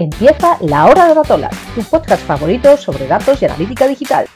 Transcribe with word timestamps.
Empieza 0.00 0.56
La 0.62 0.86
Hora 0.86 1.08
de 1.08 1.14
Datolas, 1.14 1.54
tu 1.74 1.82
podcast 1.82 2.24
favorito 2.24 2.74
sobre 2.78 3.06
datos 3.06 3.42
y 3.42 3.44
analítica 3.44 3.86
digital. 3.86 4.26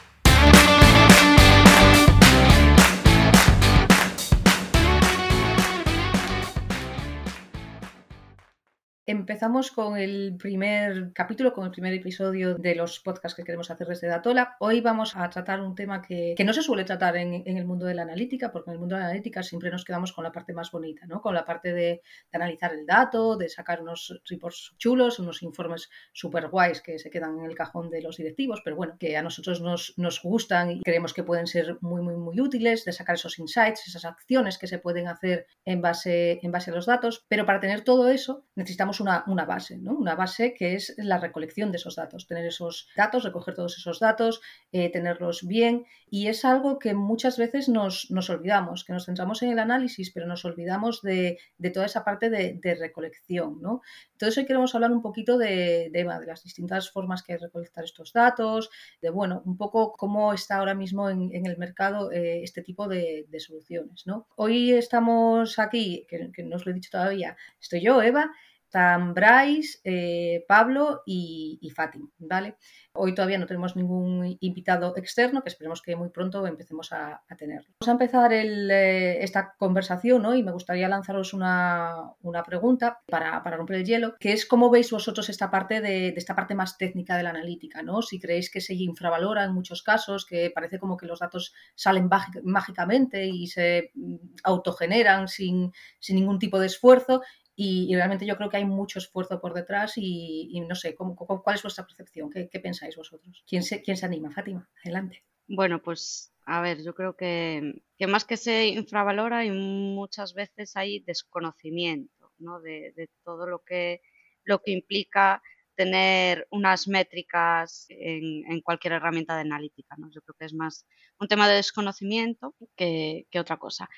Empezamos 9.15 9.71
con 9.71 9.97
el 9.97 10.35
primer 10.37 11.13
capítulo, 11.13 11.53
con 11.53 11.63
el 11.63 11.71
primer 11.71 11.93
episodio 11.93 12.55
de 12.55 12.75
los 12.75 12.99
podcasts 12.99 13.33
que 13.33 13.45
queremos 13.45 13.71
hacer 13.71 13.87
desde 13.87 14.07
Datola. 14.07 14.57
Hoy 14.59 14.81
vamos 14.81 15.15
a 15.15 15.29
tratar 15.29 15.61
un 15.61 15.73
tema 15.73 16.01
que, 16.01 16.35
no 16.45 16.51
se 16.51 16.61
suele 16.61 16.83
tratar 16.83 17.15
en, 17.15 17.41
el 17.45 17.65
mundo 17.65 17.85
de 17.85 17.95
la 17.95 18.01
analítica, 18.01 18.51
porque 18.51 18.71
en 18.71 18.73
el 18.73 18.79
mundo 18.79 18.95
de 18.95 19.01
la 19.01 19.07
analítica 19.07 19.41
siempre 19.41 19.71
nos 19.71 19.85
quedamos 19.85 20.11
con 20.11 20.25
la 20.25 20.33
parte 20.33 20.51
más 20.51 20.69
bonita, 20.69 21.07
¿no? 21.07 21.21
con 21.21 21.33
la 21.33 21.45
parte 21.45 21.71
de, 21.71 22.01
analizar 22.33 22.73
el 22.73 22.85
dato, 22.85 23.37
de 23.37 23.47
sacar 23.47 23.81
unos 23.81 24.21
reports 24.25 24.75
chulos, 24.77 25.17
unos 25.19 25.41
informes 25.43 25.89
súper 26.11 26.49
guays 26.49 26.81
que 26.81 26.99
se 26.99 27.09
quedan 27.09 27.39
en 27.39 27.45
el 27.45 27.55
cajón 27.55 27.89
de 27.89 28.01
los 28.01 28.17
directivos, 28.17 28.61
pero 28.65 28.75
bueno, 28.75 28.97
que 28.99 29.15
a 29.15 29.23
nosotros 29.23 29.61
nos, 29.61 29.95
gustan 30.21 30.71
y 30.71 30.81
creemos 30.81 31.13
que 31.13 31.23
pueden 31.23 31.47
ser 31.47 31.77
muy, 31.79 32.01
muy, 32.01 32.17
muy 32.17 32.41
útiles, 32.41 32.83
de 32.83 32.91
sacar 32.91 33.15
esos 33.15 33.39
insights, 33.39 33.87
esas 33.87 34.03
acciones 34.03 34.57
que 34.57 34.67
se 34.67 34.77
pueden 34.77 35.07
hacer 35.07 35.47
en 35.63 35.81
base, 35.81 36.39
en 36.43 36.51
base 36.51 36.71
a 36.71 36.73
los 36.73 36.85
datos. 36.85 37.25
Pero 37.29 37.45
para 37.45 37.61
tener 37.61 37.81
todo 37.81 38.09
eso 38.09 38.45
necesitamos 38.55 38.99
una, 39.25 39.45
base, 39.45 39.77
¿no? 39.77 39.93
Una 39.93 40.15
base 40.15 40.53
que 40.53 40.75
es 40.75 40.93
la 40.97 41.17
recolección 41.17 41.71
de 41.71 41.77
esos 41.77 41.95
datos, 41.95 42.27
tener 42.27 42.45
esos 42.45 42.89
datos, 42.95 43.23
recoger 43.23 43.55
todos 43.55 43.77
esos 43.77 43.99
datos, 43.99 44.41
eh, 44.71 44.91
tenerlos 44.91 45.45
bien. 45.47 45.85
Y 46.09 46.27
es 46.27 46.45
algo 46.45 46.79
que 46.79 46.93
muchas 46.93 47.37
veces 47.37 47.69
nos, 47.69 48.09
olvidamos, 48.29 48.83
que 48.83 48.93
nos 48.93 49.05
centramos 49.05 49.41
en 49.43 49.51
el 49.51 49.59
análisis, 49.59 50.11
pero 50.11 50.27
nos 50.27 50.45
olvidamos 50.45 51.01
de, 51.01 51.37
toda 51.73 51.85
esa 51.85 52.03
parte 52.03 52.29
de, 52.29 52.75
recolección, 52.79 53.61
¿no? 53.61 53.81
Entonces 54.11 54.37
hoy 54.37 54.45
queremos 54.45 54.75
hablar 54.75 54.91
un 54.91 55.01
poquito 55.01 55.37
de, 55.37 55.89
de, 55.91 56.03
las 56.03 56.43
distintas 56.43 56.91
formas 56.91 57.23
que 57.23 57.33
hay 57.33 57.39
de 57.39 57.45
recolectar 57.45 57.83
estos 57.83 58.11
datos, 58.13 58.69
de, 59.01 59.09
bueno, 59.09 59.41
un 59.45 59.57
poco 59.57 59.93
cómo 59.93 60.33
está 60.33 60.57
ahora 60.57 60.73
mismo 60.73 61.09
en, 61.09 61.45
el 61.45 61.57
mercado 61.57 62.11
eh, 62.11 62.43
este 62.43 62.61
tipo 62.61 62.87
de, 62.87 63.25
soluciones, 63.39 64.07
¿no? 64.07 64.27
Hoy 64.35 64.71
estamos 64.71 65.59
aquí, 65.59 66.05
que 66.07 66.43
no 66.43 66.55
os 66.55 66.65
lo 66.65 66.71
he 66.71 66.75
dicho 66.75 66.89
todavía, 66.91 67.35
estoy 67.59 67.81
yo, 67.81 68.01
Eva, 68.01 68.31
están 68.75 69.13
Bryce, 69.13 69.79
eh, 69.85 70.43
Pablo 70.49 71.01
y, 71.05 71.71
Fátima, 71.73 72.09
¿vale? 72.17 72.57
Hoy 72.91 73.15
todavía 73.15 73.37
no 73.37 73.45
tenemos 73.45 73.77
ningún 73.77 74.37
invitado 74.41 74.93
externo, 74.97 75.41
que 75.41 75.49
esperemos 75.49 75.81
que 75.81 75.95
muy 75.95 76.09
pronto 76.09 76.45
empecemos 76.45 76.91
a, 76.91 77.23
tenerlo. 77.37 77.69
Vamos 77.79 77.87
a 77.87 77.91
empezar 77.91 78.33
eh, 78.33 79.23
esta 79.23 79.53
conversación 79.57 80.25
y 80.35 80.43
me 80.43 80.51
gustaría 80.51 80.89
lanzaros 80.89 81.33
una, 81.33 82.15
pregunta 82.45 82.99
para, 83.07 83.39
romper 83.39 83.77
el 83.77 83.85
hielo, 83.85 84.15
que 84.19 84.33
es 84.33 84.45
cómo 84.45 84.69
veis 84.69 84.91
vosotros 84.91 85.29
esta 85.29 85.49
parte 85.49 85.79
de, 85.79 86.09
esta 86.09 86.35
parte 86.35 86.53
más 86.53 86.77
técnica 86.77 87.15
de 87.15 87.23
la 87.23 87.29
analítica, 87.29 87.81
¿no? 87.81 88.01
Si 88.01 88.19
creéis 88.19 88.51
que 88.51 88.59
se 88.59 88.73
infravalora 88.73 89.45
en 89.45 89.53
muchos 89.53 89.83
casos, 89.83 90.25
que 90.25 90.51
parece 90.53 90.79
como 90.79 90.97
que 90.97 91.05
los 91.05 91.19
datos 91.19 91.53
salen 91.75 92.09
mágicamente 92.43 93.25
y 93.25 93.47
se 93.47 93.91
mm, 93.93 94.15
autogeneran 94.43 95.29
sin 95.29 95.71
ningún 96.09 96.39
tipo 96.39 96.59
de 96.59 96.67
esfuerzo 96.67 97.21
y, 97.55 97.93
realmente 97.95 98.25
yo 98.25 98.35
creo 98.35 98.49
que 98.49 98.57
hay 98.57 98.65
mucho 98.65 98.99
esfuerzo 98.99 99.39
por 99.39 99.53
detrás 99.53 99.93
y, 99.95 100.59
no 100.67 100.75
sé, 100.75 100.95
¿cómo, 100.95 101.15
¿cuál 101.15 101.55
es 101.55 101.63
vuestra 101.63 101.85
percepción? 101.85 102.29
¿Qué, 102.29 102.59
pensáis 102.59 102.95
vosotros? 102.95 103.43
¿Quién 103.47 103.63
se, 103.63 103.81
¿Quién 103.81 103.95
se 103.95 104.05
anima? 104.05 104.31
Fátima, 104.31 104.69
adelante. 104.83 105.23
Bueno, 105.47 105.81
pues 105.81 106.33
a 106.45 106.61
ver, 106.61 106.83
yo 106.83 106.93
creo 106.93 107.15
que, 107.15 107.81
que 107.97 108.07
más 108.07 108.25
que 108.25 108.37
se 108.37 108.67
infravalora 108.67 109.45
y 109.45 109.51
muchas 109.51 110.33
veces 110.33 110.75
hay 110.75 110.99
desconocimiento 110.99 112.31
¿no? 112.39 112.59
de, 112.59 112.93
de 112.95 113.09
todo 113.23 113.47
lo 113.47 113.63
que, 113.63 114.01
lo 114.43 114.61
que 114.61 114.71
implica 114.71 115.41
tener 115.75 116.47
unas 116.51 116.87
métricas 116.87 117.85
en, 117.89 118.61
cualquier 118.61 118.93
herramienta 118.93 119.35
de 119.35 119.41
analítica. 119.41 119.95
¿no? 119.97 120.09
Yo 120.09 120.21
creo 120.21 120.35
que 120.39 120.45
es 120.45 120.53
más 120.53 120.85
un 121.19 121.27
tema 121.27 121.47
de 121.47 121.55
desconocimiento 121.55 122.55
que, 122.75 123.27
otra 123.37 123.57
cosa. 123.57 123.89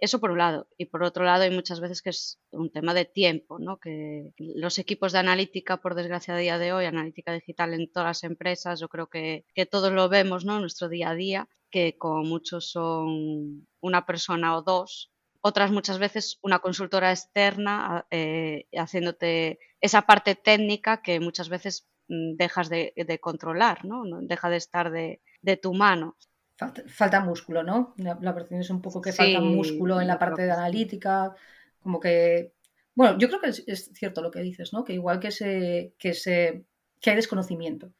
Eso 0.00 0.20
por 0.20 0.30
un 0.30 0.38
lado. 0.38 0.68
Y 0.76 0.86
por 0.86 1.02
otro 1.02 1.24
lado, 1.24 1.44
hay 1.44 1.50
muchas 1.50 1.80
veces 1.80 2.02
que 2.02 2.10
es 2.10 2.38
un 2.50 2.70
tema 2.70 2.94
de 2.94 3.04
tiempo, 3.04 3.58
¿no? 3.58 3.78
que 3.78 4.32
los 4.38 4.78
equipos 4.78 5.12
de 5.12 5.18
analítica, 5.20 5.78
por 5.78 5.94
desgracia 5.94 6.34
a 6.34 6.38
día 6.38 6.58
de 6.58 6.72
hoy, 6.72 6.84
analítica 6.84 7.32
digital 7.32 7.74
en 7.74 7.90
todas 7.90 8.08
las 8.08 8.24
empresas, 8.24 8.80
yo 8.80 8.88
creo 8.88 9.08
que, 9.08 9.44
todos 9.70 9.92
lo 9.92 10.08
vemos 10.08 10.44
¿no? 10.44 10.56
en 10.56 10.62
nuestro 10.62 10.88
día 10.88 11.10
a 11.10 11.14
día, 11.14 11.48
que 11.70 11.96
como 11.96 12.22
muchos 12.22 12.70
son 12.70 13.66
una 13.80 14.06
persona 14.06 14.56
o 14.56 14.62
dos 14.62 15.14
otras 15.46 15.70
muchas 15.70 15.98
veces 15.98 16.38
una 16.40 16.60
consultora 16.60 17.10
externa 17.10 18.06
eh, 18.10 18.66
haciéndote 18.72 19.58
esa 19.78 20.00
parte 20.02 20.36
técnica 20.36 21.02
que 21.02 21.20
muchas 21.20 21.50
veces 21.50 21.86
mm, 22.08 22.36
dejas 22.36 22.70
de, 22.70 22.94
controlar, 23.20 23.84
¿no? 23.84 24.04
Deja 24.22 24.48
de 24.48 24.56
estar 24.56 24.90
de, 24.90 25.20
tu 25.62 25.74
mano. 25.74 26.16
Falta, 26.56 27.20
músculo, 27.20 27.62
¿no? 27.62 27.94
La, 27.96 28.16
percepción 28.16 28.60
es 28.60 28.70
un 28.70 28.80
poco 28.80 29.00
que 29.00 29.12
falta 29.12 29.40
músculo 29.40 30.00
en 30.00 30.06
la 30.06 30.18
parte 30.18 30.42
de 30.42 30.52
analítica, 30.52 31.34
como 31.80 31.98
que... 31.98 32.52
Bueno, 32.94 33.18
yo 33.18 33.28
creo 33.28 33.40
que 33.40 33.48
es, 33.48 33.90
cierto 33.92 34.22
lo 34.22 34.30
que 34.30 34.40
dices, 34.40 34.72
¿no? 34.72 34.84
Que 34.84 34.92
igual 34.92 35.18
que, 35.18 35.32
se, 35.32 35.94
que, 35.98 36.14
se, 36.14 36.64
que 37.00 37.10
hay 37.10 37.16
desconocimiento 37.16 37.92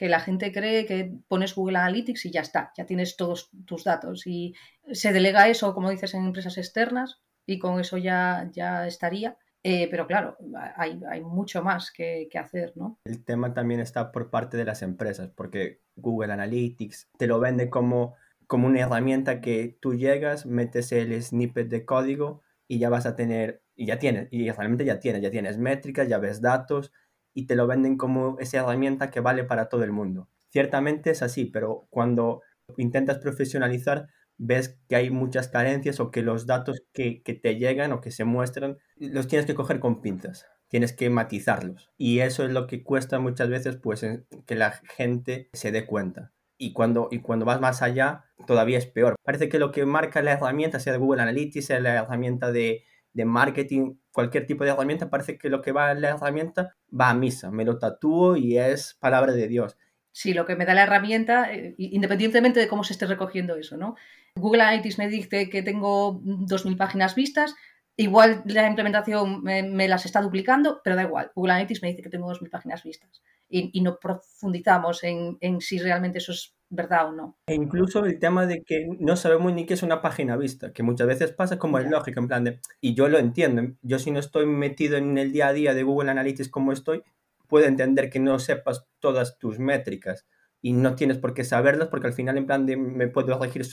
que 0.00 0.08
la 0.08 0.20
gente 0.20 0.50
cree 0.50 0.86
que 0.86 1.12
pones 1.28 1.54
Google 1.54 1.76
Analytics 1.76 2.24
y 2.24 2.30
ya 2.30 2.40
está, 2.40 2.72
ya 2.74 2.86
tienes 2.86 3.16
todos 3.18 3.50
tus 3.66 3.84
datos 3.84 4.26
y 4.26 4.54
se 4.90 5.12
delega 5.12 5.50
eso, 5.50 5.74
como 5.74 5.90
dices, 5.90 6.14
en 6.14 6.24
empresas 6.24 6.56
externas 6.56 7.20
y 7.44 7.58
con 7.58 7.78
eso 7.78 7.98
ya, 7.98 8.48
ya 8.50 8.86
estaría. 8.86 9.36
Eh, 9.62 9.88
pero 9.90 10.06
claro, 10.06 10.38
hay, 10.76 11.20
mucho 11.20 11.62
más 11.62 11.90
que, 11.90 12.28
hacer, 12.38 12.72
¿no? 12.76 12.98
El 13.04 13.22
tema 13.24 13.52
también 13.52 13.80
está 13.80 14.10
por 14.10 14.30
parte 14.30 14.56
de 14.56 14.64
las 14.64 14.82
empresas, 14.82 15.30
porque 15.34 15.82
Google 15.96 16.32
Analytics 16.32 17.10
te 17.18 17.26
lo 17.26 17.40
vende 17.40 17.68
como, 17.68 18.14
como 18.46 18.68
una 18.68 18.80
herramienta 18.80 19.42
que 19.42 19.76
tú 19.80 19.94
llegas, 19.94 20.46
metes 20.46 20.92
el 20.92 21.22
snippet 21.22 21.68
de 21.68 21.84
código 21.84 22.40
y 22.68 22.78
ya 22.78 22.88
vas 22.88 23.04
a 23.04 23.16
tener, 23.16 23.62
y 23.76 23.86
ya 23.86 23.98
tienes, 23.98 24.28
y 24.30 24.50
realmente 24.50 24.86
ya 24.86 24.98
tienes, 24.98 25.20
ya 25.20 25.30
tienes 25.30 25.58
métricas, 25.58 26.08
ya 26.08 26.18
ves 26.18 26.40
datos, 26.40 26.90
y 27.34 27.46
te 27.46 27.54
lo 27.54 27.66
venden 27.66 27.98
como 27.98 28.38
esa 28.38 28.58
herramienta 28.58 29.10
que 29.10 29.20
vale 29.20 29.44
para 29.44 29.68
todo 29.68 29.84
el 29.84 29.92
mundo. 29.92 30.28
Ciertamente 30.48 31.10
es 31.10 31.22
así, 31.22 31.44
pero 31.44 31.86
cuando 31.90 32.42
intentas 32.76 33.18
profesionalizar 33.18 34.08
ves 34.42 34.80
que 34.88 34.96
hay 34.96 35.10
muchas 35.10 35.48
carencias 35.48 36.00
o 36.00 36.10
que 36.10 36.22
los 36.22 36.46
datos 36.46 36.82
que, 36.94 37.22
te 37.22 37.56
llegan 37.56 37.92
o 37.92 38.00
que 38.00 38.10
se 38.10 38.24
muestran 38.24 38.78
los 38.96 39.28
tienes 39.28 39.44
que 39.44 39.54
coger 39.54 39.80
con 39.80 40.00
pinzas, 40.00 40.46
tienes 40.68 40.94
que 40.94 41.10
matizarlos. 41.10 41.90
Y 41.98 42.20
eso 42.20 42.44
es 42.44 42.50
lo 42.50 42.66
que 42.66 42.82
cuesta 42.82 43.18
muchas 43.18 43.50
veces 43.50 43.76
pues 43.76 44.04
que 44.46 44.54
la 44.54 44.72
gente 44.72 45.50
se 45.52 45.72
dé 45.72 45.84
cuenta. 45.84 46.32
Y 46.56 46.72
cuando, 46.72 47.08
y 47.10 47.20
cuando 47.20 47.44
vas 47.44 47.60
más 47.60 47.82
allá, 47.82 48.24
todavía 48.46 48.78
es 48.78 48.86
peor. 48.86 49.16
Parece 49.22 49.48
que 49.48 49.58
lo 49.58 49.72
que 49.72 49.84
marca 49.84 50.22
la 50.22 50.32
herramienta, 50.32 50.80
sea 50.80 50.94
de 50.94 50.98
Google 50.98 51.22
Analytics, 51.22 51.66
sea 51.66 51.80
la 51.80 51.96
herramienta 51.96 52.50
de, 52.50 52.84
de 53.12 53.24
marketing, 53.26 53.96
cualquier 54.10 54.46
tipo 54.46 54.64
de 54.64 54.70
herramienta, 54.70 55.10
parece 55.10 55.36
que 55.36 55.50
lo 55.50 55.60
que 55.60 55.72
va 55.72 55.92
en 55.92 56.00
la 56.00 56.10
herramienta 56.10 56.76
va 56.98 57.10
a 57.10 57.14
misa, 57.14 57.50
me 57.50 57.64
lo 57.64 57.78
tatúo 57.78 58.36
y 58.36 58.58
es 58.58 58.96
palabra 59.00 59.32
de 59.32 59.48
Dios. 59.48 59.76
Sí, 60.12 60.34
lo 60.34 60.44
que 60.44 60.56
me 60.56 60.66
da 60.66 60.74
la 60.74 60.82
herramienta, 60.82 61.52
eh, 61.52 61.74
independientemente 61.78 62.58
de 62.58 62.68
cómo 62.68 62.84
se 62.84 62.94
esté 62.94 63.06
recogiendo 63.06 63.56
eso, 63.56 63.76
¿no? 63.76 63.96
Google 64.36 64.62
Analytics 64.62 64.98
me 64.98 65.08
dice 65.08 65.48
que 65.48 65.62
tengo 65.62 66.20
2.000 66.22 66.76
páginas 66.76 67.14
vistas, 67.14 67.54
igual 67.96 68.42
la 68.46 68.66
implementación 68.66 69.42
me, 69.42 69.88
las 69.88 70.06
está 70.06 70.20
duplicando, 70.20 70.80
pero 70.82 70.96
da 70.96 71.02
igual. 71.02 71.30
Google 71.34 71.52
Analytics 71.52 71.82
me 71.82 71.88
dice 71.88 72.02
que 72.02 72.10
tengo 72.10 72.30
2.000 72.30 72.50
páginas 72.50 72.82
vistas 72.82 73.22
y, 73.48 73.80
no 73.80 73.98
profundizamos 73.98 75.02
en, 75.04 75.36
en 75.40 75.60
si 75.60 75.78
realmente 75.78 76.18
eso 76.18 76.32
es 76.32 76.54
verdad 76.70 77.08
o 77.08 77.12
no. 77.12 77.38
E 77.46 77.54
incluso 77.54 78.04
el 78.04 78.18
tema 78.18 78.46
de 78.46 78.62
que 78.62 78.88
no 78.98 79.16
sabemos 79.16 79.52
ni 79.52 79.66
qué 79.66 79.74
es 79.74 79.82
una 79.82 80.00
página 80.00 80.36
vista, 80.36 80.72
que 80.72 80.82
muchas 80.82 81.08
veces 81.08 81.32
pasa 81.32 81.58
como 81.58 81.78
es 81.78 81.90
lógico, 81.90 82.20
en 82.20 82.28
plan 82.28 82.44
de, 82.44 82.60
y 82.80 82.94
yo 82.94 83.08
lo 83.08 83.18
entiendo, 83.18 83.74
yo 83.82 83.98
si 83.98 84.12
no 84.12 84.20
estoy 84.20 84.46
metido 84.46 84.96
en 84.96 85.18
el 85.18 85.32
día 85.32 85.48
a 85.48 85.52
día 85.52 85.74
de 85.74 85.82
Google 85.82 86.12
Analytics 86.12 86.48
como 86.48 86.72
estoy, 86.72 87.02
puedo 87.48 87.66
entender 87.66 88.08
que 88.08 88.20
no 88.20 88.38
sepas 88.38 88.86
todas 89.00 89.36
tus 89.38 89.58
métricas 89.58 90.26
y 90.62 90.72
no 90.72 90.94
tienes 90.94 91.18
por 91.18 91.34
qué 91.34 91.42
saberlas 91.42 91.88
porque 91.88 92.06
al 92.06 92.12
final 92.12 92.38
en 92.38 92.46
plan 92.46 92.64
de 92.66 92.76
me 92.76 93.08
puedo 93.08 93.36
regir 93.38 93.66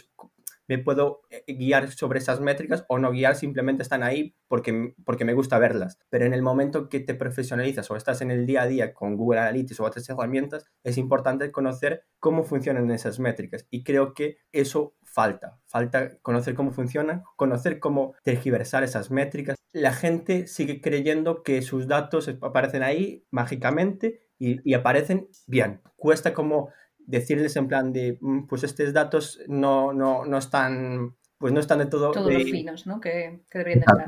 me 0.68 0.78
puedo 0.78 1.22
eh, 1.30 1.44
guiar 1.48 1.92
sobre 1.92 2.20
esas 2.20 2.40
métricas 2.40 2.86
o 2.88 3.00
no 3.00 3.12
guiar, 3.12 3.36
simplemente 3.36 3.84
están 3.84 4.04
ahí 4.04 4.36
porque, 4.48 4.94
porque 5.06 5.26
me 5.26 5.34
gusta 5.34 5.60
verlas. 5.60 5.98
Pero 6.10 6.26
en 6.26 6.34
el 6.34 6.42
momento 6.42 6.90
que 6.90 7.00
te 7.00 7.16
profesionalizas 7.16 7.90
o 7.90 7.96
estás 7.96 8.22
en 8.22 8.32
el 8.32 8.46
día 8.46 8.64
a 8.64 8.68
día 8.68 8.94
con 8.94 9.16
Google 9.16 9.40
Analytics 9.40 9.80
o 9.80 9.86
otras 9.86 10.08
herramientas, 10.10 10.66
es 10.84 10.98
importante 10.98 11.52
conocer 11.52 12.06
cómo 12.20 12.44
funcionan 12.44 12.92
esas 12.92 13.20
métricas. 13.20 13.66
Y 13.70 13.84
creo 13.84 14.14
que 14.14 14.38
eso 14.52 14.96
falta. 15.04 15.60
Falta 15.66 16.18
conocer 16.20 16.54
cómo 16.54 16.72
funcionan, 16.72 17.24
conocer 17.36 17.80
cómo 17.80 18.14
tergiversar 18.24 18.84
esas 18.84 19.10
métricas. 19.12 19.58
La 19.72 19.94
gente 19.94 20.48
sigue 20.48 20.82
creyendo 20.82 21.44
que 21.44 21.62
sus 21.62 21.88
datos 21.88 22.30
aparecen 22.42 22.84
ahí 22.84 23.26
mágicamente 23.32 24.22
y, 24.38 24.60
y 24.70 24.74
aparecen 24.74 25.28
bien. 25.48 25.82
Cuesta 25.96 26.34
como 26.34 26.70
decirles 27.08 27.56
en 27.56 27.68
plan 27.68 27.92
de, 27.92 28.18
mm, 28.22 28.46
pues 28.46 28.64
estos 28.64 28.94
datos 28.94 29.40
no, 29.48 29.94
no, 29.94 30.26
no 30.26 30.38
están, 30.38 31.16
pues 31.40 31.52
no 31.54 31.60
están 31.60 31.80
de 31.80 31.88
todo... 31.88 32.12
Todos 32.12 32.32
los 32.32 32.44
finos, 32.44 32.86
¿no? 32.86 33.02
Que, 33.02 33.42
que 33.50 33.58
deberían 33.58 33.80
estar. 33.80 34.06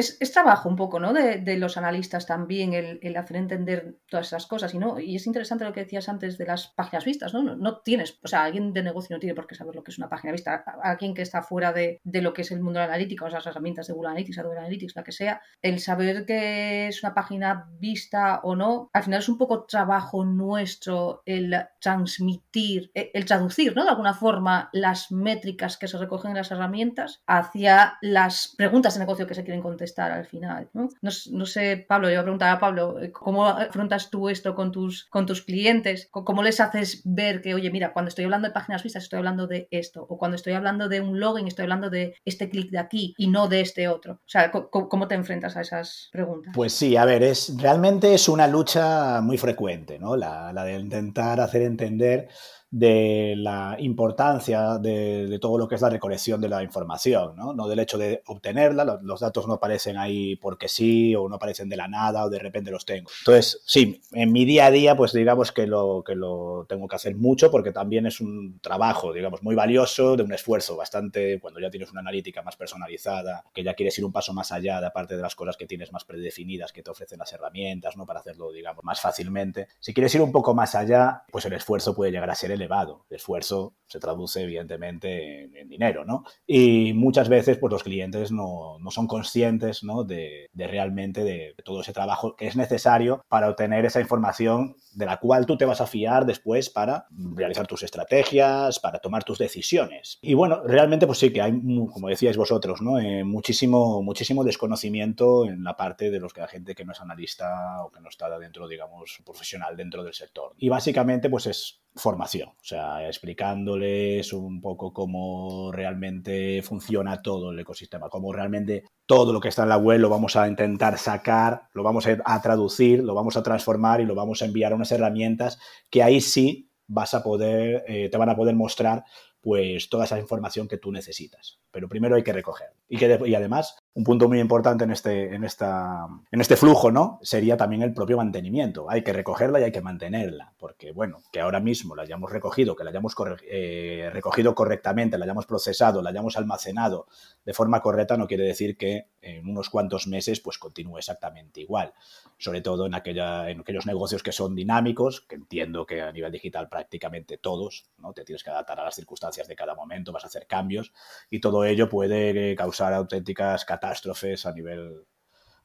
Es, 0.00 0.32
trabajo 0.32 0.68
un 0.68 0.76
poco, 0.76 0.98
¿no? 0.98 1.12
De, 1.12 1.56
los 1.56 1.76
analistas 1.76 2.26
también, 2.26 2.72
el, 2.72 3.16
hacer 3.16 3.36
entender 3.36 3.98
todas 4.08 4.28
esas 4.28 4.46
cosas. 4.46 4.74
Y, 4.74 4.78
¿no? 4.78 4.98
y 4.98 5.16
es 5.16 5.26
interesante 5.26 5.64
lo 5.64 5.72
que 5.72 5.80
decías 5.80 6.08
antes 6.08 6.38
de 6.38 6.46
las 6.46 6.68
páginas 6.68 7.04
vistas, 7.04 7.34
¿no? 7.34 7.42
¿no? 7.42 7.78
tienes, 7.78 8.18
o 8.22 8.28
sea, 8.28 8.44
alguien 8.44 8.72
de 8.72 8.82
negocio 8.82 9.14
no 9.14 9.20
tiene 9.20 9.34
por 9.34 9.46
qué 9.46 9.54
saber 9.54 9.74
lo 9.74 9.84
que 9.84 9.90
es 9.90 9.98
una 9.98 10.08
página 10.08 10.32
vista. 10.32 10.64
Alguien 10.82 11.14
que 11.14 11.22
está 11.22 11.42
fuera 11.42 11.72
de, 11.72 12.00
lo 12.04 12.32
que 12.32 12.42
es 12.42 12.50
el 12.50 12.60
mundo 12.60 12.80
de 12.80 12.86
la 12.86 12.92
analítica, 12.92 13.24
o 13.24 13.28
esas 13.28 13.46
herramientas 13.46 13.86
de 13.86 13.92
Google 13.92 14.10
Analytics, 14.10 14.38
Adobe 14.38 14.58
Analytics, 14.58 14.96
la 14.96 15.04
que 15.04 15.12
sea, 15.12 15.40
el 15.62 15.80
saber 15.80 16.24
que 16.26 16.88
es 16.88 17.02
una 17.02 17.14
página 17.14 17.68
vista 17.78 18.40
o 18.42 18.56
no, 18.56 18.90
al 18.92 19.02
final 19.02 19.20
es 19.20 19.28
un 19.28 19.38
poco 19.38 19.64
trabajo 19.64 20.24
nuestro 20.24 21.22
el 21.26 21.54
transmitir, 21.80 22.90
e, 22.94 23.10
el 23.14 23.24
traducir, 23.24 23.74
¿no? 23.76 23.84
De 23.84 23.90
alguna 23.90 24.14
forma, 24.14 24.70
las 24.72 25.10
métricas 25.12 25.76
que 25.76 25.88
se 25.88 25.98
recogen 25.98 26.30
en 26.30 26.38
las 26.38 26.50
herramientas 26.50 27.22
hacia 27.26 27.98
las 28.00 28.54
preguntas 28.56 28.94
de 28.94 29.00
negocio 29.00 29.26
que 29.26 29.34
se 29.34 29.44
quieren 29.44 29.62
contestar 29.62 29.89
estar 29.90 30.10
al 30.10 30.26
final. 30.26 30.68
¿no? 30.72 30.88
No, 31.02 31.46
sé, 31.46 31.84
Pablo, 31.88 32.10
yo 32.10 32.22
preguntaba 32.22 32.52
a 32.52 32.58
Pablo, 32.58 33.00
eh, 33.00 33.12
¿cómo 33.12 33.46
afrontas 33.46 34.10
tú 34.10 34.28
esto 34.28 34.54
con 34.54 34.72
tus, 34.72 35.04
con 35.10 35.26
tus 35.26 35.42
clientes? 35.42 36.08
¿Cómo 36.10 36.42
les 36.42 36.60
haces 36.60 37.02
ver 37.04 37.42
que, 37.42 37.54
oye, 37.54 37.70
mira, 37.70 37.92
cuando 37.92 38.08
estoy 38.08 38.24
hablando 38.24 38.48
de 38.48 38.54
páginas 38.54 38.82
vistas 38.82 39.04
estoy 39.04 39.18
hablando 39.18 39.46
de 39.46 39.68
esto? 39.70 40.06
O 40.08 40.18
cuando 40.18 40.36
estoy 40.36 40.54
hablando 40.54 40.88
de 40.88 41.00
un 41.00 41.20
login 41.20 41.46
estoy 41.46 41.64
hablando 41.64 41.90
de 41.90 42.14
este 42.24 42.48
clic 42.48 42.70
de 42.70 42.78
aquí 42.78 43.14
y 43.18 43.28
no 43.28 43.48
de 43.48 43.60
este 43.60 43.88
otro. 43.88 44.14
O 44.14 44.28
sea, 44.28 44.50
¿cómo, 44.50 45.08
te 45.08 45.14
enfrentas 45.14 45.56
a 45.56 45.62
esas 45.62 46.08
preguntas? 46.12 46.52
Pues 46.54 46.72
sí, 46.72 46.96
a 46.96 47.04
ver, 47.04 47.22
es, 47.22 47.54
realmente 47.58 48.14
es 48.14 48.28
una 48.28 48.46
lucha 48.46 49.20
muy 49.20 49.38
frecuente, 49.38 49.98
¿no? 49.98 50.16
La, 50.16 50.52
la 50.52 50.64
de 50.64 50.78
intentar 50.78 51.40
hacer 51.40 51.62
entender 51.62 52.28
de 52.70 53.34
la 53.36 53.76
importancia 53.80 54.78
de, 54.78 55.38
todo 55.40 55.58
lo 55.58 55.66
que 55.66 55.74
es 55.74 55.80
la 55.80 55.90
recolección 55.90 56.40
de 56.40 56.48
la 56.48 56.62
información, 56.62 57.34
¿no? 57.36 57.52
No 57.52 57.66
del 57.66 57.80
hecho 57.80 57.98
de 57.98 58.22
obtenerla, 58.26 59.00
los, 59.02 59.20
datos 59.20 59.48
no 59.48 59.54
aparecen 59.54 59.98
ahí 59.98 60.36
porque 60.36 60.68
sí, 60.68 61.14
o 61.16 61.28
no 61.28 61.36
aparecen 61.36 61.68
de 61.68 61.76
la 61.76 61.88
nada, 61.88 62.24
o 62.24 62.30
de 62.30 62.38
repente 62.38 62.70
los 62.70 62.84
tengo. 62.84 63.10
Entonces, 63.20 63.60
sí, 63.66 64.00
en 64.12 64.32
mi 64.32 64.44
día 64.44 64.66
a 64.66 64.70
día, 64.70 64.96
pues 64.96 65.12
digamos 65.12 65.50
que 65.50 65.66
lo, 65.66 66.04
que 66.06 66.14
lo 66.14 66.64
tengo 66.68 66.86
que 66.86 66.96
hacer 66.96 67.16
mucho 67.16 67.50
porque 67.50 67.72
también 67.72 68.06
es 68.06 68.20
un 68.20 68.60
trabajo, 68.60 69.12
digamos, 69.12 69.42
muy 69.42 69.54
valioso, 69.56 70.16
de 70.16 70.22
un 70.22 70.32
esfuerzo 70.32 70.76
bastante, 70.76 71.40
cuando 71.40 71.60
ya 71.60 71.70
tienes 71.70 71.90
una 71.90 72.00
analítica 72.00 72.42
más 72.42 72.56
personalizada, 72.56 73.44
que 73.52 73.64
ya 73.64 73.74
quieres 73.74 73.98
ir 73.98 74.04
un 74.04 74.12
paso 74.12 74.32
más 74.32 74.52
allá, 74.52 74.80
de 74.80 74.86
aparte 74.86 75.16
de 75.16 75.22
las 75.22 75.34
cosas 75.34 75.56
que 75.56 75.66
tienes 75.66 75.92
más 75.92 76.04
predefinidas, 76.04 76.72
que 76.72 76.82
te 76.82 76.90
ofrecen 76.90 77.18
las 77.18 77.32
herramientas, 77.32 77.96
¿no? 77.96 78.06
Para 78.06 78.20
hacerlo, 78.20 78.52
digamos, 78.52 78.84
más 78.84 79.00
fácilmente. 79.00 79.66
Si 79.80 79.92
quieres 79.92 80.14
ir 80.14 80.22
un 80.22 80.30
poco 80.30 80.54
más 80.54 80.76
allá, 80.76 81.24
pues 81.32 81.44
el 81.46 81.52
esfuerzo 81.54 81.94
puede 81.94 82.12
llegar 82.12 82.30
a 82.30 82.34
ser 82.34 82.59
elevado. 82.60 83.06
El 83.10 83.16
esfuerzo 83.16 83.74
se 83.90 83.98
traduce 83.98 84.42
evidentemente 84.42 85.44
en, 85.60 85.68
dinero, 85.68 86.04
¿no? 86.04 86.24
Y 86.46 86.92
muchas 86.92 87.28
veces 87.28 87.58
pues 87.58 87.72
los 87.72 87.82
clientes 87.82 88.30
no, 88.30 88.78
son 88.90 89.06
conscientes 89.08 89.82
¿no? 89.82 90.04
de, 90.04 90.48
realmente 90.54 91.24
de, 91.24 91.54
todo 91.64 91.80
ese 91.80 91.92
trabajo 91.92 92.36
que 92.36 92.46
es 92.46 92.56
necesario 92.56 93.24
para 93.28 93.48
obtener 93.48 93.84
esa 93.84 94.00
información 94.00 94.76
de 94.92 95.06
la 95.06 95.18
cual 95.18 95.46
tú 95.46 95.56
te 95.56 95.64
vas 95.64 95.80
a 95.80 95.86
fiar 95.86 96.24
después 96.24 96.70
para 96.70 97.06
realizar 97.34 97.66
tus 97.66 97.82
estrategias, 97.82 98.78
para 98.78 99.00
tomar 99.00 99.24
tus 99.24 99.38
decisiones. 99.38 100.18
Y 100.22 100.34
bueno, 100.34 100.62
realmente 100.64 101.06
pues 101.06 101.18
sí 101.18 101.32
que 101.32 101.42
hay, 101.42 101.52
como 101.52 102.08
decíais 102.08 102.36
vosotros, 102.36 102.80
¿no? 102.80 102.98
Eh, 102.98 103.24
muchísimo, 103.24 104.02
muchísimo 104.02 104.44
desconocimiento 104.44 105.44
en 105.46 105.64
la 105.64 105.76
parte 105.76 106.10
de 106.10 106.20
los 106.20 106.32
que 106.32 106.40
la 106.40 106.48
gente 106.48 106.74
que 106.74 106.84
no 106.84 106.92
es 106.92 107.00
analista 107.00 107.82
o 107.84 107.90
que 107.90 108.00
no 108.00 108.08
está 108.08 108.38
dentro, 108.38 108.68
digamos, 108.68 109.20
profesional 109.24 109.76
dentro 109.76 110.04
del 110.04 110.14
sector. 110.14 110.54
Y 110.58 110.68
básicamente 110.68 111.28
pues 111.28 111.46
es 111.46 111.80
formación, 111.94 112.50
o 112.50 112.64
sea, 112.64 113.06
explicándoles 113.06 114.32
un 114.32 114.60
poco 114.60 114.92
cómo 114.92 115.72
realmente 115.72 116.62
funciona 116.62 117.20
todo 117.20 117.50
el 117.50 117.58
ecosistema, 117.58 118.08
cómo 118.08 118.32
realmente 118.32 118.84
todo 119.06 119.32
lo 119.32 119.40
que 119.40 119.48
está 119.48 119.64
en 119.64 119.70
la 119.70 119.76
web 119.76 120.00
lo 120.00 120.08
vamos 120.08 120.36
a 120.36 120.48
intentar 120.48 120.98
sacar, 120.98 121.68
lo 121.74 121.82
vamos 121.82 122.06
a, 122.06 122.42
traducir, 122.42 123.02
lo 123.02 123.14
vamos 123.14 123.36
a 123.36 123.42
transformar 123.42 124.00
y 124.00 124.06
lo 124.06 124.14
vamos 124.14 124.40
a 124.40 124.46
enviar 124.46 124.72
a 124.72 124.76
unas 124.76 124.92
herramientas 124.92 125.58
que 125.90 126.02
ahí 126.02 126.20
sí 126.20 126.70
vas 126.86 127.14
a 127.14 127.22
poder, 127.22 127.84
eh, 127.86 128.08
te 128.08 128.18
van 128.18 128.30
a 128.30 128.36
poder 128.36 128.54
mostrar 128.54 129.04
pues 129.40 129.88
toda 129.88 130.04
esa 130.04 130.18
información 130.18 130.68
que 130.68 130.78
tú 130.78 130.92
necesitas. 130.92 131.59
Pero 131.72 131.88
primero 131.88 132.16
hay 132.16 132.22
que 132.22 132.32
recoger. 132.32 132.68
Y, 132.88 132.98
que 132.98 133.20
y 133.26 133.34
además, 133.34 133.78
un 133.94 134.04
punto 134.04 134.28
muy 134.28 134.40
importante 134.40 134.84
en 134.84 134.90
este, 134.90 135.34
en, 135.34 135.44
esta, 135.44 136.06
en 136.30 136.40
este 136.40 136.56
flujo, 136.56 136.90
¿no? 136.90 137.20
Sería 137.22 137.56
también 137.56 137.82
el 137.82 137.94
propio 137.94 138.16
mantenimiento. 138.16 138.90
Hay 138.90 139.02
que 139.02 139.12
recogerla 139.12 139.60
y 139.60 139.64
hay 139.64 139.72
que 139.72 139.80
mantenerla. 139.80 140.52
Porque, 140.58 140.90
bueno, 140.92 141.22
que 141.32 141.40
ahora 141.40 141.60
mismo 141.60 141.94
la 141.94 142.02
hayamos 142.02 142.32
recogido, 142.32 142.74
que 142.74 142.82
la 142.82 142.90
hayamos 142.90 143.14
eh, 143.48 144.10
recogido 144.12 144.54
correctamente, 144.54 145.18
la 145.18 145.24
hayamos 145.24 145.46
procesado, 145.46 146.02
la 146.02 146.10
hayamos 146.10 146.36
almacenado 146.36 147.06
de 147.44 147.54
forma 147.54 147.80
correcta, 147.80 148.16
no 148.16 148.26
quiere 148.26 148.44
decir 148.44 148.76
que 148.76 149.06
en 149.22 149.48
unos 149.48 149.70
cuantos 149.70 150.06
meses 150.06 150.40
pues 150.40 150.58
continúe 150.58 150.98
exactamente 150.98 151.60
igual. 151.60 151.92
Sobre 152.38 152.60
todo 152.62 152.86
en, 152.86 152.94
aquella, 152.94 153.50
en 153.50 153.60
aquellos 153.60 153.86
negocios 153.86 154.22
que 154.22 154.32
son 154.32 154.54
dinámicos, 154.54 155.20
que 155.22 155.36
entiendo 155.36 155.86
que 155.86 156.00
a 156.00 156.12
nivel 156.12 156.32
digital 156.32 156.68
prácticamente 156.68 157.38
todos, 157.38 157.86
¿no? 157.98 158.12
Te 158.12 158.24
tienes 158.24 158.42
que 158.42 158.50
adaptar 158.50 158.80
a 158.80 158.84
las 158.84 158.94
circunstancias 158.94 159.46
de 159.46 159.56
cada 159.56 159.74
momento, 159.74 160.12
vas 160.12 160.24
a 160.24 160.28
hacer 160.28 160.46
cambios 160.46 160.92
y 161.28 161.40
todo 161.40 161.59
ello 161.64 161.88
puede 161.88 162.54
causar 162.56 162.92
auténticas 162.92 163.64
catástrofes 163.64 164.46
a 164.46 164.52
nivel, 164.52 165.04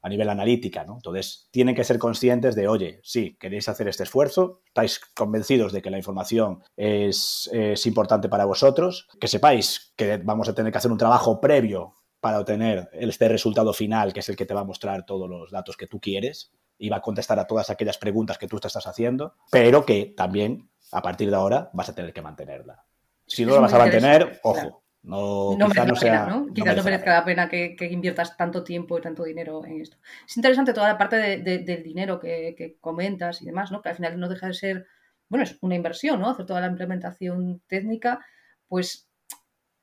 a 0.02 0.08
nivel 0.08 0.28
analítica, 0.28 0.84
¿no? 0.84 0.94
Entonces, 0.94 1.48
tienen 1.50 1.74
que 1.74 1.84
ser 1.84 1.98
conscientes 1.98 2.54
de, 2.54 2.68
oye, 2.68 3.00
sí, 3.02 3.36
queréis 3.40 3.68
hacer 3.68 3.88
este 3.88 4.04
esfuerzo, 4.04 4.62
estáis 4.66 5.00
convencidos 5.14 5.72
de 5.72 5.82
que 5.82 5.90
la 5.90 5.98
información 5.98 6.62
es, 6.76 7.50
es 7.52 7.86
importante 7.86 8.28
para 8.28 8.44
vosotros, 8.44 9.08
que 9.20 9.28
sepáis 9.28 9.92
que 9.96 10.18
vamos 10.18 10.48
a 10.48 10.54
tener 10.54 10.70
que 10.70 10.78
hacer 10.78 10.92
un 10.92 10.98
trabajo 10.98 11.40
previo 11.40 11.94
para 12.20 12.40
obtener 12.40 12.88
este 12.92 13.28
resultado 13.28 13.72
final, 13.72 14.12
que 14.12 14.20
es 14.20 14.28
el 14.28 14.36
que 14.36 14.46
te 14.46 14.54
va 14.54 14.60
a 14.60 14.64
mostrar 14.64 15.04
todos 15.06 15.28
los 15.28 15.50
datos 15.50 15.76
que 15.76 15.86
tú 15.86 16.00
quieres 16.00 16.52
y 16.78 16.88
va 16.88 16.98
a 16.98 17.02
contestar 17.02 17.38
a 17.38 17.46
todas 17.46 17.70
aquellas 17.70 17.98
preguntas 17.98 18.38
que 18.38 18.48
tú 18.48 18.58
te 18.58 18.68
estás 18.68 18.86
haciendo, 18.86 19.34
pero 19.50 19.84
que 19.84 20.14
también 20.16 20.70
a 20.92 21.02
partir 21.02 21.30
de 21.30 21.36
ahora 21.36 21.70
vas 21.72 21.88
a 21.88 21.94
tener 21.94 22.12
que 22.12 22.22
mantenerla. 22.22 22.84
Si 23.26 23.44
no 23.44 23.56
lo 23.56 23.62
vas 23.62 23.72
a 23.74 23.78
mantener, 23.78 24.40
ojo. 24.42 24.84
No, 25.06 25.56
no 25.56 25.68
quizá 25.68 25.84
no 25.84 25.94
sea. 25.94 26.26
¿no? 26.26 26.52
Quizás 26.52 26.76
no, 26.76 26.82
merezca 26.82 27.14
la 27.14 27.24
pena 27.24 27.48
que, 27.48 27.76
inviertas 27.88 28.36
tanto 28.36 28.64
tiempo 28.64 28.98
y 28.98 29.00
tanto 29.00 29.22
dinero 29.22 29.64
en 29.64 29.80
esto. 29.80 29.98
Es 30.26 30.36
interesante 30.36 30.72
toda 30.72 30.88
la 30.88 30.98
parte 30.98 31.16
del 31.38 31.82
dinero 31.84 32.18
que, 32.18 32.76
comentas 32.80 33.40
y 33.40 33.46
demás, 33.46 33.70
¿no? 33.70 33.82
Que 33.82 33.90
al 33.90 33.94
final 33.94 34.18
no 34.18 34.28
deja 34.28 34.48
de 34.48 34.54
ser, 34.54 34.86
bueno, 35.28 35.44
es 35.44 35.58
una 35.60 35.76
inversión, 35.76 36.20
¿no? 36.20 36.30
Hacer 36.30 36.44
toda 36.44 36.60
la 36.60 36.66
implementación 36.66 37.62
técnica, 37.68 38.26
pues 38.66 39.08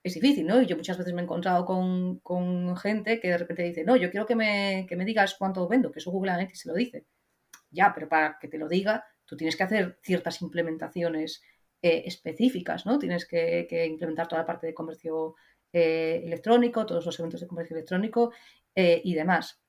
es 0.03 0.13
difícil, 0.13 0.45
¿no? 0.45 0.61
Y 0.61 0.65
yo 0.65 0.75
muchas 0.75 0.97
veces 0.97 1.13
me 1.13 1.21
he 1.21 1.23
encontrado 1.23 1.63
con, 1.63 2.75
gente 2.75 3.21
que 3.21 3.29
de 3.29 3.37
repente 3.37 3.63
dice, 3.63 3.85
no, 3.85 3.95
yo 3.95 4.11
quiero 4.11 4.25
que 4.25 4.35
me, 4.35 4.85
me 4.91 5.05
digas 5.05 5.37
cuánto 5.39 5.69
vendo, 5.69 5.89
que 5.89 5.99
eso 5.99 6.11
Google 6.11 6.31
Analytics 6.31 6.59
se 6.59 6.67
lo 6.67 6.75
dice. 6.75 7.05
Ya, 7.71 7.93
pero 7.95 8.09
para 8.09 8.37
que 8.41 8.49
te 8.49 8.57
lo 8.57 8.67
diga, 8.67 9.05
tú 9.23 9.37
tienes 9.37 9.55
que 9.55 9.63
hacer 9.63 9.99
ciertas 10.03 10.41
implementaciones 10.41 11.41
eh, 11.85 12.03
específicas, 12.05 12.85
¿no? 12.85 12.97
Tienes 12.97 13.25
que, 13.25 13.67
implementar 13.89 14.25
toda 14.25 14.43
la 14.43 14.47
parte 14.47 14.67
de 14.67 14.73
comercio 14.73 15.35
eh, 15.73 16.21
electrónico, 16.23 16.85
todos 16.85 17.05
los 17.05 17.19
eventos 17.19 17.41
de 17.41 17.47
comercio 17.47 17.75
electrónico 17.75 18.31
eh, 18.73 19.01
y 19.03 19.13
demás. 19.13 19.59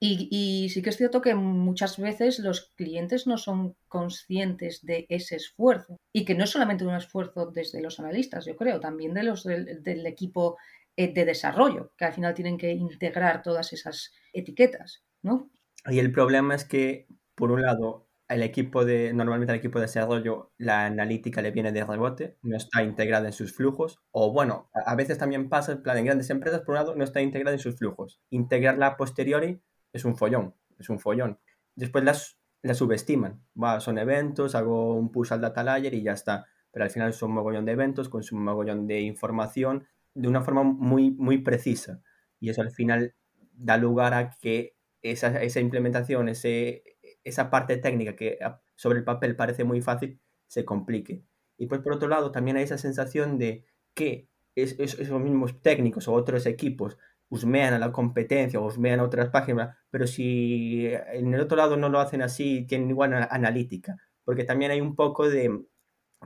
Y, 0.00 0.68
sí 0.70 0.82
que 0.82 0.90
es 0.90 0.96
cierto 0.96 1.22
que 1.22 1.36
muchas 1.36 1.98
veces 2.00 2.40
los 2.40 2.72
clientes 2.74 3.28
no 3.28 3.38
son 3.38 3.76
conscientes 3.86 4.84
de 4.84 5.06
ese 5.08 5.36
esfuerzo 5.36 5.98
y 6.12 6.24
que 6.24 6.34
no 6.34 6.42
es 6.42 6.50
solamente 6.50 6.84
un 6.84 6.96
esfuerzo 6.96 7.46
desde 7.46 7.80
los 7.80 8.00
analistas, 8.00 8.44
yo 8.44 8.56
creo, 8.56 8.80
también 8.80 9.14
de 9.14 9.22
los 9.22 9.44
del 9.44 10.04
equipo 10.04 10.58
de 10.96 11.24
desarrollo, 11.24 11.92
que 11.96 12.06
al 12.06 12.12
final 12.12 12.34
tienen 12.34 12.58
que 12.58 12.72
integrar 12.72 13.44
todas 13.44 13.72
esas 13.72 14.12
etiquetas, 14.32 15.04
¿no? 15.22 15.48
Y 15.88 16.00
el 16.00 16.10
problema 16.10 16.56
es 16.56 16.64
que, 16.64 17.06
por 17.36 17.52
un 17.52 17.62
lado, 17.62 18.05
el 18.28 18.42
equipo 18.42 18.84
de, 18.84 19.12
normalmente 19.12 19.52
al 19.52 19.58
equipo 19.58 19.78
de 19.78 19.86
desarrollo, 19.86 20.52
la 20.58 20.86
analítica 20.86 21.42
le 21.42 21.52
viene 21.52 21.72
de 21.72 21.84
rebote, 21.84 22.36
no 22.42 22.56
está 22.56 22.82
integrada 22.82 23.26
en 23.26 23.32
sus 23.32 23.54
flujos, 23.54 24.00
o 24.10 24.32
bueno, 24.32 24.68
a, 24.72 24.94
veces 24.96 25.18
también 25.18 25.48
pasa, 25.48 25.72
en 25.72 25.82
plan, 25.82 25.98
en 25.98 26.06
grandes 26.06 26.30
empresas, 26.30 26.60
por 26.60 26.70
un 26.70 26.74
lado, 26.76 26.96
no 26.96 27.04
está 27.04 27.20
integrada 27.20 27.54
en 27.54 27.60
sus 27.60 27.76
flujos. 27.76 28.20
Integrarla 28.30 28.86
a 28.88 28.96
posteriori 28.96 29.62
es 29.92 30.04
un 30.04 30.16
follón, 30.16 30.54
es 30.78 30.88
un 30.90 30.98
follón. 30.98 31.38
Después 31.76 32.04
las, 32.04 32.38
la 32.62 32.74
subestiman, 32.74 33.44
va, 33.62 33.80
son 33.80 33.98
eventos, 33.98 34.54
hago 34.54 34.94
un 34.94 35.12
push 35.12 35.32
al 35.32 35.40
data 35.40 35.62
layer 35.62 35.94
y 35.94 36.02
ya 36.02 36.12
está, 36.12 36.46
pero 36.72 36.84
al 36.84 36.90
final 36.90 37.12
son 37.12 37.30
un 37.30 37.36
mogollón 37.36 37.64
de 37.64 37.72
eventos 37.72 38.08
con 38.08 38.22
un 38.32 38.44
mogollón 38.44 38.86
de 38.86 39.00
información 39.00 39.86
de 40.14 40.28
una 40.28 40.42
forma 40.42 40.64
muy, 40.64 41.12
muy 41.12 41.38
precisa. 41.38 42.02
Y 42.40 42.50
eso 42.50 42.62
al 42.62 42.70
final 42.70 43.14
da 43.52 43.76
lugar 43.76 44.14
a 44.14 44.30
que 44.40 44.76
esa, 45.02 45.40
esa 45.42 45.60
implementación, 45.60 46.28
ese, 46.28 46.82
esa 47.26 47.50
parte 47.50 47.76
técnica 47.76 48.14
que 48.14 48.38
sobre 48.76 48.98
el 49.00 49.04
papel 49.04 49.34
parece 49.34 49.64
muy 49.64 49.80
fácil, 49.82 50.20
se 50.46 50.64
complique. 50.64 51.24
Y 51.58 51.66
pues 51.66 51.80
por 51.80 51.92
otro 51.92 52.08
lado, 52.08 52.30
también 52.30 52.56
hay 52.56 52.62
esa 52.62 52.78
sensación 52.78 53.36
de 53.36 53.64
que 53.94 54.28
es, 54.54 54.78
esos 54.78 55.20
mismos 55.20 55.60
técnicos 55.60 56.06
o 56.06 56.12
otros 56.12 56.46
equipos 56.46 56.96
husmean 57.28 57.74
a 57.74 57.80
la 57.80 57.90
competencia 57.90 58.60
o 58.60 58.66
husmean 58.66 59.00
a 59.00 59.04
otras 59.04 59.30
páginas, 59.30 59.76
pero 59.90 60.06
si 60.06 60.86
en 60.86 61.34
el 61.34 61.40
otro 61.40 61.56
lado 61.56 61.76
no 61.76 61.88
lo 61.88 61.98
hacen 61.98 62.22
así, 62.22 62.64
tienen 62.68 62.90
igual 62.90 63.12
analítica, 63.12 63.96
porque 64.24 64.44
también 64.44 64.70
hay 64.70 64.80
un 64.80 64.94
poco 64.94 65.28
de, 65.28 65.64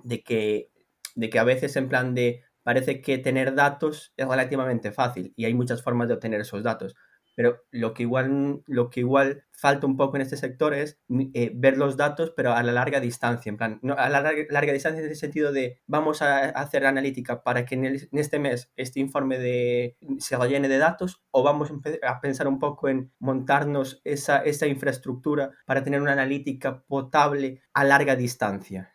de, 0.05 0.23
que, 0.23 0.71
de 1.15 1.31
que 1.31 1.39
a 1.39 1.45
veces 1.45 1.77
en 1.77 1.89
plan 1.89 2.15
de 2.15 2.43
parece 2.63 3.01
que 3.01 3.17
tener 3.17 3.55
datos 3.55 4.13
es 4.19 4.29
relativamente 4.29 4.93
fácil 4.93 5.33
y 5.35 5.47
hay 5.47 5.55
muchas 5.55 5.83
formas 5.83 6.09
de 6.09 6.15
obtener 6.15 6.43
esos 6.43 6.63
datos, 6.63 6.95
pero 7.41 7.65
lo 7.71 7.95
que 7.95 8.03
igual, 8.03 8.63
lo 8.67 8.91
que 8.91 9.01
igual 9.01 9.45
falta 9.51 9.87
un 9.87 9.97
poco 9.97 10.17
en 10.17 10.21
este 10.21 10.37
sector 10.37 10.75
es 10.75 11.01
eh, 11.33 11.51
ver 11.55 11.79
los 11.79 11.97
datos, 11.97 12.35
pero 12.37 12.53
a 12.53 12.63
la 12.63 12.71
larga 12.71 13.01
distancia, 13.01 13.49
en 13.49 13.57
plan, 13.57 13.79
no, 13.81 13.95
a 13.95 14.11
la 14.11 14.21
larga, 14.21 14.75
distancia 14.75 15.03
en 15.03 15.09
el 15.09 15.17
sentido 15.17 15.51
de 15.51 15.81
vamos 15.87 16.21
a 16.21 16.51
hacer 16.51 16.85
analítica 16.85 17.43
para 17.43 17.65
que 17.65 17.77
en, 17.77 18.09
este 18.13 18.39
mes 18.39 18.71
este 18.77 19.01
informe 19.01 19.39
de, 19.39 19.97
se 20.19 20.37
rellene 20.37 20.69
de 20.69 20.77
datos 20.77 21.23
o 21.31 21.43
vamos 21.43 21.73
a 22.03 22.21
pensar 22.21 22.47
un 22.47 22.59
poco 22.59 22.91
en 22.91 23.11
montarnos 23.21 24.03
esa, 24.05 24.41
esa 24.41 24.67
infraestructura 24.67 25.53
para 25.65 25.83
tener 25.83 26.03
una 26.03 26.13
analítica 26.13 26.83
potable 26.83 27.63
a 27.73 27.85
larga 27.85 28.17
distancia. 28.17 28.93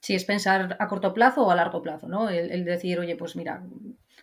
Sí, 0.00 0.14
es 0.14 0.24
pensar 0.24 0.78
a 0.80 0.88
corto 0.88 1.12
plazo 1.12 1.42
o 1.42 1.50
a 1.50 1.54
largo 1.54 1.82
plazo, 1.82 2.08
¿no? 2.08 2.30
el 2.30 2.64
decir, 2.64 2.98
oye, 2.98 3.16
pues 3.16 3.36
mira, 3.36 3.62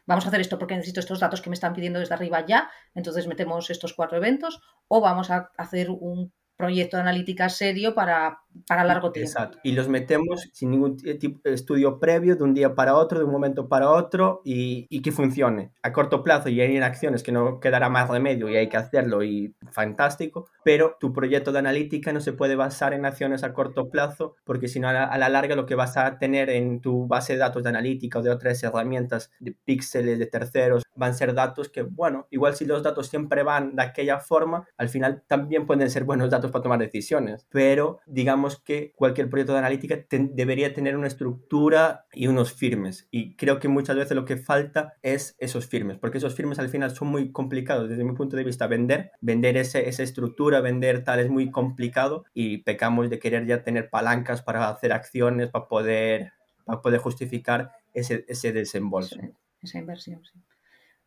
vamos 0.05 0.25
a 0.25 0.29
hacer 0.29 0.41
esto 0.41 0.57
porque 0.57 0.75
necesito 0.75 0.99
estos 0.99 1.19
datos 1.19 1.41
que 1.41 1.49
me 1.49 1.53
están 1.53 1.73
pidiendo 1.73 1.99
desde 1.99 2.13
arriba 2.13 2.45
ya, 2.45 2.69
entonces 2.95 3.27
metemos 3.27 3.69
estos 3.69 3.93
cuatro 3.93 4.17
eventos, 4.17 4.61
o 4.87 5.01
vamos 5.01 5.31
a 5.31 5.51
hacer 5.57 5.89
un 5.89 6.33
proyecto 6.55 6.97
de 6.97 7.01
analítica 7.01 7.49
serio 7.49 7.95
para, 7.95 8.39
para 8.67 8.83
largo 8.83 9.11
tiempo. 9.11 9.29
Exacto. 9.29 9.59
Y 9.63 9.73
los 9.73 9.89
metemos 9.89 10.49
sin 10.53 10.71
ningún 10.71 10.97
tipo 10.97 11.39
de 11.43 11.53
estudio 11.53 11.99
previo, 11.99 12.35
de 12.35 12.43
un 12.43 12.53
día 12.53 12.75
para 12.75 12.95
otro, 12.95 13.19
de 13.19 13.25
un 13.25 13.31
momento 13.31 13.67
para 13.67 13.89
otro, 13.89 14.41
y, 14.43 14.85
y, 14.89 15.01
que 15.01 15.11
funcione 15.11 15.71
a 15.83 15.91
corto 15.91 16.23
plazo. 16.23 16.49
Y 16.49 16.61
hay 16.61 16.75
en 16.75 16.83
acciones 16.83 17.23
que 17.23 17.31
no 17.31 17.59
quedará 17.59 17.89
más 17.89 18.09
remedio 18.09 18.49
y 18.49 18.57
hay 18.57 18.69
que 18.69 18.77
hacerlo, 18.77 19.23
y 19.23 19.55
fantástico. 19.71 20.49
Pero 20.63 20.97
tu 20.99 21.13
proyecto 21.13 21.51
de 21.51 21.59
analítica 21.59 22.13
no 22.13 22.19
se 22.19 22.33
puede 22.33 22.55
basar 22.55 22.93
en 22.93 23.05
acciones 23.05 23.43
a 23.43 23.53
corto 23.53 23.89
plazo, 23.89 24.35
porque 24.43 24.67
si 24.67 24.79
no, 24.79 24.89
a 24.89 24.93
la, 24.93 25.03
a 25.05 25.17
la 25.17 25.29
larga 25.29 25.55
lo 25.55 25.65
que 25.65 25.75
vas 25.75 25.97
a 25.97 26.17
tener 26.17 26.49
en 26.49 26.81
tu 26.81 27.07
base 27.07 27.33
de 27.33 27.39
datos 27.39 27.63
de 27.63 27.69
analítica 27.69 28.19
o 28.19 28.21
de 28.21 28.29
otras 28.29 28.61
herramientas 28.63 29.31
de 29.39 29.55
píxeles 29.65 30.19
de 30.19 30.25
terceros 30.25 30.83
van 30.95 31.11
a 31.11 31.13
ser 31.13 31.33
datos 31.33 31.69
que, 31.69 31.83
bueno, 31.83 32.27
igual 32.29 32.55
si 32.55 32.65
los 32.65 32.83
datos 32.83 33.07
siempre 33.07 33.43
van 33.43 33.75
de 33.75 33.83
aquella 33.83 34.19
forma, 34.19 34.67
al 34.77 34.89
final 34.89 35.23
también 35.27 35.65
pueden 35.65 35.89
ser 35.89 36.03
buenos 36.03 36.29
datos 36.29 36.51
para 36.51 36.63
tomar 36.63 36.79
decisiones, 36.79 37.47
pero 37.49 37.99
digamos 38.05 38.40
que 38.63 38.93
cualquier 38.95 39.29
proyecto 39.29 39.53
de 39.53 39.59
analítica 39.59 40.05
debería 40.09 40.73
tener 40.73 40.97
una 40.97 41.07
estructura 41.07 42.05
y 42.11 42.27
unos 42.27 42.53
firmes. 42.53 43.07
Y 43.11 43.35
creo 43.35 43.59
que 43.59 43.67
muchas 43.67 43.95
veces 43.95 44.15
lo 44.15 44.25
que 44.25 44.37
falta 44.37 44.93
es 45.01 45.35
esos 45.37 45.67
firmes, 45.67 45.97
porque 45.97 46.17
esos 46.17 46.35
firmes 46.35 46.59
al 46.59 46.69
final 46.69 46.95
son 46.95 47.09
muy 47.09 47.31
complicados 47.31 47.89
desde 47.89 48.03
mi 48.03 48.13
punto 48.13 48.35
de 48.35 48.43
vista. 48.43 48.67
Vender, 48.67 49.11
vender 49.21 49.57
ese, 49.57 49.87
esa 49.87 50.03
estructura, 50.03 50.61
vender 50.61 51.03
tal 51.03 51.19
es 51.19 51.29
muy 51.29 51.51
complicado 51.51 52.25
y 52.33 52.59
pecamos 52.59 53.09
de 53.09 53.19
querer 53.19 53.45
ya 53.45 53.63
tener 53.63 53.89
palancas 53.89 54.41
para 54.41 54.69
hacer 54.69 54.93
acciones, 54.93 55.49
para 55.49 55.67
poder, 55.67 56.33
para 56.65 56.81
poder 56.81 56.99
justificar 56.99 57.71
ese, 57.93 58.25
ese 58.27 58.51
desembolso. 58.51 59.17
esa 59.61 59.77
inversión, 59.79 60.23
sí. 60.23 60.39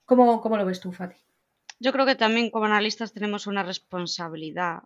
¿Cómo, 0.04 0.40
¿Cómo 0.40 0.56
lo 0.56 0.66
ves 0.66 0.80
tú, 0.80 0.92
Fati? 0.92 1.16
Yo 1.80 1.92
creo 1.92 2.06
que 2.06 2.14
también 2.14 2.50
como 2.50 2.66
analistas 2.66 3.12
tenemos 3.12 3.46
una 3.46 3.62
responsabilidad 3.62 4.84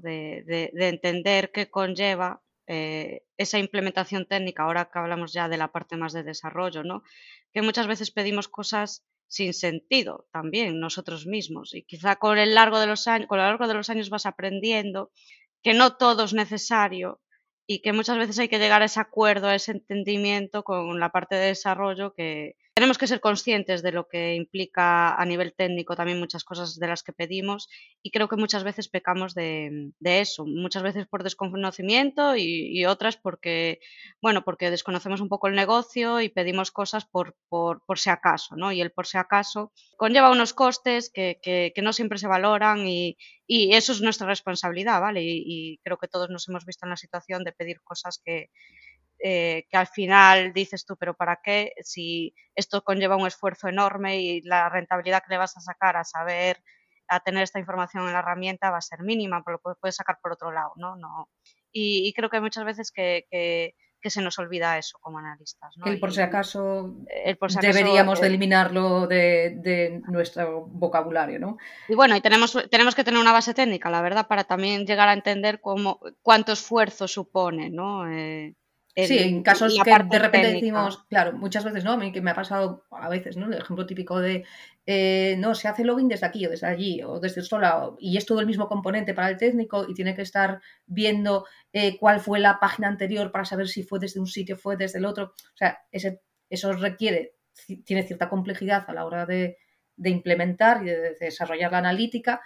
de, 0.00 0.70
entender 0.74 1.50
qué 1.52 1.70
conlleva 1.70 2.42
eh, 2.66 3.22
esa 3.36 3.58
implementación 3.58 4.26
técnica, 4.26 4.62
ahora 4.62 4.90
que 4.90 4.98
hablamos 4.98 5.32
ya 5.32 5.48
de 5.48 5.58
la 5.58 5.72
parte 5.72 5.96
más 5.96 6.12
de 6.12 6.22
desarrollo, 6.22 6.82
¿no? 6.82 7.02
que 7.52 7.62
muchas 7.62 7.86
veces 7.86 8.10
pedimos 8.10 8.48
cosas 8.48 9.04
sin 9.26 9.54
sentido 9.54 10.28
también 10.32 10.80
nosotros 10.80 11.26
mismos 11.26 11.74
y 11.74 11.82
quizá 11.82 12.16
con 12.16 12.38
el 12.38 12.54
largo 12.54 12.78
de 12.78 12.86
los 12.86 13.06
años, 13.08 13.28
con 13.28 13.38
lo 13.38 13.44
largo 13.44 13.66
de 13.68 13.74
los 13.74 13.90
años 13.90 14.10
vas 14.10 14.26
aprendiendo 14.26 15.10
que 15.62 15.74
no 15.74 15.96
todo 15.96 16.24
es 16.24 16.34
necesario 16.34 17.20
y 17.66 17.80
que 17.80 17.92
muchas 17.92 18.18
veces 18.18 18.38
hay 18.38 18.48
que 18.48 18.58
llegar 18.58 18.82
a 18.82 18.86
ese 18.86 19.00
acuerdo, 19.00 19.48
a 19.48 19.54
ese 19.54 19.72
entendimiento 19.72 20.62
con 20.62 21.00
la 21.00 21.10
parte 21.10 21.36
de 21.36 21.46
desarrollo 21.46 22.12
que, 22.14 22.56
tenemos 22.74 22.98
que 22.98 23.06
ser 23.06 23.20
conscientes 23.20 23.84
de 23.84 23.92
lo 23.92 24.08
que 24.08 24.34
implica 24.34 25.14
a 25.14 25.24
nivel 25.24 25.54
técnico 25.54 25.94
también 25.94 26.18
muchas 26.18 26.42
cosas 26.42 26.76
de 26.76 26.88
las 26.88 27.04
que 27.04 27.12
pedimos 27.12 27.68
y 28.02 28.10
creo 28.10 28.28
que 28.28 28.34
muchas 28.34 28.64
veces 28.64 28.88
pecamos 28.88 29.32
de, 29.34 29.92
eso, 30.00 30.44
muchas 30.44 30.82
veces 30.82 31.06
por 31.06 31.22
desconocimiento 31.22 32.34
y, 32.36 32.84
otras 32.86 33.16
porque, 33.16 33.78
bueno, 34.20 34.44
porque 34.44 34.70
desconocemos 34.70 35.20
un 35.20 35.28
poco 35.28 35.46
el 35.46 35.54
negocio 35.54 36.20
y 36.20 36.28
pedimos 36.28 36.72
cosas 36.72 37.04
por, 37.06 37.36
por, 37.48 37.80
si 37.96 38.10
acaso, 38.10 38.56
¿no? 38.56 38.72
Y 38.72 38.80
el 38.80 38.90
por 38.90 39.06
si 39.06 39.18
acaso 39.18 39.72
conlleva 39.96 40.32
unos 40.32 40.52
costes 40.52 41.10
que, 41.14 41.38
que, 41.42 41.82
no 41.82 41.92
siempre 41.92 42.18
se 42.18 42.26
valoran 42.26 42.86
y, 42.88 43.16
y, 43.46 43.74
eso 43.74 43.92
es 43.92 44.00
nuestra 44.00 44.26
responsabilidad, 44.26 45.00
¿vale? 45.00 45.22
y 45.22 45.78
creo 45.84 45.96
que 45.96 46.08
todos 46.08 46.28
nos 46.28 46.48
hemos 46.48 46.66
visto 46.66 46.86
en 46.86 46.90
la 46.90 46.96
situación 46.96 47.44
de 47.44 47.52
pedir 47.52 47.80
cosas 47.82 48.20
que 48.24 48.50
eh, 49.18 49.66
que 49.70 49.76
al 49.76 49.86
final 49.86 50.52
dices 50.52 50.84
tú, 50.84 50.96
pero 50.96 51.14
¿para 51.14 51.40
qué? 51.42 51.72
Si 51.82 52.34
esto 52.54 52.82
conlleva 52.82 53.16
un 53.16 53.26
esfuerzo 53.26 53.68
enorme 53.68 54.20
y 54.20 54.42
la 54.42 54.68
rentabilidad 54.68 55.22
que 55.22 55.34
le 55.34 55.38
vas 55.38 55.56
a 55.56 55.60
sacar 55.60 55.96
a 55.96 56.04
saber, 56.04 56.62
a 57.08 57.20
tener 57.20 57.42
esta 57.42 57.58
información 57.58 58.06
en 58.06 58.12
la 58.12 58.20
herramienta 58.20 58.70
va 58.70 58.78
a 58.78 58.82
ser 58.82 59.02
mínima, 59.02 59.42
pero 59.44 59.60
lo 59.64 59.76
puedes 59.76 59.96
sacar 59.96 60.18
por 60.22 60.32
otro 60.32 60.52
lado, 60.52 60.72
¿no? 60.76 60.96
no 60.96 61.28
y, 61.76 62.12
creo 62.14 62.30
que 62.30 62.36
hay 62.36 62.42
muchas 62.42 62.64
veces 62.64 62.92
que, 62.92 63.26
que, 63.30 63.74
se 64.10 64.22
nos 64.22 64.38
olvida 64.38 64.78
eso 64.78 64.98
como 65.00 65.18
analistas. 65.18 65.74
El, 65.84 65.98
por 65.98 66.12
si 66.12 66.20
acaso, 66.20 66.94
deberíamos 67.60 68.20
de 68.20 68.26
eliminarlo 68.26 69.06
de, 69.06 69.56
de, 69.56 70.02
nuestro 70.08 70.66
vocabulario, 70.66 71.40
¿no? 71.40 71.56
Y 71.88 71.94
bueno, 71.94 72.14
y 72.14 72.20
tenemos, 72.20 72.56
tenemos 72.70 72.94
que 72.94 73.02
tener 73.02 73.18
una 73.18 73.32
base 73.32 73.54
técnica, 73.54 73.90
la 73.90 74.02
verdad, 74.02 74.28
para 74.28 74.44
también 74.44 74.86
llegar 74.86 75.08
a 75.08 75.14
entender 75.14 75.60
cómo, 75.60 76.00
cuánto 76.22 76.52
esfuerzo 76.52 77.08
supone, 77.08 77.70
¿no? 77.70 78.08
Eh, 78.08 78.54
sí, 78.96 79.18
en 79.18 79.42
casos 79.42 79.74
que 79.82 79.90
de 79.90 80.18
repente 80.18 80.52
decimos, 80.52 81.04
claro, 81.08 81.32
muchas 81.32 81.64
veces, 81.64 81.84
¿no? 81.84 81.92
A 81.92 81.96
mí 81.96 82.12
que 82.12 82.20
me 82.20 82.30
ha 82.30 82.34
pasado 82.34 82.84
a 82.90 83.08
veces, 83.08 83.36
¿no? 83.36 83.46
El 83.46 83.58
ejemplo 83.58 83.86
típico 83.86 84.20
de, 84.20 84.44
eh, 84.86 85.36
no, 85.38 85.54
se 85.54 85.68
hace 85.68 85.84
login 85.84 86.08
desde 86.08 86.26
aquí 86.26 86.46
o 86.46 86.50
desde 86.50 86.66
allí 86.66 87.02
o 87.02 87.18
desde 87.18 87.40
otro 87.40 87.58
lado 87.58 87.96
y 87.98 88.16
es 88.16 88.26
todo 88.26 88.40
el 88.40 88.46
mismo 88.46 88.68
componente 88.68 89.14
para 89.14 89.30
el 89.30 89.36
técnico 89.36 89.86
y 89.88 89.94
tiene 89.94 90.14
que 90.14 90.22
estar 90.22 90.60
viendo 90.86 91.46
eh, 91.72 91.96
cuál 91.98 92.20
fue 92.20 92.38
la 92.38 92.60
página 92.60 92.88
anterior 92.88 93.32
para 93.32 93.44
saber 93.44 93.68
si 93.68 93.82
fue 93.82 93.98
desde 93.98 94.20
un 94.20 94.26
sitio, 94.26 94.56
fue 94.56 94.76
desde 94.76 94.98
el 94.98 95.06
otro. 95.06 95.34
O 95.36 95.56
sea, 95.56 95.78
ese, 95.90 96.20
eso 96.48 96.72
requiere, 96.72 97.34
tiene 97.84 98.04
cierta 98.04 98.28
complejidad 98.28 98.84
a 98.88 98.92
la 98.92 99.04
hora 99.04 99.26
de, 99.26 99.58
de 99.96 100.10
implementar 100.10 100.82
y 100.82 100.86
de 100.86 101.14
desarrollar 101.14 101.72
la 101.72 101.78
analítica 101.78 102.42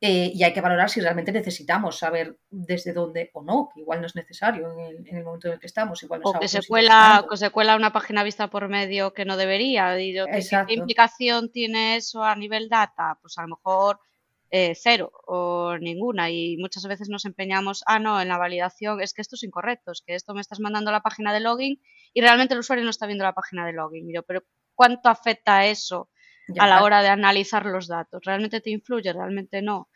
eh, 0.00 0.30
y 0.32 0.44
hay 0.44 0.52
que 0.52 0.60
valorar 0.60 0.88
si 0.88 1.00
realmente 1.00 1.32
necesitamos 1.32 1.98
saber 1.98 2.38
desde 2.50 2.92
dónde 2.92 3.30
o 3.34 3.42
no, 3.42 3.68
que 3.74 3.80
igual 3.80 4.00
no 4.00 4.06
es 4.06 4.14
necesario 4.14 4.70
en 4.70 5.06
el, 5.06 5.24
momento 5.24 5.48
en 5.48 5.54
el 5.54 5.60
que 5.60 5.66
estamos. 5.66 6.02
Igual 6.02 6.20
o 6.24 6.38
que 6.38 6.46
se, 6.46 6.62
cuela, 6.66 7.26
que 7.28 7.36
se 7.36 7.50
cuela 7.50 7.74
una 7.74 7.92
página 7.92 8.22
vista 8.22 8.48
por 8.48 8.68
medio 8.68 9.12
que 9.12 9.24
no 9.24 9.36
debería. 9.36 9.96
¿Qué, 9.96 10.24
¿Qué 10.66 10.74
implicación 10.74 11.50
tiene 11.50 11.96
eso 11.96 12.22
a 12.22 12.36
nivel 12.36 12.68
data? 12.68 13.18
Pues 13.20 13.38
a 13.38 13.42
lo 13.42 13.48
mejor 13.48 13.98
eh, 14.50 14.74
cero 14.74 15.12
o 15.26 15.76
ninguna. 15.78 16.30
Y 16.30 16.56
muchas 16.56 16.86
veces 16.86 17.08
nos 17.08 17.24
empeñamos, 17.24 17.82
ah, 17.86 17.98
no, 17.98 18.20
en 18.20 18.28
la 18.28 18.38
validación, 18.38 19.00
es 19.00 19.12
que 19.12 19.22
esto 19.22 19.36
es 19.36 19.42
incorrecto, 19.42 19.92
es 19.92 20.02
que 20.06 20.14
esto 20.14 20.32
me 20.32 20.40
estás 20.40 20.60
mandando 20.60 20.90
a 20.90 20.92
la 20.92 21.02
página 21.02 21.32
de 21.32 21.40
login 21.40 21.82
y 22.14 22.20
realmente 22.20 22.54
el 22.54 22.60
usuario 22.60 22.84
no 22.84 22.90
está 22.90 23.06
viendo 23.06 23.24
la 23.24 23.34
página 23.34 23.66
de 23.66 23.74
login. 23.74 24.06
pero 24.26 24.44
¿cuánto 24.74 25.08
afecta 25.08 25.66
eso? 25.66 26.08
A 26.58 26.66
la 26.66 26.82
hora 26.82 27.02
de 27.02 27.08
analizar 27.08 27.66
los 27.66 27.88
datos. 27.88 28.22
¿Realmente 28.24 28.60
te 28.60 28.70
influye? 28.70 29.12
¿Realmente 29.12 29.62
no? 29.62 29.88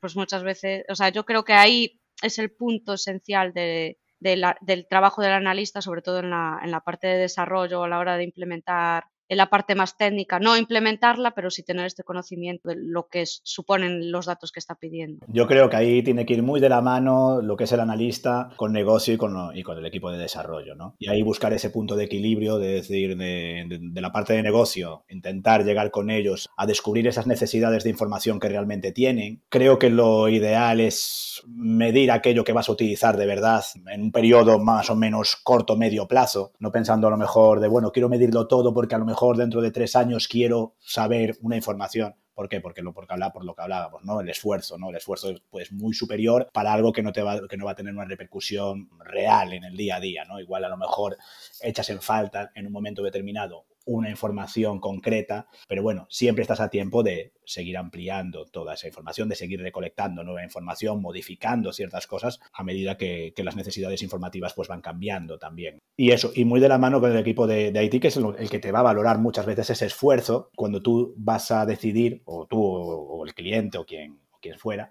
Pues 0.00 0.16
muchas 0.16 0.42
veces, 0.42 0.84
o 0.88 0.94
sea, 0.94 1.08
yo 1.10 1.24
creo 1.24 1.44
que 1.44 1.54
ahí 1.54 2.00
es 2.22 2.38
el 2.38 2.52
punto 2.52 2.94
esencial 2.94 3.52
de, 3.52 3.98
del 4.20 4.86
trabajo 4.88 5.22
del 5.22 5.32
analista, 5.32 5.82
sobre 5.82 6.02
todo 6.02 6.20
en 6.20 6.30
la, 6.30 6.60
en 6.62 6.70
la 6.70 6.80
parte 6.80 7.06
de 7.06 7.18
desarrollo 7.18 7.84
a 7.84 7.88
la 7.88 7.98
hora 7.98 8.16
de 8.16 8.24
implementar 8.24 9.04
en 9.28 9.36
la 9.36 9.50
parte 9.50 9.74
más 9.74 9.96
técnica, 9.96 10.38
no 10.38 10.56
implementarla, 10.56 11.32
pero 11.32 11.50
sí 11.50 11.62
tener 11.62 11.86
este 11.86 12.04
conocimiento 12.04 12.68
de 12.68 12.76
lo 12.76 13.08
que 13.08 13.24
suponen 13.26 14.10
los 14.12 14.26
datos 14.26 14.52
que 14.52 14.60
está 14.60 14.76
pidiendo. 14.76 15.26
Yo 15.28 15.46
creo 15.46 15.68
que 15.68 15.76
ahí 15.76 16.02
tiene 16.02 16.24
que 16.26 16.34
ir 16.34 16.42
muy 16.42 16.60
de 16.60 16.68
la 16.68 16.80
mano 16.80 17.40
lo 17.42 17.56
que 17.56 17.64
es 17.64 17.72
el 17.72 17.80
analista 17.80 18.50
con 18.56 18.72
negocio 18.72 19.14
y 19.14 19.16
con, 19.16 19.56
y 19.56 19.62
con 19.62 19.78
el 19.78 19.86
equipo 19.86 20.10
de 20.10 20.18
desarrollo, 20.18 20.74
¿no? 20.74 20.94
Y 20.98 21.08
ahí 21.08 21.22
buscar 21.22 21.52
ese 21.52 21.70
punto 21.70 21.96
de 21.96 22.04
equilibrio, 22.04 22.58
de 22.58 22.68
decir, 22.68 23.16
de, 23.16 23.66
de, 23.80 24.00
la 24.00 24.12
parte 24.12 24.34
de 24.34 24.42
negocio, 24.42 25.04
intentar 25.08 25.64
llegar 25.64 25.90
con 25.90 26.10
ellos 26.10 26.48
a 26.56 26.66
descubrir 26.66 27.06
esas 27.06 27.26
necesidades 27.26 27.84
de 27.84 27.90
información 27.90 28.38
que 28.38 28.48
realmente 28.48 28.92
tienen. 28.92 29.42
Creo 29.48 29.78
que 29.78 29.90
lo 29.90 30.28
ideal 30.28 30.80
es 30.80 31.42
medir 31.48 32.10
aquello 32.10 32.44
que 32.44 32.52
vas 32.52 32.68
a 32.68 32.72
utilizar 32.72 33.16
de 33.16 33.26
verdad 33.26 33.64
en 33.86 34.02
un 34.02 34.12
periodo 34.12 34.58
más 34.58 34.90
o 34.90 34.96
menos 34.96 35.36
corto, 35.42 35.76
medio 35.76 36.06
plazo, 36.06 36.52
no 36.58 36.70
pensando 36.70 37.08
a 37.08 37.10
lo 37.10 37.16
mejor 37.16 37.60
de, 37.60 37.68
bueno, 37.68 37.90
quiero 37.90 38.08
medirlo 38.08 38.46
todo 38.46 38.72
porque 38.72 38.94
a 38.94 38.98
lo 38.98 39.04
mejor 39.04 39.15
mejor 39.16 39.38
dentro 39.38 39.62
de 39.62 39.70
tres 39.70 39.96
años 39.96 40.28
quiero 40.28 40.74
saber 40.78 41.38
una 41.40 41.56
información. 41.56 42.14
¿Por 42.34 42.50
qué? 42.50 42.60
Porque 42.60 42.82
lo, 42.82 42.92
porque 42.92 43.14
habla, 43.14 43.32
por 43.32 43.46
lo 43.46 43.54
que 43.54 43.62
hablábamos, 43.62 44.04
¿no? 44.04 44.20
El 44.20 44.28
esfuerzo, 44.28 44.76
¿no? 44.76 44.90
El 44.90 44.96
esfuerzo 44.96 45.30
es 45.30 45.40
pues, 45.48 45.72
muy 45.72 45.94
superior 45.94 46.50
para 46.52 46.74
algo 46.74 46.92
que 46.92 47.02
no, 47.02 47.12
te 47.12 47.22
va, 47.22 47.48
que 47.48 47.56
no 47.56 47.64
va 47.64 47.70
a 47.70 47.74
tener 47.74 47.94
una 47.94 48.04
repercusión 48.04 48.90
real 48.98 49.54
en 49.54 49.64
el 49.64 49.74
día 49.74 49.96
a 49.96 50.00
día, 50.00 50.26
¿no? 50.26 50.38
Igual 50.38 50.66
a 50.66 50.68
lo 50.68 50.76
mejor 50.76 51.16
echas 51.62 51.88
en 51.88 52.02
falta 52.02 52.52
en 52.54 52.66
un 52.66 52.72
momento 52.72 53.02
determinado 53.02 53.64
una 53.86 54.10
información 54.10 54.80
concreta, 54.80 55.46
pero 55.68 55.82
bueno, 55.82 56.06
siempre 56.10 56.42
estás 56.42 56.60
a 56.60 56.68
tiempo 56.68 57.02
de 57.02 57.32
seguir 57.44 57.78
ampliando 57.78 58.44
toda 58.46 58.74
esa 58.74 58.88
información, 58.88 59.28
de 59.28 59.36
seguir 59.36 59.60
recolectando 59.60 60.24
nueva 60.24 60.44
información, 60.44 61.00
modificando 61.00 61.72
ciertas 61.72 62.06
cosas 62.06 62.40
a 62.52 62.62
medida 62.62 62.96
que, 62.96 63.32
las 63.46 63.54
necesidades 63.54 64.02
informativas 64.02 64.54
pues 64.54 64.66
van 64.66 64.80
cambiando 64.80 65.38
también. 65.38 65.78
Y 65.96 66.10
eso, 66.10 66.32
y 66.34 66.44
muy 66.44 66.58
de 66.58 66.68
la 66.68 66.78
mano 66.78 67.00
con 67.00 67.12
el 67.12 67.18
equipo 67.18 67.46
de, 67.46 67.70
de 67.70 67.84
IT, 67.84 68.02
que 68.02 68.08
es 68.08 68.16
el, 68.16 68.50
que 68.50 68.58
te 68.58 68.72
va 68.72 68.80
a 68.80 68.82
valorar 68.82 69.18
muchas 69.18 69.46
veces 69.46 69.70
ese 69.70 69.86
esfuerzo 69.86 70.50
cuando 70.56 70.82
tú 70.82 71.14
vas 71.16 71.52
a 71.52 71.64
decidir, 71.64 72.22
o 72.24 72.46
tú 72.46 72.60
o, 72.60 73.24
el 73.24 73.34
cliente 73.34 73.78
o 73.78 73.86
quien, 73.86 74.18
o 74.32 74.38
quien 74.40 74.58
fuera, 74.58 74.90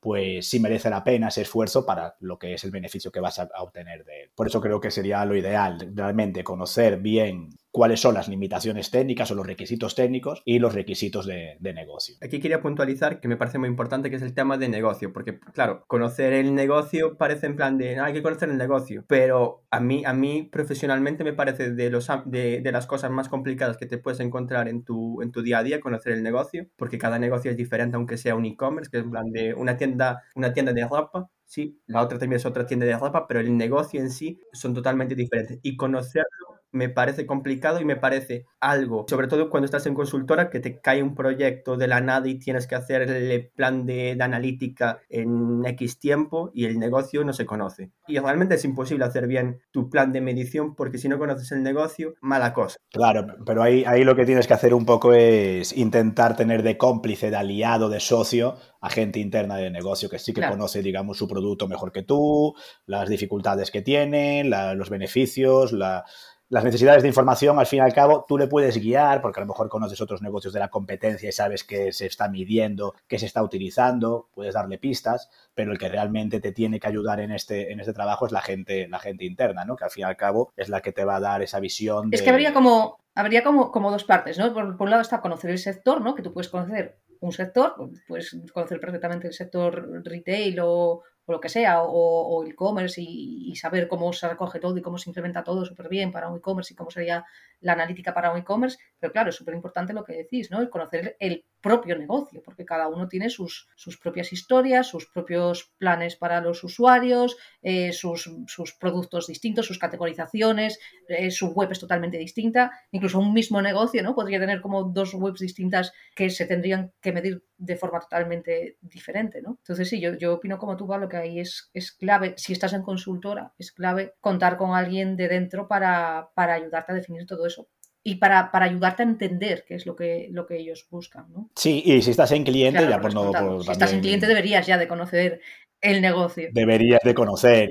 pues 0.00 0.48
sí 0.48 0.58
merece 0.58 0.88
la 0.88 1.04
pena 1.04 1.28
ese 1.28 1.42
esfuerzo 1.42 1.84
para 1.84 2.16
lo 2.20 2.38
que 2.38 2.54
es 2.54 2.64
el 2.64 2.70
beneficio 2.70 3.12
que 3.12 3.20
vas 3.20 3.38
a, 3.38 3.48
obtener 3.58 4.04
de 4.04 4.22
él. 4.22 4.30
Por 4.34 4.46
eso 4.46 4.60
creo 4.60 4.80
que 4.80 4.90
sería 4.90 5.24
lo 5.26 5.36
ideal, 5.36 5.92
realmente 5.94 6.42
conocer 6.42 6.98
bien 6.98 7.50
cuáles 7.70 8.00
son 8.00 8.14
las 8.14 8.28
limitaciones 8.28 8.90
técnicas 8.90 9.30
o 9.30 9.34
los 9.34 9.46
requisitos 9.46 9.94
técnicos 9.94 10.42
y 10.44 10.58
los 10.58 10.74
requisitos 10.74 11.26
de, 11.26 11.58
negocio. 11.60 12.16
Aquí 12.20 12.40
quería 12.40 12.60
puntualizar 12.60 13.20
que 13.20 13.28
me 13.28 13.36
parece 13.36 13.58
muy 13.58 13.68
importante 13.68 14.10
que 14.10 14.16
es 14.16 14.22
el 14.22 14.34
tema 14.34 14.58
de 14.58 14.68
negocio, 14.68 15.12
porque 15.12 15.38
claro, 15.38 15.84
conocer 15.86 16.32
el 16.32 16.54
negocio 16.54 17.16
parece 17.16 17.46
en 17.46 17.54
plan 17.54 17.78
de, 17.78 18.00
hay 18.00 18.12
que 18.12 18.22
conocer 18.22 18.50
el 18.50 18.58
negocio, 18.58 19.04
pero 19.06 19.64
a 19.70 19.78
mí, 19.78 20.02
a 20.04 20.12
mí 20.12 20.48
profesionalmente 20.50 21.22
me 21.22 21.32
parece 21.32 21.70
de, 21.70 21.90
los, 21.90 22.08
de, 22.24 22.68
las 22.72 22.86
cosas 22.86 23.12
más 23.12 23.28
complicadas 23.28 23.76
que 23.76 23.86
te 23.86 23.98
puedes 23.98 24.18
encontrar 24.18 24.68
en 24.68 24.82
tu, 24.82 25.22
en 25.22 25.30
tu 25.30 25.42
día 25.42 25.58
a 25.58 25.62
día, 25.62 25.80
conocer 25.80 26.12
el 26.12 26.24
negocio, 26.24 26.66
porque 26.76 26.98
cada 26.98 27.20
negocio 27.20 27.52
es 27.52 27.56
diferente, 27.56 27.96
aunque 27.96 28.16
sea 28.16 28.34
un 28.34 28.46
e-commerce, 28.46 28.90
que 28.90 28.98
es 28.98 29.04
en 29.04 29.10
plan 29.10 29.30
de 29.30 29.54
una 29.54 29.76
tienda, 29.76 30.22
una 30.34 30.52
tienda 30.52 30.72
de 30.72 30.88
ropa, 30.88 31.30
sí, 31.44 31.80
la 31.86 32.02
otra 32.02 32.18
también 32.18 32.38
es 32.38 32.46
otra 32.46 32.66
tienda 32.66 32.86
de 32.86 32.98
ropa, 32.98 33.26
pero 33.28 33.40
el 33.40 33.56
negocio 33.56 34.00
en 34.00 34.10
sí 34.10 34.40
son 34.52 34.74
totalmente 34.74 35.14
diferentes. 35.14 35.60
Y 35.62 35.76
conocerlo 35.76 36.59
me 36.72 36.88
parece 36.88 37.26
complicado 37.26 37.80
y 37.80 37.84
me 37.84 37.96
parece 37.96 38.46
algo, 38.60 39.06
sobre 39.08 39.26
todo 39.26 39.50
cuando 39.50 39.64
estás 39.64 39.86
en 39.86 39.94
consultora, 39.94 40.50
que 40.50 40.60
te 40.60 40.80
cae 40.80 41.02
un 41.02 41.14
proyecto 41.14 41.76
de 41.76 41.88
la 41.88 42.00
nada 42.00 42.28
y 42.28 42.38
tienes 42.38 42.66
que 42.66 42.74
hacer 42.74 43.02
el 43.02 43.50
plan 43.54 43.86
de, 43.86 44.16
analítica 44.20 45.00
en 45.08 45.64
X 45.64 45.98
tiempo 45.98 46.50
y 46.52 46.66
el 46.66 46.78
negocio 46.78 47.24
no 47.24 47.32
se 47.32 47.46
conoce. 47.46 47.90
Y 48.06 48.18
realmente 48.18 48.56
es 48.56 48.64
imposible 48.64 49.04
hacer 49.04 49.26
bien 49.26 49.60
tu 49.70 49.88
plan 49.88 50.12
de 50.12 50.20
medición 50.20 50.74
porque 50.74 50.98
si 50.98 51.08
no 51.08 51.18
conoces 51.18 51.50
el 51.52 51.62
negocio, 51.62 52.14
mala 52.20 52.52
cosa. 52.52 52.76
Claro, 52.90 53.26
pero 53.46 53.62
ahí, 53.62 53.84
ahí 53.86 54.04
lo 54.04 54.14
que 54.14 54.26
tienes 54.26 54.46
que 54.46 54.54
hacer 54.54 54.74
un 54.74 54.84
poco 54.84 55.14
es 55.14 55.76
intentar 55.76 56.36
tener 56.36 56.62
de 56.62 56.76
cómplice, 56.76 57.30
de 57.30 57.36
aliado, 57.36 57.88
de 57.88 58.00
socio 58.00 58.56
a 58.80 58.88
gente 58.88 59.20
interna 59.20 59.56
de 59.56 59.70
negocio 59.70 60.08
que 60.08 60.18
sí 60.18 60.32
que 60.32 60.46
conoce, 60.46 60.82
digamos, 60.82 61.18
su 61.18 61.28
producto 61.28 61.68
mejor 61.68 61.92
que 61.92 62.02
tú, 62.02 62.54
las 62.86 63.08
dificultades 63.08 63.70
que 63.70 63.82
tiene, 63.82 64.42
los 64.44 64.88
beneficios, 64.88 65.72
la 65.72 66.04
las 66.50 66.64
necesidades 66.64 67.02
de 67.02 67.08
información, 67.08 67.60
al 67.60 67.66
fin 67.66 67.78
y 67.78 67.82
al 67.82 67.94
cabo, 67.94 68.24
tú 68.26 68.36
le 68.36 68.48
puedes 68.48 68.76
guiar, 68.76 69.22
porque 69.22 69.38
a 69.38 69.44
lo 69.44 69.46
mejor 69.46 69.68
conoces 69.68 70.00
otros 70.00 70.20
negocios 70.20 70.52
de 70.52 70.58
la 70.58 70.68
competencia 70.68 71.28
y 71.28 71.32
sabes 71.32 71.62
que 71.62 71.92
se 71.92 72.06
está 72.06 72.28
midiendo, 72.28 72.94
que 73.06 73.20
se 73.20 73.26
está 73.26 73.40
utilizando, 73.44 74.28
puedes 74.34 74.54
darle 74.54 74.76
pistas, 74.76 75.30
pero 75.54 75.70
el 75.70 75.78
que 75.78 75.88
realmente 75.88 76.40
te 76.40 76.50
tiene 76.50 76.80
que 76.80 76.88
ayudar 76.88 77.20
en 77.20 77.30
este, 77.30 77.72
en 77.72 77.78
este 77.78 77.92
trabajo 77.92 78.26
es 78.26 78.32
la 78.32 78.42
gente, 78.42 78.88
la 78.88 78.98
gente 78.98 79.24
interna, 79.24 79.64
¿no? 79.64 79.76
Que 79.76 79.84
al 79.84 79.90
fin 79.90 80.02
y 80.02 80.04
al 80.04 80.16
cabo 80.16 80.52
es 80.56 80.68
la 80.68 80.80
que 80.80 80.90
te 80.90 81.04
va 81.04 81.16
a 81.16 81.20
dar 81.20 81.40
esa 81.40 81.60
visión. 81.60 82.08
Es 82.12 82.20
que 82.20 82.30
habría 82.30 82.52
como, 82.52 82.98
habría 83.14 83.44
como, 83.44 83.70
como 83.70 83.92
dos 83.92 84.02
partes, 84.02 84.36
¿no? 84.36 84.52
Por, 84.52 84.76
por, 84.76 84.86
un 84.86 84.90
lado 84.90 85.02
está 85.02 85.20
conocer 85.20 85.52
el 85.52 85.58
sector, 85.58 86.00
¿no? 86.00 86.16
Que 86.16 86.22
tú 86.22 86.32
puedes 86.32 86.48
conocer 86.50 86.98
un 87.20 87.32
sector, 87.32 87.76
puedes 88.08 88.36
conocer 88.52 88.80
perfectamente 88.80 89.28
el 89.28 89.34
sector 89.34 90.02
retail 90.04 90.58
o, 90.62 91.02
o 91.26 91.32
lo 91.32 91.40
que 91.40 91.48
sea, 91.48 91.82
o, 91.82 92.44
e-commerce 92.44 93.00
y, 93.02 93.54
saber 93.56 93.88
cómo 93.88 94.12
se 94.12 94.28
recoge 94.28 94.60
todo 94.60 94.76
y 94.76 94.82
cómo 94.82 94.98
se 94.98 95.10
implementa 95.10 95.44
todo 95.44 95.64
súper 95.64 95.88
bien 95.88 96.12
para 96.12 96.28
un 96.28 96.38
e-commerce 96.38 96.72
y 96.72 96.76
cómo 96.76 96.90
sería 96.90 97.24
la 97.60 97.72
analítica 97.72 98.14
para 98.14 98.32
un 98.32 98.38
e-commerce. 98.38 98.78
Pero 98.98 99.12
claro, 99.12 99.30
es 99.30 99.36
súper 99.36 99.54
importante 99.54 99.92
lo 99.92 100.04
que 100.04 100.14
decís, 100.14 100.50
¿no? 100.50 100.60
El 100.60 100.70
conocer 100.70 101.16
el 101.18 101.44
propio 101.60 101.96
negocio, 101.96 102.42
porque 102.42 102.64
cada 102.64 102.88
uno 102.88 103.08
tiene 103.08 103.28
sus, 103.30 103.68
sus 103.76 103.98
propias 103.98 104.32
historias, 104.32 104.86
sus 104.88 105.06
propios 105.06 105.72
planes 105.78 106.16
para 106.16 106.40
los 106.40 106.64
usuarios, 106.64 107.36
eh, 107.62 107.92
sus, 107.92 108.30
sus, 108.46 108.74
productos 108.74 109.26
distintos, 109.26 109.66
sus 109.66 109.78
categorizaciones, 109.78 110.78
eh, 111.08 111.30
su 111.30 111.52
web 111.52 111.70
es 111.72 111.80
totalmente 111.80 112.18
distinta. 112.18 112.70
Incluso 112.90 113.18
un 113.18 113.32
mismo 113.32 113.60
negocio, 113.60 114.02
¿no? 114.02 114.14
Podría 114.14 114.40
tener 114.40 114.60
como 114.60 114.84
dos 114.84 115.14
webs 115.14 115.40
distintas 115.40 115.92
que 116.14 116.30
se 116.30 116.46
tendrían 116.46 116.92
que 117.00 117.12
medir 117.12 117.44
de 117.58 117.76
forma 117.76 118.00
totalmente 118.00 118.78
diferente, 118.80 119.42
¿no? 119.42 119.58
Entonces 119.60 119.88
sí, 119.88 120.00
yo, 120.00 120.14
yo 120.14 120.34
opino 120.34 120.58
como 120.58 120.76
tú, 120.76 120.86
Pablo, 120.86 121.08
que 121.08 121.18
ahí 121.18 121.40
es, 121.40 121.70
es 121.74 121.92
clave, 121.92 122.34
si 122.38 122.54
estás 122.54 122.72
en 122.72 122.82
consultora, 122.82 123.52
es 123.58 123.70
clave 123.70 124.14
contar 124.20 124.56
con 124.56 124.74
alguien 124.74 125.16
de 125.16 125.28
dentro 125.28 125.68
para, 125.68 126.30
para 126.34 126.54
ayudarte 126.54 126.92
a 126.92 126.94
definir 126.94 127.26
todo 127.26 127.46
eso 127.50 127.68
y 128.02 128.14
para, 128.14 128.50
para, 128.50 128.66
ayudarte 128.66 129.02
a 129.02 129.06
entender 129.06 129.64
qué 129.66 129.74
es 129.74 129.84
lo 129.84 129.94
que, 129.94 130.28
lo 130.30 130.46
que 130.46 130.56
ellos 130.56 130.86
buscan. 130.90 131.26
¿no? 131.32 131.50
Sí, 131.54 131.82
y 131.84 132.00
si 132.00 132.12
estás 132.12 132.32
en 132.32 132.44
cliente, 132.44 132.86
ya 132.88 133.00
por 133.00 133.12
no. 133.12 133.62
si 133.62 133.70
estás 133.70 133.92
en 133.92 134.00
cliente, 134.00 134.26
deberías 134.26 134.66
ya 134.66 134.78
de 134.78 134.88
conocer 134.88 135.40
el 135.80 136.02
negocio. 136.02 136.48
Deberías 136.52 137.00
de 137.02 137.14
conocer. 137.14 137.68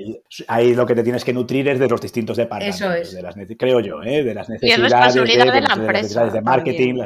Ahí 0.48 0.74
lo 0.74 0.86
que 0.86 0.94
te 0.94 1.02
tienes 1.02 1.24
que 1.24 1.32
nutrir 1.32 1.68
es 1.68 1.78
de 1.78 1.88
los 1.88 2.00
distintos 2.00 2.36
departamentos. 2.36 2.80
Eso 2.80 2.92
es. 2.92 3.14
De 3.14 3.22
las, 3.22 3.34
creo 3.58 3.80
yo, 3.80 4.02
¿eh? 4.02 4.22
de 4.22 4.34
las 4.34 4.48
necesidades. 4.48 4.78
Y 4.78 4.84
es 4.84 4.92
responsabilidad 4.92 5.52
de, 5.52 5.60
la 5.60 5.74
empresa. 5.74 6.26
De, 6.26 6.40
marketing. 6.40 7.02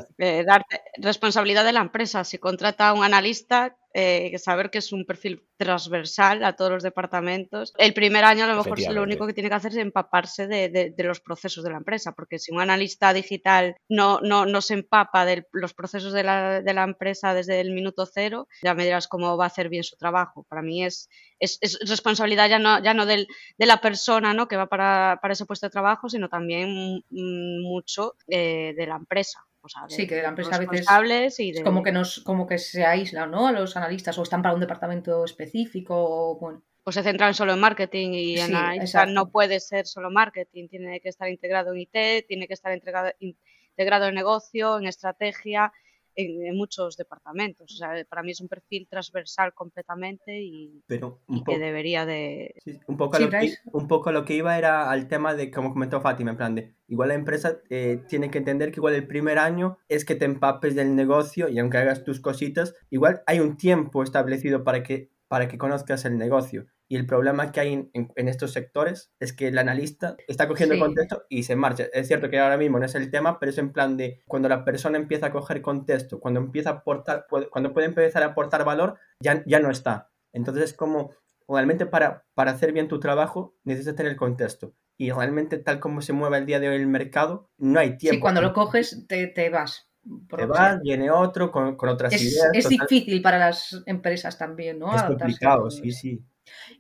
Responsabilidad 0.96 1.64
de 1.64 1.72
la 1.72 1.80
empresa. 1.80 2.24
Si 2.24 2.38
contrata 2.38 2.88
a 2.88 2.92
un 2.92 3.04
analista, 3.04 3.76
eh, 3.96 4.37
saber 4.38 4.70
que 4.70 4.78
es 4.78 4.92
un 4.92 5.04
perfil 5.04 5.46
transversal 5.57 6.42
a 6.44 6.57
todos 6.57 6.72
los 6.72 6.83
departamentos. 6.83 7.72
El 7.78 7.94
primer 7.94 8.24
año 8.24 8.44
a 8.44 8.48
lo 8.48 8.57
mejor 8.57 8.80
lo 8.92 9.02
único 9.04 9.24
que 9.24 9.33
tiene 9.33 9.48
que 9.48 9.54
hacer 9.54 9.70
es 9.70 9.78
empaparse 9.78 10.48
de, 10.48 10.92
los 10.98 11.20
procesos 11.20 11.62
de 11.62 11.70
la 11.70 11.76
empresa, 11.76 12.11
porque 12.11 12.40
si 12.40 12.52
un 12.52 12.61
analista 12.61 13.12
digital 13.12 13.76
no, 13.88 14.20
no, 14.20 14.46
no 14.46 14.61
se 14.61 14.74
empapa 14.74 15.24
de 15.24 15.46
los 15.52 15.74
procesos 15.74 16.12
de 16.12 16.24
la, 16.24 16.61
de 16.61 16.74
la, 16.74 16.83
empresa 16.83 17.35
desde 17.35 17.61
el 17.61 17.70
minuto 17.70 18.04
cero, 18.04 18.48
ya 18.62 18.74
me 18.74 18.85
dirás 18.85 19.07
cómo 19.07 19.37
va 19.37 19.44
a 19.44 19.46
hacer 19.46 19.68
bien 19.68 19.85
su 19.85 19.96
trabajo. 19.96 20.44
Para 20.48 20.62
mí 20.62 20.85
es, 20.85 21.09
es, 21.38 21.78
responsabilidad 21.87 22.48
ya 22.48 22.59
no, 22.59 22.83
ya 22.83 22.94
no 22.94 23.07
del, 23.07 23.28
de 23.57 23.66
la 23.66 23.80
persona 23.80 24.35
¿no? 24.35 24.48
que 24.48 24.57
va 24.57 24.66
para, 24.66 25.20
para, 25.22 25.35
ese 25.35 25.46
puesto 25.46 25.66
de 25.66 25.70
trabajo, 25.70 26.09
sino 26.09 26.28
también 26.28 27.04
mucho 27.11 28.16
eh, 28.26 28.74
de 28.76 28.87
la 28.88 28.96
empresa 28.96 29.43
sí, 29.88 30.07
que 30.07 30.22
la 30.22 30.29
empresa 30.29 30.57
a 30.88 31.00
veces 31.00 31.40
y 31.40 31.62
como 31.62 31.83
que 31.83 31.92
nos, 31.92 32.20
como 32.20 32.46
que 32.46 32.59
se 32.59 32.85
aíslan, 32.85 33.31
¿no? 33.31 33.46
A 33.48 33.53
los 33.53 33.77
analistas 33.77 34.18
o 34.18 34.22
están 34.22 34.42
para 34.42 34.55
un 34.55 34.61
departamento 34.61 35.24
específico 35.24 35.94
o 35.96 36.38
bueno. 36.38 36.62
Pues 36.83 36.94
se 36.94 37.03
centran 37.03 37.33
solo 37.33 37.55
en 37.55 37.61
marketing 37.61 38.11
y 38.12 38.38
en 38.38 39.14
no 39.14 39.31
puede 39.31 39.59
ser 39.61 39.87
solo 39.87 40.11
marketing, 40.11 40.68
tiene 40.68 41.00
que 41.00 41.09
estar 41.09 41.31
integrado 41.31 41.72
en 41.72 41.81
IT, 41.81 42.27
tiene 42.29 42.46
que 42.46 42.53
estar 42.53 42.74
integrado, 42.74 43.11
integrado 43.18 44.09
en 44.09 44.14
negocio, 44.14 44.79
en 44.79 44.87
estrategia, 44.87 45.72
en, 46.16 46.57
muchos 46.57 46.96
departamentos. 46.96 47.72
O 47.72 47.77
sea, 47.77 48.05
para 48.09 48.22
mí 48.22 48.33
es 48.33 48.40
un 48.40 48.48
perfil 48.48 48.87
transversal 48.88 49.53
completamente 49.55 50.40
y, 50.40 50.83
Pero 50.87 51.20
que 51.46 51.59
debería 51.59 52.07
de... 52.07 52.55
un, 52.87 52.96
poco 52.96 53.18
lo 53.18 53.29
que, 53.31 53.55
un 53.72 53.88
poco 53.88 54.12
lo 54.12 54.24
que 54.24 54.35
iba 54.35 54.57
era 54.59 54.90
al 54.90 55.09
tema 55.09 55.35
de, 55.35 55.50
como 55.50 55.72
comentó 55.72 56.00
Fátima, 56.00 56.31
en 56.33 56.37
plan 56.37 56.55
de, 56.55 56.74
igual 56.88 57.09
la 57.09 57.14
empresa 57.14 57.59
eh, 57.70 58.03
tiene 58.09 58.31
que 58.31 58.38
entender 58.38 58.70
que 58.70 58.81
igual 58.81 58.94
el 58.94 59.07
primer 59.07 59.38
año 59.38 59.79
es 59.88 60.05
que 60.05 60.14
te 60.14 60.24
empapes 60.24 60.74
del 60.74 60.94
negocio 60.94 61.48
y 61.48 61.59
aunque 61.59 61.79
hagas 61.79 62.05
tus 62.05 62.20
cositas, 62.20 62.74
igual 62.90 63.22
hay 63.27 63.40
un 63.40 63.57
tiempo 63.57 64.03
establecido 64.03 64.64
para 64.64 64.83
que, 64.83 65.11
para 65.29 65.48
que 65.48 65.59
conozcas 65.59 66.05
el 66.05 66.18
negocio. 66.18 66.66
Y 66.88 66.97
el 66.97 67.07
problema 67.07 67.51
que 67.51 67.61
hay 67.61 67.90
en, 67.92 68.29
estos 68.29 68.53
sectores 68.53 69.12
es 69.18 69.33
que 69.33 69.49
el 69.49 69.59
analista 69.59 70.16
está 70.29 70.47
cogiendo 70.47 70.75
el 70.75 70.81
contexto 70.81 71.25
y 71.31 71.44
se 71.44 71.57
marcha. 71.57 71.87
Es 71.92 72.09
cierto 72.09 72.29
que 72.29 72.38
ahora 72.38 72.59
mismo 72.59 72.79
no 72.79 72.85
es 72.85 72.94
el 72.94 73.11
tema, 73.11 73.40
pero 73.40 73.51
es 73.51 73.59
en 73.59 73.73
plan 73.73 73.97
de 73.97 74.23
cuando 74.27 74.49
la 74.49 74.64
persona 74.64 74.99
empieza 74.99 75.27
a 75.27 75.33
coger 75.33 75.62
contexto, 75.62 76.20
cuando 76.20 76.40
empieza 76.40 76.70
a 76.70 76.73
aportar, 76.75 77.27
cuando 77.51 77.73
puede 77.73 77.87
empezar 77.87 78.23
a 78.23 78.27
aportar 78.27 78.64
valor, 78.64 78.99
ya, 79.20 79.42
ya 79.47 79.61
no 79.61 79.70
está. 79.70 80.11
Entonces 80.33 80.64
es 80.64 80.75
como, 80.75 81.12
realmente 81.49 81.87
para, 81.87 82.27
para 82.35 82.53
hacer 82.53 82.73
bien 82.73 82.88
tu 82.88 83.01
trabajo 83.01 83.57
necesitas 83.64 83.97
tener 83.97 84.12
el 84.12 84.18
contexto. 84.18 84.75
Y 84.97 85.11
realmente 85.11 85.59
tal 85.59 85.81
como 85.81 86.03
se 86.03 86.12
mueve 86.12 86.38
el 86.38 86.47
día 86.47 86.61
de 86.61 86.68
hoy 86.68 86.77
el 86.77 86.87
mercado, 86.87 87.51
no 87.57 87.81
hay 87.81 87.97
tiempo. 87.97 88.16
Sí, 88.16 88.20
cuando 88.20 88.42
lo 88.42 88.53
coges 88.53 89.07
te, 89.09 89.27
te 89.27 89.49
vas. 89.49 89.88
te 90.29 90.47
vas, 90.47 90.81
viene 90.83 91.11
otro 91.11 91.51
con, 91.51 91.77
con 91.77 91.88
otras 91.88 92.12
ideas. 92.12 92.51
Es 92.53 92.68
difícil 92.68 93.23
para 93.23 93.38
las 93.38 93.83
empresas 93.87 94.38
también, 94.38 94.79
¿no? 94.79 94.94
Es 94.94 95.03
complicado, 95.03 95.70
sí, 95.70 95.90
sí. 95.90 96.25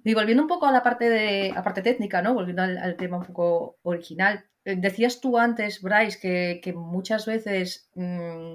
Y 0.04 0.14
volviendo 0.14 0.42
un 0.42 0.48
poco 0.48 0.66
a 0.66 0.72
la 0.72 0.82
parte 0.82 1.08
de 1.08 1.52
la 1.54 1.62
parte 1.62 1.82
técnica, 1.82 2.22
¿no? 2.22 2.34
Volviendo 2.34 2.62
al, 2.62 2.96
tema 2.96 3.18
un 3.18 3.24
poco 3.24 3.78
original. 3.82 4.44
Eh, 4.64 4.76
decías 4.76 5.20
tú 5.20 5.38
antes, 5.38 5.80
Bryce, 5.82 6.60
que, 6.60 6.72
muchas 6.72 7.26
veces 7.26 7.90
mm, 7.94 8.54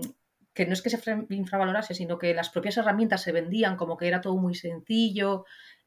que 0.53 0.65
no 0.65 0.73
es 0.73 0.81
que 0.81 0.89
se 0.89 0.99
infravalorase, 1.29 1.93
sino 1.93 2.17
que 2.17 2.33
las 2.33 2.49
propias 2.49 2.77
herramientas 2.77 3.21
se 3.21 3.31
vendían 3.31 3.77
como 3.77 3.97
que 3.97 4.07
era 4.07 4.21
todo 4.21 4.37
muy 4.37 4.55
sencillo, 4.55 5.45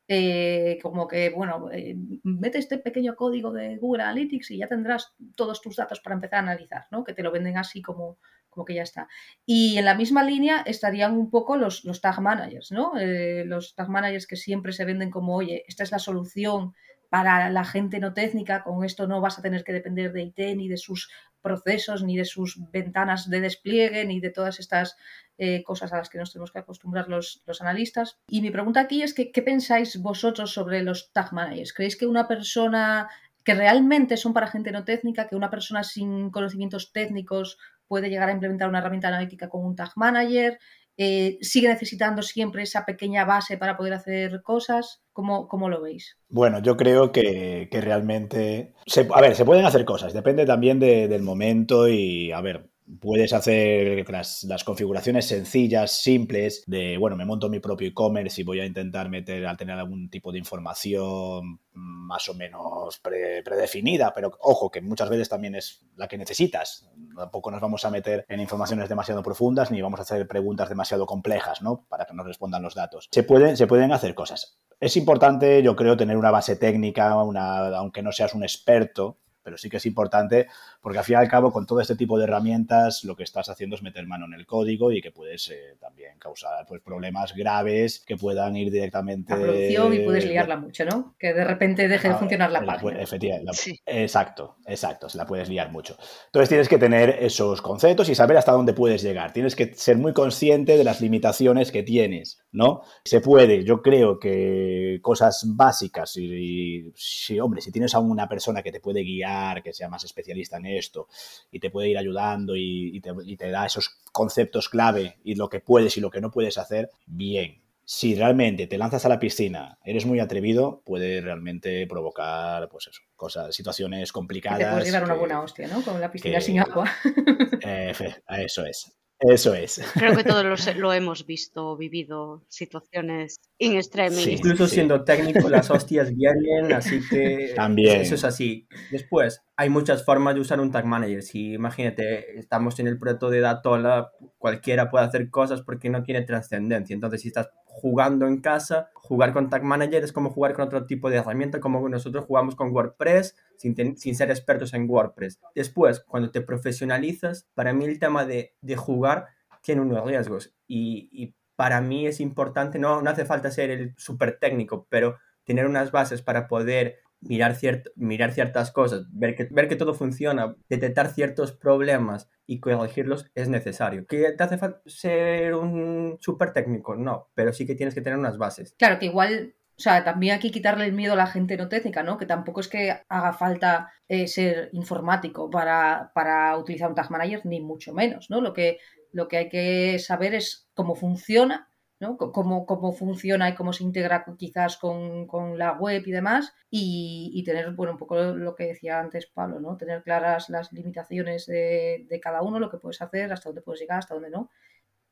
eh, 0.08 0.78
como 0.82 1.06
que, 1.06 1.30
bueno, 1.30 1.70
eh, 1.72 1.96
mete 2.24 2.58
este 2.58 2.78
pequeño 2.78 3.14
código 3.16 3.52
de 3.52 3.76
Google 3.76 4.02
Analytics 4.02 4.50
y 4.50 4.58
ya 4.58 4.66
tendrás 4.68 5.14
todos 5.37 5.61
tus 5.61 5.76
datos 5.76 6.00
para 6.00 6.14
empezar 6.14 6.40
a 6.40 6.42
analizar, 6.42 6.87
¿no? 6.90 7.04
Que 7.04 7.14
te 7.14 7.22
lo 7.22 7.30
venden 7.30 7.56
así 7.56 7.82
como, 7.82 8.18
como 8.52 8.64
que 8.64 8.74
ya 8.74 8.82
está. 8.82 9.08
Y 9.46 9.78
en 9.78 9.86
la 9.86 9.94
misma 9.94 10.22
línea 10.22 10.62
estarían 10.66 11.16
un 11.16 11.30
poco 11.30 11.56
los, 11.56 11.84
los 11.84 12.00
tag 12.00 12.20
managers, 12.20 12.70
¿no? 12.70 12.92
Eh, 12.98 13.44
los 13.46 13.74
tag 13.74 13.88
managers 13.88 14.26
que 14.26 14.36
siempre 14.36 14.72
se 14.72 14.84
venden 14.84 15.10
como, 15.10 15.34
oye, 15.34 15.64
esta 15.66 15.82
es 15.82 15.90
la 15.90 15.98
solución 15.98 16.74
para 17.08 17.50
la 17.50 17.64
gente 17.64 17.98
no 17.98 18.14
técnica, 18.14 18.62
con 18.62 18.84
esto 18.84 19.06
no 19.06 19.20
vas 19.20 19.38
a 19.38 19.42
tener 19.42 19.64
que 19.64 19.72
depender 19.72 20.12
de 20.12 20.22
IT 20.22 20.38
ni 20.56 20.68
de 20.68 20.78
sus 20.78 21.10
procesos, 21.42 22.02
ni 22.02 22.16
de 22.16 22.24
sus 22.24 22.58
ventanas 22.70 23.28
de 23.28 23.40
despliegue, 23.40 24.04
ni 24.06 24.20
de 24.20 24.30
todas 24.30 24.60
estas 24.60 24.96
eh, 25.36 25.62
cosas 25.62 25.92
a 25.92 25.98
las 25.98 26.08
que 26.08 26.18
nos 26.18 26.32
tenemos 26.32 26.52
que 26.52 26.60
acostumbrar 26.60 27.08
los, 27.08 27.42
los 27.46 27.60
analistas. 27.60 28.18
Y 28.28 28.40
mi 28.40 28.50
pregunta 28.50 28.80
aquí 28.80 29.02
es 29.02 29.12
¿qué 29.14 29.42
pensáis 29.42 30.00
vosotros 30.00 30.52
sobre 30.52 30.82
los 30.82 31.12
tag 31.12 31.32
managers? 31.32 31.72
¿Creéis 31.72 31.96
que 31.96 32.06
una 32.06 32.28
persona 32.28 33.08
que 33.44 33.54
realmente 33.54 34.16
son 34.16 34.32
para 34.32 34.46
gente 34.46 34.72
no 34.72 34.84
técnica, 34.84 35.28
que 35.28 35.36
una 35.36 35.50
persona 35.50 35.82
sin 35.82 36.30
conocimientos 36.30 36.92
técnicos 36.92 37.58
puede 37.92 38.09
llegar 38.09 38.31
a 38.31 38.33
implementar 38.33 38.70
una 38.70 38.78
herramienta 38.78 39.09
analítica 39.09 39.50
con 39.50 39.66
un 39.66 39.76
tag 39.76 39.90
manager? 39.96 40.59
Eh, 40.96 41.37
sigue 41.42 41.68
necesitando 41.68 42.22
siempre 42.22 42.62
esa 42.62 42.87
pequeña 42.87 43.26
base 43.26 43.59
para 43.59 43.76
poder 43.76 43.92
hacer 43.92 44.40
cosas. 44.40 45.02
¿Cómo, 45.12 45.46
cómo 45.46 45.68
lo 45.68 45.83
veis? 45.83 46.16
Bueno, 46.31 46.62
yo 46.62 46.78
creo 46.78 47.12
que, 47.12 47.68
que 47.70 47.81
realmente... 47.83 48.72
Se, 48.87 49.07
a 49.12 49.20
ver, 49.20 49.35
se 49.35 49.44
pueden 49.44 49.66
hacer 49.66 49.85
cosas, 49.85 50.14
depende 50.14 50.46
también 50.46 50.81
de, 50.81 51.07
del 51.07 51.20
momento 51.20 51.87
y, 51.87 52.33
a 52.33 52.40
ver, 52.40 52.70
puedes 53.00 53.32
hacer 53.32 54.08
las, 54.10 54.44
las, 54.44 54.64
configuraciones 54.64 55.26
sencillas, 55.26 56.02
simples, 56.02 56.64
de, 56.66 56.96
bueno, 56.98 57.16
me 57.16 57.24
monto 57.24 57.48
mi 57.48 57.60
propio 57.60 57.88
e-commerce 57.88 58.40
y 58.40 58.44
voy 58.44 58.60
a 58.60 58.66
intentar 58.66 59.08
meter, 59.08 59.46
al 59.46 59.56
tener 59.56 59.78
algún 59.78 60.10
tipo 60.10 60.32
de 60.32 60.38
información 60.38 61.60
más 61.72 62.28
o 62.28 62.34
menos 62.34 62.98
pre, 62.98 63.42
predefinida, 63.42 64.12
pero 64.14 64.32
ojo, 64.40 64.70
que 64.70 64.80
muchas 64.80 65.08
veces 65.08 65.28
también 65.28 65.54
es 65.54 65.86
la 65.96 66.08
que 66.08 66.18
necesitas. 66.18 66.90
Tampoco 67.16 67.50
nos 67.50 67.60
vamos 67.60 67.84
a 67.84 67.90
meter 67.90 68.24
en 68.28 68.40
informaciones 68.40 68.88
demasiado 68.88 69.22
profundas 69.22 69.70
ni 69.70 69.80
vamos 69.80 70.00
a 70.00 70.02
hacer 70.02 70.26
preguntas 70.26 70.68
demasiado 70.68 71.06
complejas, 71.06 71.62
¿no? 71.62 71.86
Para 71.88 72.04
que 72.04 72.14
nos 72.14 72.26
respondan 72.26 72.62
los 72.62 72.74
datos. 72.74 73.08
Se 73.10 73.22
pueden, 73.22 73.56
se 73.56 73.66
pueden 73.66 73.92
hacer 73.92 74.14
cosas. 74.14 74.58
Es 74.80 74.96
importante, 74.96 75.62
yo 75.62 75.76
creo, 75.76 75.96
tener 75.96 76.16
una 76.16 76.30
base 76.30 76.56
técnica, 76.56 77.16
una, 77.22 77.68
aunque 77.76 78.02
no 78.02 78.12
seas 78.12 78.34
un 78.34 78.42
experto, 78.42 79.18
pero 79.42 79.59
sí 79.59 79.68
que 79.68 79.78
es 79.78 79.87
importante 79.87 80.48
porque 80.81 80.98
al 80.98 81.05
fin 81.05 81.14
y 81.14 81.16
al 81.16 81.28
cabo 81.28 81.52
con 81.52 81.66
todo 81.66 81.81
este 81.81 81.96
tipo 81.96 82.18
de 82.18 82.24
herramientas 82.24 83.05
lo 83.05 83.16
que 83.16 83.22
estás 83.22 83.48
haciendo 83.48 83.76
es 83.76 83.83
meter 83.83 84.07
mano 84.07 84.26
en 84.26 84.35
el 84.35 84.46
código 84.46 84.92
y 84.92 85.00
que 85.00 85.11
puedes 85.11 85.50
eh, 85.50 85.76
también 85.81 86.18
causar 86.18 86.66
pues, 86.66 86.81
problemas 86.83 87.35
graves 87.35 88.02
que 88.07 88.16
puedan 88.16 88.57
ir 88.57 88.70
directamente... 88.70 89.35
La 89.35 89.42
producción 89.42 89.94
y 89.94 89.98
puedes 90.00 90.24
liarla 90.24 90.57
mucho, 90.57 90.85
¿no? 90.85 91.14
Que 91.18 91.33
de 91.33 91.44
repente 91.44 91.88
deje 91.88 92.09
de 92.09 92.14
funcionar 92.14 92.50
la, 92.50 92.61
la 92.61 92.66
página. 92.74 93.02
Efectivamente. 93.02 93.52
Sí. 93.55 93.81
Exacto, 93.87 94.57
exacto, 94.66 95.09
se 95.09 95.18
la 95.18 95.26
puedes 95.26 95.48
liar 95.48 95.70
mucho. 95.70 95.96
Entonces 96.26 96.48
tienes 96.48 96.68
que 96.68 96.78
tener 96.78 97.11
esos 97.20 97.62
conceptos 97.62 98.09
y 98.09 98.14
saber 98.14 98.37
hasta 98.37 98.52
dónde 98.52 98.72
puedes 98.72 99.02
llegar. 99.02 99.33
Tienes 99.33 99.57
que 99.57 99.74
ser 99.74 99.96
muy 99.98 100.12
consciente 100.12 100.76
de 100.76 100.85
las 100.85 101.00
limitaciones 101.00 101.72
que 101.72 101.83
tienes, 101.83 102.41
¿no? 102.52 102.82
Se 103.04 103.20
puede, 103.20 103.64
yo 103.64 103.80
creo 103.80 104.18
que 104.18 104.98
cosas 105.02 105.44
básicas 105.46 106.16
y, 106.16 106.92
y 107.28 107.40
hombre, 107.40 107.62
si 107.62 107.72
tienes 107.72 107.94
a 107.94 107.98
una 107.98 108.28
persona 108.28 108.62
que 108.62 108.70
te 108.70 108.80
puede 108.80 109.02
guiar, 109.02 109.62
que 109.62 109.72
sea 109.72 109.88
más 109.88 110.04
especialista 110.04 110.58
en 110.58 110.66
esto 110.66 111.08
y 111.50 111.60
te 111.60 111.70
puede 111.70 111.88
ir 111.88 111.98
ayudando 111.98 112.54
y, 112.54 112.96
y, 112.96 113.00
te, 113.00 113.12
y, 113.24 113.36
te, 113.36 113.50
da 113.50 113.66
esos 113.66 114.00
conceptos 114.12 114.68
clave 114.68 115.16
y 115.24 115.34
lo 115.34 115.48
que 115.48 115.60
puedes 115.60 115.96
y 115.96 116.00
lo 116.00 116.10
que 116.10 116.20
no 116.20 116.30
puedes 116.30 116.58
hacer, 116.58 116.90
bien. 117.06 117.60
Si 117.84 118.14
realmente 118.14 118.68
te 118.68 118.78
lanzas 118.78 119.04
a 119.06 119.08
la 119.08 119.18
piscina, 119.18 119.78
eres 119.84 120.06
muy 120.06 120.20
atrevido, 120.20 120.82
puede 120.84 121.20
realmente 121.20 121.86
provocar, 121.88 122.68
pues 122.68 122.86
eso, 122.86 123.00
cosas, 123.16 123.54
situaciones 123.54 124.12
complicadas. 124.12 124.60
Te 124.60 124.66
puedes 124.66 124.84
llevar 124.86 125.04
una 125.04 125.14
buena 125.14 125.40
hostia, 125.40 125.66
¿no? 125.66 125.82
Con 125.82 126.00
la 126.00 126.10
piscina 126.10 126.36
que, 126.36 126.44
sin 126.44 126.60
agua. 126.60 126.88
Eh, 127.64 127.92
eso 128.28 128.64
es. 128.66 128.92
Eso 129.22 129.54
es. 129.54 129.80
Creo 129.94 130.16
que 130.16 130.24
todos 130.24 130.44
lo, 130.66 130.74
lo 130.74 130.92
hemos 130.92 131.26
visto, 131.26 131.76
vivido 131.76 132.44
situaciones 132.48 133.37
in 133.58 133.76
extremis. 133.76 134.22
Sí, 134.22 134.32
Incluso 134.32 134.66
sí. 134.66 134.74
siendo 134.74 135.04
técnico, 135.04 135.48
las 135.48 135.70
hostias 135.70 136.12
vienen, 136.14 136.72
así 136.72 137.00
que 137.08 137.52
También. 137.54 138.00
eso 138.00 138.16
es 138.16 138.24
así. 138.24 138.66
Después, 138.90 139.42
hay 139.56 139.68
muchas 139.70 140.04
formas 140.04 140.35
de 140.35 140.40
usar 140.40 140.61
un 140.61 140.70
tag 140.72 140.87
manager. 140.87 141.22
Si 141.22 141.52
imagínate, 141.52 142.38
estamos 142.38 142.78
en 142.80 142.88
el 142.88 142.98
proyecto 142.98 143.30
de 143.30 143.40
Datola, 143.40 144.11
cualquiera 144.38 144.90
puede 144.90 145.04
hacer 145.04 145.30
cosas 145.30 145.62
porque 145.62 145.88
no 145.88 146.02
tiene 146.02 146.22
trascendencia. 146.22 146.94
Entonces, 146.94 147.20
si 147.22 147.28
estás 147.28 147.50
jugando 147.72 148.26
en 148.26 148.40
casa, 148.40 148.90
jugar 148.94 149.32
con 149.32 149.48
Tag 149.48 149.64
Manager 149.64 150.04
es 150.04 150.12
como 150.12 150.30
jugar 150.30 150.52
con 150.52 150.66
otro 150.66 150.85
tipo 150.85 151.08
de 151.08 151.16
herramienta, 151.16 151.58
como 151.58 151.88
nosotros 151.88 152.26
jugamos 152.26 152.54
con 152.54 152.70
WordPress 152.70 153.35
sin, 153.56 153.96
sin 153.96 154.14
ser 154.14 154.30
expertos 154.30 154.74
en 154.74 154.88
WordPress. 154.88 155.40
Después, 155.54 156.00
cuando 156.00 156.30
te 156.30 156.42
profesionalizas, 156.42 157.48
para 157.54 157.72
mí 157.72 157.87
el 157.87 157.98
tema 157.98 158.26
de, 158.26 158.54
de 158.61 158.76
jugar 158.76 159.28
tiene 159.62 159.80
unos 159.80 160.04
riesgos 160.04 160.54
y, 160.66 161.08
y, 161.12 161.35
para 161.54 161.80
mí 161.80 162.06
es 162.06 162.18
importante, 162.20 162.78
no, 162.78 163.02
no 163.02 163.11
hace 163.11 163.24
falta 163.24 163.50
ser 163.50 163.70
el 163.70 163.94
súper 163.96 164.38
técnico, 164.40 164.87
pero 164.88 165.18
tener 165.44 165.66
unas 165.66 165.92
bases 165.92 166.20
para 166.20 166.48
poder 166.48 166.98
mirar, 167.22 167.56
mirar 167.96 168.32
ciertas 168.32 168.70
cosas, 168.70 169.06
ver 169.12 169.35
que, 169.35 169.48
ver 169.50 169.68
que 169.68 169.76
todo 169.76 169.94
funciona, 169.94 170.56
detectar 170.68 171.08
ciertos 171.08 171.52
problemas 171.52 172.28
y 172.46 172.61
corregirlos 172.61 173.30
es 173.35 173.48
necesario. 173.48 174.06
¿Que 174.06 174.32
te 174.32 174.44
hace 174.44 174.58
falta 174.58 174.82
ser 174.87 175.54
un 175.54 176.18
súper 176.20 176.52
técnico? 176.52 176.94
No, 176.96 177.30
pero 177.35 177.52
sí 177.52 177.66
que 177.66 177.74
tienes 177.74 177.94
que 177.94 178.02
tener 178.02 178.18
unas 178.18 178.38
bases. 178.38 178.74
Claro, 178.78 178.98
que 178.98 179.06
igual 179.06 179.54
o 179.78 179.80
sea, 179.82 180.04
también 180.04 180.35
hay 180.35 180.40
que 180.40 180.50
quitarle 180.50 180.85
el 180.85 180.92
miedo 180.92 181.14
a 181.14 181.16
la 181.16 181.26
gente 181.26 181.56
no 181.56 181.68
técnica, 181.68 182.02
¿no? 182.02 182.18
Que 182.18 182.26
tampoco 182.26 182.61
es 182.61 182.68
que 182.68 182.94
haga 183.08 183.32
falta 183.32 183.90
eh, 184.06 184.28
ser 184.28 184.68
informático 184.72 185.50
para, 185.50 186.12
para, 186.14 186.56
utilizar 186.56 186.88
un 186.88 186.94
tag 186.94 187.11
manager, 187.11 187.44
ni 187.46 187.61
mucho 187.61 187.92
menos, 187.92 188.30
¿no? 188.30 188.40
Lo 188.40 188.52
que, 188.52 188.78
lo 189.12 189.28
que 189.28 189.38
hay 189.38 189.48
que 189.48 189.98
saber 189.98 190.35
es 190.35 190.68
cómo 190.74 190.94
funciona, 190.94 191.68
¿no? 192.02 192.16
Cómo, 192.16 192.66
cómo 192.66 192.92
funciona 192.92 193.48
y 193.48 193.54
cómo 193.54 193.72
se 193.72 193.84
integra 193.84 194.24
quizás 194.36 194.76
con, 194.76 195.28
con 195.28 195.56
la 195.56 195.72
web 195.72 196.02
y 196.04 196.10
demás, 196.10 196.52
y, 196.68 197.30
y, 197.32 197.44
tener, 197.44 197.70
bueno, 197.70 197.92
un 197.92 197.98
poco 197.98 198.16
lo 198.16 198.56
que 198.56 198.66
decía 198.66 198.98
antes 198.98 199.26
Pablo, 199.26 199.60
¿no? 199.60 199.76
Tener 199.76 200.02
claras 200.02 200.50
las 200.50 200.72
limitaciones 200.72 201.46
de, 201.46 202.04
de 202.10 202.20
cada 202.20 202.42
uno, 202.42 202.58
lo 202.58 202.68
que 202.70 202.78
puedes 202.78 203.00
hacer, 203.00 203.32
hasta 203.32 203.48
dónde 203.48 203.62
puedes 203.62 203.80
llegar, 203.80 204.00
hasta 204.00 204.14
dónde 204.14 204.30
no. 204.30 204.50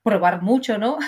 Probar 0.03 0.43
mucho, 0.43 0.79
¿no? 0.79 0.99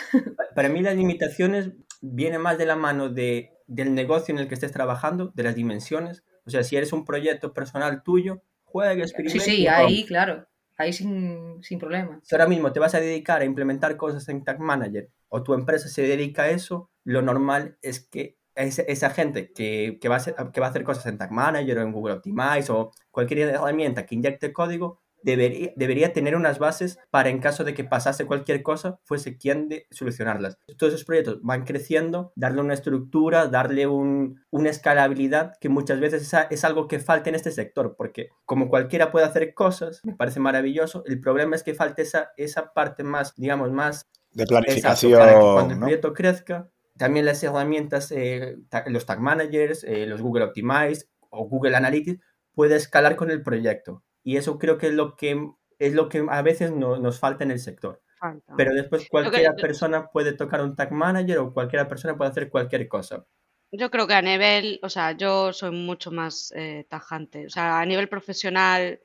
Para 0.55 0.69
mí 0.69 0.83
las 0.83 0.95
limitaciones 0.95 1.73
viene 2.01 2.39
más 2.39 2.59
de 2.59 2.67
la 2.67 2.77
mano 2.77 3.09
de, 3.09 3.51
del 3.67 3.93
negocio 3.93 4.33
en 4.33 4.41
el 4.41 4.47
que 4.47 4.55
estés 4.55 4.71
trabajando, 4.71 5.33
de 5.35 5.43
las 5.43 5.57
dimensiones. 5.57 6.23
O 6.47 6.51
sea, 6.51 6.63
si 6.63 6.77
eres 6.77 6.93
un 6.93 7.05
proyecto 7.05 7.53
personal 7.53 8.05
tuyo, 8.05 8.43
juega, 8.63 9.03
experimenta. 9.03 9.45
Sí, 9.45 9.51
sí, 9.51 9.67
ahí, 9.67 10.05
claro. 10.07 10.47
Ahí 10.77 10.93
sin, 10.93 11.63
sin 11.63 11.79
problema. 11.79 12.21
Si 12.23 12.35
ahora 12.35 12.49
mismo 12.49 12.73
te 12.73 12.81
vas 12.81 12.95
a 12.95 13.01
dedicar 13.01 13.43
a 13.43 13.45
implementar 13.45 13.97
cosas 13.97 14.29
en 14.29 14.43
Tag 14.43 14.59
Manager 14.61 15.11
o 15.29 15.43
tu 15.43 15.55
empresa 15.55 15.89
se 15.89 16.03
dedica 16.03 16.45
a 16.45 16.51
eso, 16.51 16.91
lo 17.05 17.23
normal 17.23 17.79
es 17.83 18.01
que 18.01 18.39
esa, 18.55 18.83
esa 18.83 19.11
gente 19.11 19.53
que, 19.53 19.99
que, 20.01 20.09
va 20.09 20.17
a 20.17 20.19
hacer, 20.19 20.35
que 20.53 20.61
va 20.61 20.67
a 20.67 20.71
hacer 20.71 20.85
cosas 20.85 21.07
en 21.07 21.19
Tag 21.19 21.31
Manager 21.31 21.79
o 21.79 21.83
en 21.83 21.93
Google 21.93 22.15
Optimize 22.15 22.71
o 22.71 22.91
cualquier 23.11 23.41
herramienta 23.41 24.07
que 24.07 24.15
inyecte 24.15 24.53
código, 24.53 25.02
debería, 25.23 25.73
debería 25.77 26.13
tener 26.13 26.37
unas 26.37 26.59
bases 26.59 26.99
para 27.11 27.29
en 27.29 27.39
caso 27.39 27.65
de 27.65 27.75
que 27.75 27.85
pasase 27.85 28.27
cualquier 28.27 28.63
cosa, 28.63 28.99
fuese 29.05 29.37
quien 29.37 29.69
de 29.69 29.87
solucionarlas. 29.91 30.59
Todos 30.77 30.95
esos 30.95 31.05
proyectos 31.05 31.39
van 31.43 31.65
creciendo, 31.65 32.33
darle 32.37 32.61
una 32.61 32.75
estructura, 32.75 33.47
darle 33.47 33.87
un, 33.87 34.41
una 34.51 34.71
escalabilidad 34.71 35.55
que 35.61 35.69
muchas 35.69 36.01
veces 36.01 36.23
es, 36.23 36.47
es, 36.51 36.65
algo 36.65 36.89
que 36.89 36.99
falta 36.99 37.29
en 37.29 37.35
este 37.35 37.51
sector, 37.51 37.95
porque 37.97 38.31
como 38.45 38.69
cualquiera 38.69 39.11
puede 39.11 39.27
hacer 39.27 39.55
cosas, 39.55 40.01
me 40.05 40.15
parece 40.15 40.41
maravilloso, 40.41 41.03
el 41.07 41.21
problema 41.21 41.57
es 41.57 41.63
que 41.63 41.75
falta 41.75 42.03
esa, 42.03 42.33
esa 42.37 42.73
parte 42.73 43.03
más, 43.05 43.35
digamos, 43.37 43.71
más... 43.73 44.09
De 44.33 44.47
planificación. 44.47 45.19
Para 45.19 45.35
que 45.35 45.39
cuando 45.41 45.75
el 45.75 45.81
proyecto 45.81 46.15
crezca, 46.15 46.69
también 46.97 47.27
las 47.27 47.43
herramientas, 47.43 48.13
eh, 48.13 48.57
los 48.87 49.07
tag 49.07 49.21
managers, 49.21 49.85
eh, 49.85 50.07
los 50.07 50.23
Google 50.23 50.45
Optimize 50.45 51.07
o 51.31 51.49
Google 51.49 51.77
Analytics, 51.77 52.21
puede 52.55 52.77
escalar 52.77 53.17
con 53.17 53.31
el 53.31 53.43
proyecto. 53.43 54.03
Y 54.23 54.37
eso 54.37 54.59
creo 54.59 54.79
que 54.79 54.89
es 54.89 54.95
lo 54.95 55.17
que, 55.17 55.51
es 55.79 55.95
lo 55.95 56.09
que 56.09 56.25
a 56.29 56.43
veces 56.43 56.73
no, 56.73 56.99
nos 56.99 57.19
falta 57.19 57.45
en 57.45 57.51
el 57.51 57.59
sector. 57.59 58.03
Falta. 58.19 58.55
Pero 58.57 58.73
después 58.73 59.09
cualquier 59.09 59.55
persona 59.57 60.09
puede 60.09 60.33
tocar 60.33 60.63
un 60.63 60.77
tag 60.77 60.93
manager 60.93 61.39
o 61.39 61.53
cualquier 61.53 61.89
persona 61.89 62.17
puede 62.17 62.31
hacer 62.31 62.51
cualquier 62.51 62.87
cosa. 62.89 63.27
Yo 63.73 63.91
creo 63.91 64.07
que 64.07 64.15
a 64.15 64.23
nivel, 64.23 64.79
o 64.83 64.91
sea, 64.91 65.13
yo 65.13 65.53
soy 65.53 65.71
mucho 65.71 66.11
más 66.11 66.53
eh, 66.55 66.87
tajante. 66.89 67.47
O 67.47 67.51
sea, 67.51 67.81
a 67.81 67.87
nivel 67.87 68.09
profesional 68.09 69.01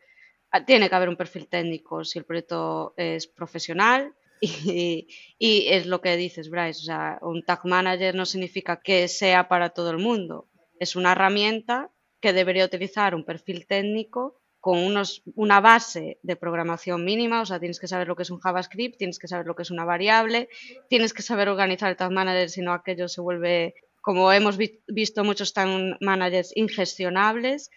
tiene 0.66 0.90
que 0.90 0.96
haber 0.96 1.10
un 1.10 1.16
perfil 1.16 1.48
técnico 1.48 2.04
si 2.04 2.20
el 2.20 2.26
proyecto 2.26 2.94
es 2.98 3.28
profesional 3.28 4.14
y, 4.42 5.08
y, 5.40 5.68
es 5.70 5.88
lo 5.88 6.02
que 6.02 6.16
dices, 6.18 6.50
Bryce. 6.50 6.82
O 6.82 6.86
sea, 6.86 7.18
un 7.22 7.44
tag 7.44 7.66
manager 7.66 8.14
no 8.14 8.26
significa 8.26 8.82
que 8.82 9.08
sea 9.08 9.48
para 9.48 9.70
todo 9.70 9.90
el 9.90 9.98
mundo. 9.98 10.50
Es 10.80 10.96
una 10.96 11.14
herramienta 11.14 11.90
que 12.20 12.34
debería 12.34 12.66
utilizar 12.66 13.16
un 13.16 13.26
perfil 13.26 13.66
técnico 13.68 14.42
con 14.68 14.80
unos, 14.80 15.24
una 15.36 15.62
base 15.62 16.20
de 16.24 16.36
programación 16.36 17.06
mínima, 17.06 17.40
o 17.40 17.46
sea, 17.46 17.58
tienes 17.58 17.80
que 17.80 17.88
saber 17.88 18.06
lo 18.06 18.18
que 18.18 18.24
es 18.24 18.32
un 18.32 18.42
JavaScript, 18.42 18.98
tienes 18.98 19.18
que 19.18 19.30
saber 19.30 19.46
lo 19.48 19.56
que 19.56 19.62
es 19.62 19.72
una 19.72 19.86
variable, 19.86 20.50
tienes 20.90 21.14
que 21.14 21.22
saber 21.22 21.48
organizar 21.48 21.90
el 21.90 21.96
tag 21.96 22.12
manager, 22.12 22.50
si 22.50 22.62
no 22.62 22.74
aquello 22.74 23.08
se 23.08 23.22
vuelve, 23.22 23.76
como 24.02 24.30
hemos 24.34 24.58
vi 24.58 24.82
visto 24.90 25.24
muchos 25.24 25.54
tag 25.54 25.70
managers, 26.02 26.52
ingestionables. 26.54 27.70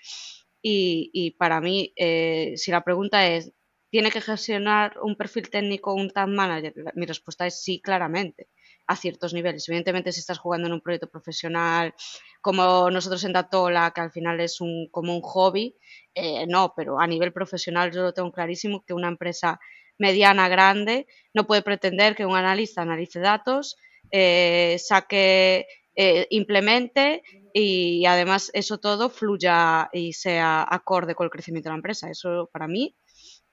Y, 0.62 1.10
y 1.12 1.30
para 1.30 1.60
mí, 1.60 1.92
eh, 1.94 2.54
si 2.56 2.72
la 2.72 2.82
pregunta 2.82 3.24
es, 3.24 3.52
¿tiene 3.88 4.10
que 4.10 4.20
gestionar 4.20 4.98
un 5.00 5.14
perfil 5.14 5.48
técnico 5.48 5.94
un 5.94 6.10
tag 6.10 6.26
manager? 6.26 6.74
Mi 6.96 7.06
respuesta 7.06 7.46
es 7.46 7.62
sí, 7.62 7.80
claramente. 7.80 8.48
A 8.90 8.96
ciertos 8.96 9.32
niveles. 9.32 9.68
Evidentemente, 9.68 10.10
si 10.10 10.18
estás 10.18 10.38
jugando 10.38 10.66
en 10.66 10.72
un 10.72 10.80
proyecto 10.80 11.08
profesional 11.08 11.94
como 12.40 12.90
nosotros 12.90 13.22
en 13.22 13.32
Datola, 13.32 13.92
que 13.94 14.00
al 14.00 14.10
final 14.10 14.40
es 14.40 14.60
un, 14.60 14.88
como 14.90 15.14
un 15.14 15.22
hobby, 15.22 15.76
eh, 16.12 16.44
no, 16.48 16.74
pero 16.76 16.98
a 16.98 17.06
nivel 17.06 17.32
profesional 17.32 17.92
yo 17.92 18.02
lo 18.02 18.12
tengo 18.12 18.32
clarísimo 18.32 18.84
que 18.84 18.92
una 18.92 19.06
empresa 19.06 19.60
mediana, 19.96 20.48
grande, 20.48 21.06
no 21.32 21.46
puede 21.46 21.62
pretender 21.62 22.16
que 22.16 22.26
un 22.26 22.34
analista 22.34 22.82
analice 22.82 23.20
datos, 23.20 23.76
eh, 24.10 24.76
saque, 24.80 25.66
eh, 25.94 26.26
implemente 26.30 27.22
y 27.54 28.04
además 28.06 28.50
eso 28.54 28.78
todo 28.78 29.08
fluya 29.08 29.88
y 29.92 30.14
sea 30.14 30.66
acorde 30.68 31.14
con 31.14 31.26
el 31.26 31.30
crecimiento 31.30 31.68
de 31.68 31.74
la 31.74 31.78
empresa. 31.78 32.10
Eso 32.10 32.50
para 32.52 32.66
mí, 32.66 32.96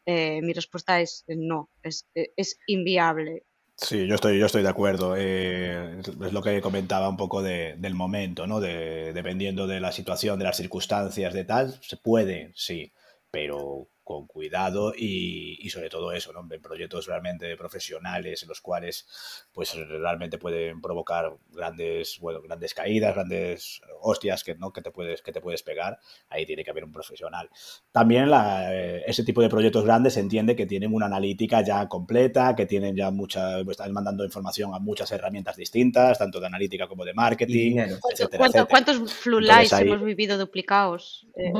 mi 0.06 0.54
respuesta 0.54 1.02
es 1.02 1.26
no, 1.28 1.70
es, 1.84 2.08
es 2.16 2.58
inviable. 2.66 3.44
Sí, 3.80 4.08
yo 4.08 4.16
estoy, 4.16 4.40
yo 4.40 4.48
estoy 4.48 4.64
de 4.64 4.70
acuerdo. 4.70 5.16
Eh, 5.16 6.00
es 6.00 6.34
lo 6.34 6.42
que 6.42 6.62
comentaba 6.62 7.10
un 7.10 7.18
poco 7.18 7.44
del 7.44 7.94
momento, 7.94 8.48
¿no? 8.48 8.60
De, 8.60 9.14
dependiendo 9.14 9.68
de 9.68 9.80
la 9.80 9.92
situación, 9.92 10.40
de 10.40 10.46
las 10.46 10.58
circunstancias, 10.58 11.34
de 11.34 11.44
tal, 11.46 11.80
se 11.84 11.98
puede, 11.98 12.52
sí, 12.56 12.92
pero 13.30 13.88
con 14.08 14.26
cuidado 14.26 14.94
y, 14.96 15.70
sobre 15.70 15.90
todo 15.90 16.14
eso, 16.14 16.32
¿no? 16.32 16.48
En 16.50 16.62
proyectos 16.62 17.08
realmente 17.08 17.58
profesionales 17.58 18.42
en 18.42 18.48
los 18.48 18.62
cuales 18.62 19.06
pues 19.52 19.76
realmente 19.76 20.38
pueden 20.38 20.80
provocar 20.82 21.36
grandes, 21.50 22.18
bueno, 22.22 22.42
grandes 22.42 22.74
caídas, 22.74 23.14
grandes 23.14 23.82
hostias 24.02 24.46
que, 24.46 24.56
¿no? 24.56 24.72
que, 24.72 24.82
te 24.82 24.92
puedes, 24.92 25.22
que 25.22 25.34
te 25.34 25.42
puedes 25.42 25.62
pegar, 25.62 26.00
ahí 26.30 26.46
tiene 26.46 26.64
que 26.64 26.72
haber 26.72 26.86
un 26.86 26.94
profesional. 26.94 27.50
También 27.92 28.30
la, 28.30 28.74
eh, 28.74 29.04
ese 29.06 29.26
tipo 29.26 29.42
de 29.42 29.50
proyectos 29.50 29.84
grandes 29.84 30.14
se 30.14 30.22
entiende 30.22 30.56
que 30.56 30.66
tienen 30.66 30.94
una 30.94 31.08
analítica 31.08 31.62
ya 31.62 31.90
completa, 31.90 32.56
que 32.56 32.66
tienen 32.66 32.96
ya 32.96 33.12
mucha, 33.12 33.62
pues, 33.66 33.78
están 33.78 33.92
mandando 33.92 34.24
información 34.24 34.74
a 34.74 34.80
muchas 34.80 35.12
herramientas 35.12 35.58
distintas, 35.58 36.18
tanto 36.18 36.40
de 36.40 36.48
analítica 36.48 36.88
como 36.88 37.04
de 37.04 37.14
marketing, 37.14 37.80
etcétera, 38.14 38.66
¿Cuántos 38.70 39.14
Flu 39.14 39.40
hemos 39.40 40.02
vivido 40.02 40.38
duplicados? 40.38 41.28
Eh, 41.36 41.52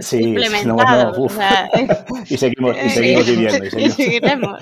Sí, 0.00 0.22
implementados. 0.22 1.16
y 2.30 2.36
seguimos, 2.36 2.76
y 2.84 2.90
seguimos 2.90 3.26
viviendo. 3.26 3.64
Y, 3.64 3.70
seguimos. 3.70 3.88
y 3.88 3.90
seguiremos. 3.90 4.60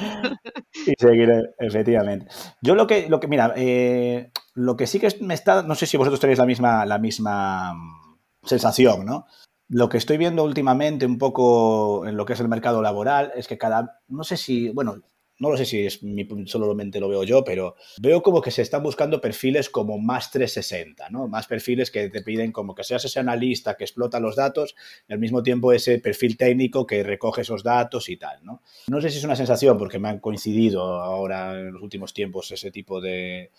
y 0.87 0.93
seguiré, 0.99 1.43
efectivamente. 1.59 2.27
Yo 2.61 2.75
lo 2.75 2.87
que, 2.87 3.09
lo 3.09 3.21
que 3.21 3.29
mira, 3.29 3.53
eh, 3.57 4.31
lo 4.55 4.77
que 4.77 4.87
sí 4.87 5.01
que 5.01 5.09
me 5.21 5.35
está, 5.35 5.63
no 5.63 5.75
sé 5.75 5.87
si 5.87 5.97
vosotros 5.97 6.21
tenéis 6.21 6.39
la 6.39 6.47
misma, 6.47 6.87
la 6.87 6.99
misma 6.99 7.75
mm, 7.75 8.19
sensación, 8.45 9.05
¿no? 9.05 9.27
Lo 9.69 9.89
que 9.89 9.99
estoy 9.99 10.19
viendo 10.19 10.45
últimamente 10.45 11.07
un 11.07 11.19
poco 11.19 12.07
en 12.07 12.17
lo 12.17 12.27
que 12.27 12.35
es 12.35 12.41
el 12.41 12.49
mercado 12.49 12.83
laboral 12.83 13.33
es 13.35 13.49
que 13.49 13.59
cada, 13.59 14.01
no 14.09 14.25
sé 14.25 14.37
si, 14.37 14.69
bueno, 14.71 14.97
no 15.45 15.51
lo 15.51 15.57
sé 15.57 15.67
si 15.67 15.87
es 15.87 16.03
mi, 16.03 16.27
solamente 16.47 16.99
lo 16.99 17.09
veo 17.09 17.23
yo, 17.23 17.45
pero 17.45 17.77
veo 18.01 18.23
como 18.23 18.41
que 18.41 18.51
se 18.51 18.63
están 18.63 18.83
buscando 18.83 19.21
perfiles 19.21 19.69
como 19.69 19.99
más 19.99 20.31
360, 20.31 21.11
¿no? 21.11 21.29
Más 21.29 21.47
perfiles 21.47 21.91
que 21.91 22.09
te 22.09 22.23
piden 22.23 22.51
como 22.51 22.75
que 22.75 22.83
seas 22.83 23.05
ese 23.05 23.21
analista 23.21 23.77
que 23.77 23.85
explota 23.85 24.19
los 24.21 24.37
datos 24.37 24.75
y 25.07 25.13
al 25.13 25.19
mismo 25.19 25.43
tiempo 25.43 25.73
ese 25.73 25.99
perfil 25.99 26.37
técnico 26.37 26.87
que 26.87 27.03
recoge 27.03 27.43
esos 27.43 27.63
datos 27.63 28.09
y 28.09 28.17
tal, 28.17 28.43
¿no? 28.43 28.63
No 28.89 29.01
sé 29.01 29.11
si 29.11 29.19
es 29.19 29.25
una 29.25 29.37
sensación 29.37 29.77
porque 29.77 29.99
me 29.99 30.09
han 30.09 30.19
coincidido 30.19 30.83
ahora 30.83 31.53
en 31.53 31.73
los 31.73 31.83
últimos 31.83 32.15
tiempos 32.15 32.51
ese 32.51 32.71
tipo 32.71 33.01
de 33.01 33.51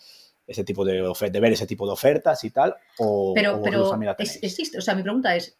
ese 0.46 0.64
tipo 0.64 0.84
de, 0.84 1.02
de 1.30 1.40
ver 1.40 1.52
ese 1.52 1.66
tipo 1.66 1.86
de 1.86 1.92
ofertas 1.92 2.44
y 2.44 2.50
tal 2.50 2.76
o 2.98 3.32
pero, 3.34 3.60
pero 3.62 3.90
existe 4.18 4.78
o 4.78 4.80
sea 4.80 4.94
mi 4.94 5.02
pregunta 5.02 5.34
es 5.34 5.58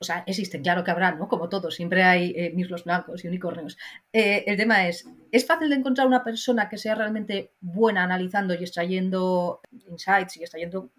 o 0.00 0.04
sea, 0.04 0.22
existen, 0.26 0.62
claro 0.62 0.84
que 0.84 0.92
habrá, 0.92 1.12
¿no? 1.12 1.28
Como 1.28 1.48
todos, 1.48 1.74
siempre 1.74 2.04
hay 2.04 2.32
eh, 2.36 2.52
mirlos 2.54 2.84
blancos 2.84 3.24
y 3.24 3.28
unicornios. 3.28 3.76
Eh, 4.12 4.44
el 4.46 4.56
tema 4.56 4.86
es, 4.86 5.08
¿es 5.32 5.44
fácil 5.44 5.70
de 5.70 5.76
encontrar 5.76 6.06
una 6.06 6.22
persona 6.22 6.68
que 6.68 6.78
sea 6.78 6.94
realmente 6.94 7.52
buena 7.60 8.04
analizando 8.04 8.54
y 8.54 8.58
extrayendo 8.58 9.60
insights 9.88 10.36
y 10.36 10.42
extrayendo 10.42 10.90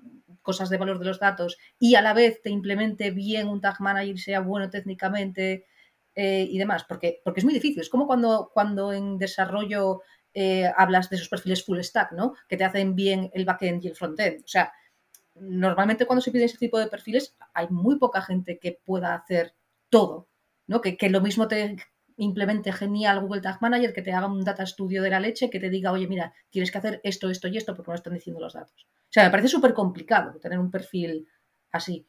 cosas 0.41 0.69
de 0.69 0.77
valor 0.77 0.99
de 0.99 1.05
los 1.05 1.19
datos 1.19 1.57
y 1.79 1.95
a 1.95 2.01
la 2.01 2.13
vez 2.13 2.41
te 2.41 2.49
implemente 2.49 3.11
bien 3.11 3.47
un 3.47 3.61
tag 3.61 3.79
manager, 3.79 4.19
sea 4.19 4.41
bueno 4.41 4.69
técnicamente 4.69 5.65
eh, 6.15 6.45
y 6.49 6.57
demás? 6.57 6.83
Porque, 6.83 7.21
porque 7.23 7.39
es 7.39 7.45
muy 7.45 7.53
difícil. 7.53 7.79
Es 7.79 7.89
como 7.89 8.05
cuando, 8.05 8.51
cuando 8.53 8.91
en 8.91 9.17
desarrollo 9.17 10.01
hablas 10.77 11.09
de 11.09 11.17
esos 11.17 11.27
perfiles 11.27 11.65
full 11.65 11.81
stack, 11.81 12.13
¿no? 12.13 12.33
Que 12.47 12.55
te 12.55 12.63
hacen 12.63 12.95
bien 12.95 13.29
el 13.33 13.43
backend 13.43 13.83
y 13.83 13.87
el 13.87 13.95
frontend. 13.95 14.41
O 14.45 14.47
sea, 14.47 14.71
normalmente 15.41 16.05
cuando 16.05 16.21
se 16.21 16.31
pide 16.31 16.45
ese 16.45 16.57
tipo 16.57 16.79
de 16.79 16.87
perfiles 16.87 17.35
hay 17.53 17.67
muy 17.69 17.97
poca 17.97 18.21
gente 18.21 18.59
que 18.59 18.79
pueda 18.83 19.15
hacer 19.15 19.53
todo, 19.89 20.29
¿no? 20.67 20.81
Que, 20.81 20.97
lo 21.09 21.21
mismo 21.21 21.47
te 21.47 21.77
implemente 22.17 22.71
genial 22.73 23.21
Google 23.21 23.41
Tag 23.41 23.61
Manager, 23.61 23.93
que 23.93 24.01
te 24.01 24.11
haga 24.11 24.27
un 24.27 24.43
data 24.43 24.65
studio 24.65 25.01
de 25.01 25.09
la 25.09 25.19
leche, 25.19 25.49
que 25.49 25.59
te 25.59 25.69
diga, 25.69 25.91
oye, 25.91 26.07
mira, 26.07 26.33
tienes 26.49 26.71
que 26.71 26.77
hacer 26.77 27.01
esto, 27.03 27.29
esto 27.29 27.47
y 27.47 27.57
esto, 27.57 27.75
porque 27.75 27.91
no 27.91 27.95
están 27.95 28.13
diciendo 28.13 28.41
los 28.41 28.53
datos. 28.53 28.87
O 28.91 29.11
sea, 29.11 29.23
me 29.23 29.31
parece 29.31 29.47
súper 29.47 29.73
complicado 29.73 30.37
tener 30.39 30.59
un 30.59 30.69
perfil 30.69 31.27
así. 31.71 32.05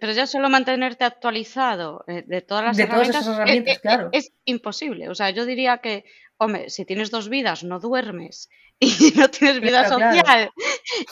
pero 0.00 0.12
ya 0.12 0.26
solo 0.26 0.50
mantenerte 0.50 1.04
actualizado 1.04 2.04
eh, 2.06 2.24
de 2.26 2.42
todas 2.42 2.64
las 2.64 2.76
de 2.76 2.82
herramientas, 2.84 3.12
todas 3.12 3.26
esas 3.26 3.36
herramientas, 3.38 3.78
claro. 3.78 4.08
es, 4.12 4.32
imposible. 4.44 5.08
O 5.08 5.14
sea, 5.14 5.30
yo 5.30 5.46
diría 5.46 5.78
que 5.78 6.04
hombre, 6.38 6.70
si 6.70 6.84
tienes 6.84 7.10
dos 7.10 7.28
vidas, 7.28 7.64
no 7.64 7.80
duermes 7.80 8.48
y 8.80 9.12
no 9.16 9.28
tienes 9.28 9.60
vida 9.60 9.88
social. 9.88 10.50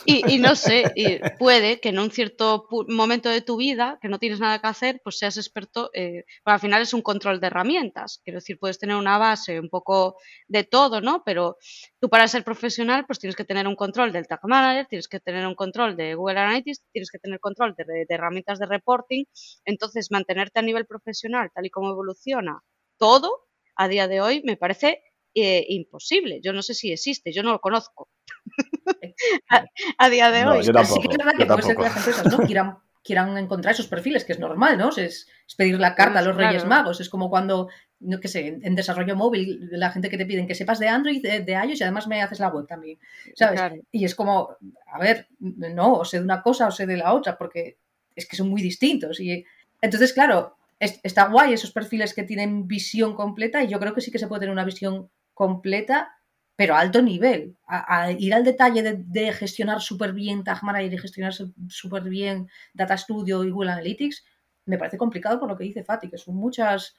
Y, 0.04 0.38
no 0.38 0.54
sé, 0.54 0.92
y 0.94 1.18
puede 1.38 1.80
que 1.80 1.90
en 1.90 1.98
un 1.98 2.10
cierto 2.10 2.66
momento 2.88 3.28
de 3.28 3.40
tu 3.40 3.56
vida 3.56 3.98
que 4.02 4.08
no 4.08 4.18
tienes 4.18 4.40
nada 4.40 4.60
que 4.60 4.66
hacer, 4.66 5.00
pues 5.02 5.18
seas 5.18 5.36
experto, 5.36 5.90
eh, 5.94 6.24
al 6.44 6.60
final 6.60 6.82
es 6.82 6.92
un 6.92 7.02
control 7.02 7.40
de 7.40 7.46
herramientas, 7.46 8.20
quiero 8.24 8.38
decir, 8.38 8.58
puedes 8.58 8.78
tener 8.78 8.96
una 8.96 9.18
base 9.18 9.60
un 9.60 9.68
poco 9.68 10.16
de 10.48 10.64
todo, 10.64 11.00
¿no? 11.00 11.22
Pero 11.24 11.56
tú 12.00 12.08
para 12.08 12.28
ser 12.28 12.44
profesional, 12.44 13.06
pues 13.06 13.18
tienes 13.18 13.36
que 13.36 13.44
tener 13.44 13.66
un 13.66 13.76
control 13.76 14.12
del 14.12 14.26
Tag 14.26 14.40
Manager, 14.42 14.86
tienes 14.86 15.08
que 15.08 15.20
tener 15.20 15.46
un 15.46 15.54
control 15.54 15.96
de 15.96 16.14
Google 16.14 16.40
Analytics, 16.40 16.82
tienes 16.92 17.10
que 17.10 17.18
tener 17.18 17.40
control 17.40 17.74
de, 17.76 17.84
de 17.84 18.06
herramientas 18.08 18.58
de 18.58 18.66
reporting, 18.66 19.24
entonces 19.64 20.10
mantenerte 20.10 20.58
a 20.58 20.62
nivel 20.62 20.86
profesional, 20.86 21.50
tal 21.54 21.66
y 21.66 21.70
como 21.70 21.90
evoluciona 21.90 22.60
todo, 22.98 23.46
a 23.74 23.88
día 23.88 24.06
de 24.06 24.20
hoy 24.20 24.42
me 24.44 24.56
parece 24.56 25.02
eh, 25.34 25.64
imposible. 25.68 26.40
Yo 26.42 26.52
no 26.52 26.62
sé 26.62 26.74
si 26.74 26.92
existe, 26.92 27.32
yo 27.32 27.42
no 27.42 27.52
lo 27.52 27.60
conozco 27.60 28.08
a, 29.98 30.10
día 30.10 30.30
de 30.30 30.46
hoy. 30.46 30.62
Yo 30.62 30.72
tampoco, 30.72 31.00
que 31.02 31.08
que 31.08 31.16
las 31.16 31.68
empresas 31.96 32.26
¿no? 32.26 32.38
quieran, 32.38 32.78
quieran, 33.02 33.38
encontrar 33.38 33.72
esos 33.74 33.86
perfiles, 33.86 34.24
que 34.24 34.32
es 34.32 34.38
normal, 34.38 34.76
¿no? 34.76 34.90
Es, 34.90 35.28
pedir 35.56 35.78
la 35.78 35.94
carta 35.94 36.18
a 36.18 36.22
los 36.22 36.36
Reyes 36.36 36.66
Magos. 36.66 37.00
Es 37.00 37.08
como 37.08 37.30
cuando, 37.30 37.68
no 38.00 38.20
que 38.20 38.28
sé, 38.28 38.58
en, 38.62 38.74
desarrollo 38.74 39.16
móvil, 39.16 39.68
la 39.72 39.90
gente 39.90 40.08
que 40.08 40.18
te 40.18 40.26
piden 40.26 40.46
que 40.46 40.54
sepas 40.54 40.78
de 40.78 40.88
Android, 40.88 41.22
de, 41.22 41.52
iOS 41.52 41.80
y 41.80 41.84
además 41.84 42.06
me 42.06 42.22
haces 42.22 42.40
la 42.40 42.48
web 42.48 42.66
también. 42.66 42.98
¿Sabes? 43.34 43.80
Y 43.90 44.04
es 44.04 44.14
como, 44.14 44.56
a 44.86 44.98
ver, 44.98 45.28
no, 45.38 45.94
o 45.94 46.04
sé 46.04 46.18
de 46.18 46.24
una 46.24 46.42
cosa 46.42 46.66
o 46.66 46.70
sé 46.70 46.86
de 46.86 46.96
la 46.96 47.12
otra, 47.14 47.38
porque 47.38 47.78
es 48.14 48.26
que 48.26 48.36
son 48.36 48.48
muy 48.48 48.60
distintos. 48.60 49.20
Y 49.20 49.44
entonces, 49.80 50.12
claro, 50.12 50.56
está 50.78 51.28
guay 51.28 51.52
esos 51.52 51.72
perfiles 51.72 52.14
que 52.14 52.24
tienen 52.24 52.66
visión 52.66 53.14
completa 53.14 53.62
y 53.62 53.68
yo 53.68 53.78
creo 53.78 53.94
que 53.94 54.00
sí 54.00 54.10
que 54.10 54.18
se 54.18 54.26
puede 54.26 54.40
tener 54.40 54.52
una 54.52 54.64
visión 54.64 55.10
completa, 55.34 56.10
pero 56.56 56.74
a 56.74 56.80
alto 56.80 57.02
nivel. 57.02 57.56
A, 57.66 58.12
ir 58.12 58.34
al 58.34 58.44
detalle 58.44 58.82
de, 58.82 59.32
gestionar 59.32 59.80
súper 59.80 60.12
bien 60.12 60.44
Tag 60.44 60.62
Manager 60.62 60.92
y 60.92 60.98
gestionar 60.98 61.32
súper 61.68 62.04
bien 62.04 62.48
Data 62.74 62.96
Studio 62.96 63.44
y 63.44 63.50
Google 63.50 63.72
Analytics, 63.72 64.24
me 64.66 64.78
parece 64.78 64.98
complicado 64.98 65.40
por 65.40 65.48
lo 65.48 65.56
que 65.56 65.64
dice 65.64 65.84
Fati, 65.84 66.08
que 66.08 66.18
son 66.18 66.36
muchas, 66.36 66.96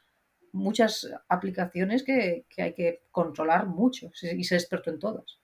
muchas 0.52 1.10
aplicaciones 1.30 2.04
que, 2.04 2.46
hay 2.58 2.74
que 2.74 3.04
controlar 3.12 3.68
mucho 3.68 4.12
y 4.22 4.44
ser 4.44 4.60
experto 4.60 4.90
en 4.90 5.00
todas. 5.00 5.40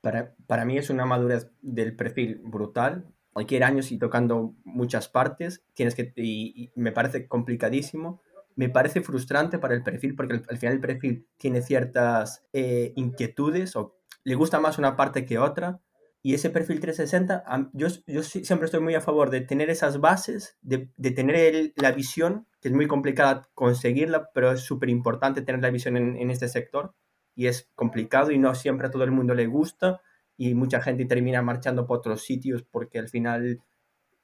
Para, 0.00 0.34
para 0.46 0.64
mí 0.64 0.76
es 0.78 0.90
una 0.90 1.06
madurez 1.06 1.48
del 1.60 1.94
perfil 1.94 2.40
brutal. 2.42 3.06
Cualquier 3.32 3.64
año, 3.64 3.82
si 3.82 3.98
tocando 3.98 4.56
muchas 4.64 5.08
partes, 5.08 5.64
tienes 5.74 5.94
que, 5.94 6.12
y 6.16 6.72
me 6.74 6.90
parece 6.90 7.28
complicadísimo 7.28 8.20
me 8.56 8.68
parece 8.68 9.00
frustrante 9.00 9.58
para 9.58 9.74
el 9.74 9.82
perfil 9.82 10.14
porque 10.14 10.42
al 10.48 10.58
final 10.58 10.74
el 10.74 10.80
perfil 10.80 11.26
tiene 11.36 11.62
ciertas 11.62 12.44
eh, 12.52 12.92
inquietudes 12.96 13.76
o 13.76 13.96
le 14.24 14.34
gusta 14.34 14.60
más 14.60 14.78
una 14.78 14.96
parte 14.96 15.24
que 15.24 15.38
otra. 15.38 15.80
Y 16.24 16.34
ese 16.34 16.50
perfil 16.50 16.78
360, 16.78 17.70
yo, 17.72 17.88
yo 18.06 18.22
siempre 18.22 18.66
estoy 18.66 18.78
muy 18.78 18.94
a 18.94 19.00
favor 19.00 19.28
de 19.30 19.40
tener 19.40 19.70
esas 19.70 19.98
bases, 19.98 20.56
de, 20.62 20.88
de 20.96 21.10
tener 21.10 21.72
la 21.74 21.90
visión, 21.90 22.46
que 22.60 22.68
es 22.68 22.74
muy 22.74 22.86
complicada 22.86 23.48
conseguirla, 23.54 24.30
pero 24.32 24.52
es 24.52 24.60
súper 24.60 24.88
importante 24.88 25.42
tener 25.42 25.60
la 25.60 25.70
visión 25.70 25.96
en, 25.96 26.16
en, 26.16 26.30
este 26.30 26.46
sector. 26.46 26.94
Y 27.34 27.48
es 27.48 27.72
complicado 27.74 28.30
y 28.30 28.38
no 28.38 28.54
siempre 28.54 28.86
a 28.86 28.90
todo 28.92 29.02
el 29.02 29.10
mundo 29.10 29.34
le 29.34 29.48
gusta. 29.48 30.00
Y 30.36 30.54
mucha 30.54 30.80
gente 30.80 31.06
termina 31.06 31.42
marchando 31.42 31.88
por 31.88 31.98
otros 31.98 32.22
sitios 32.22 32.62
porque 32.62 33.00
al 33.00 33.08
final 33.08 33.60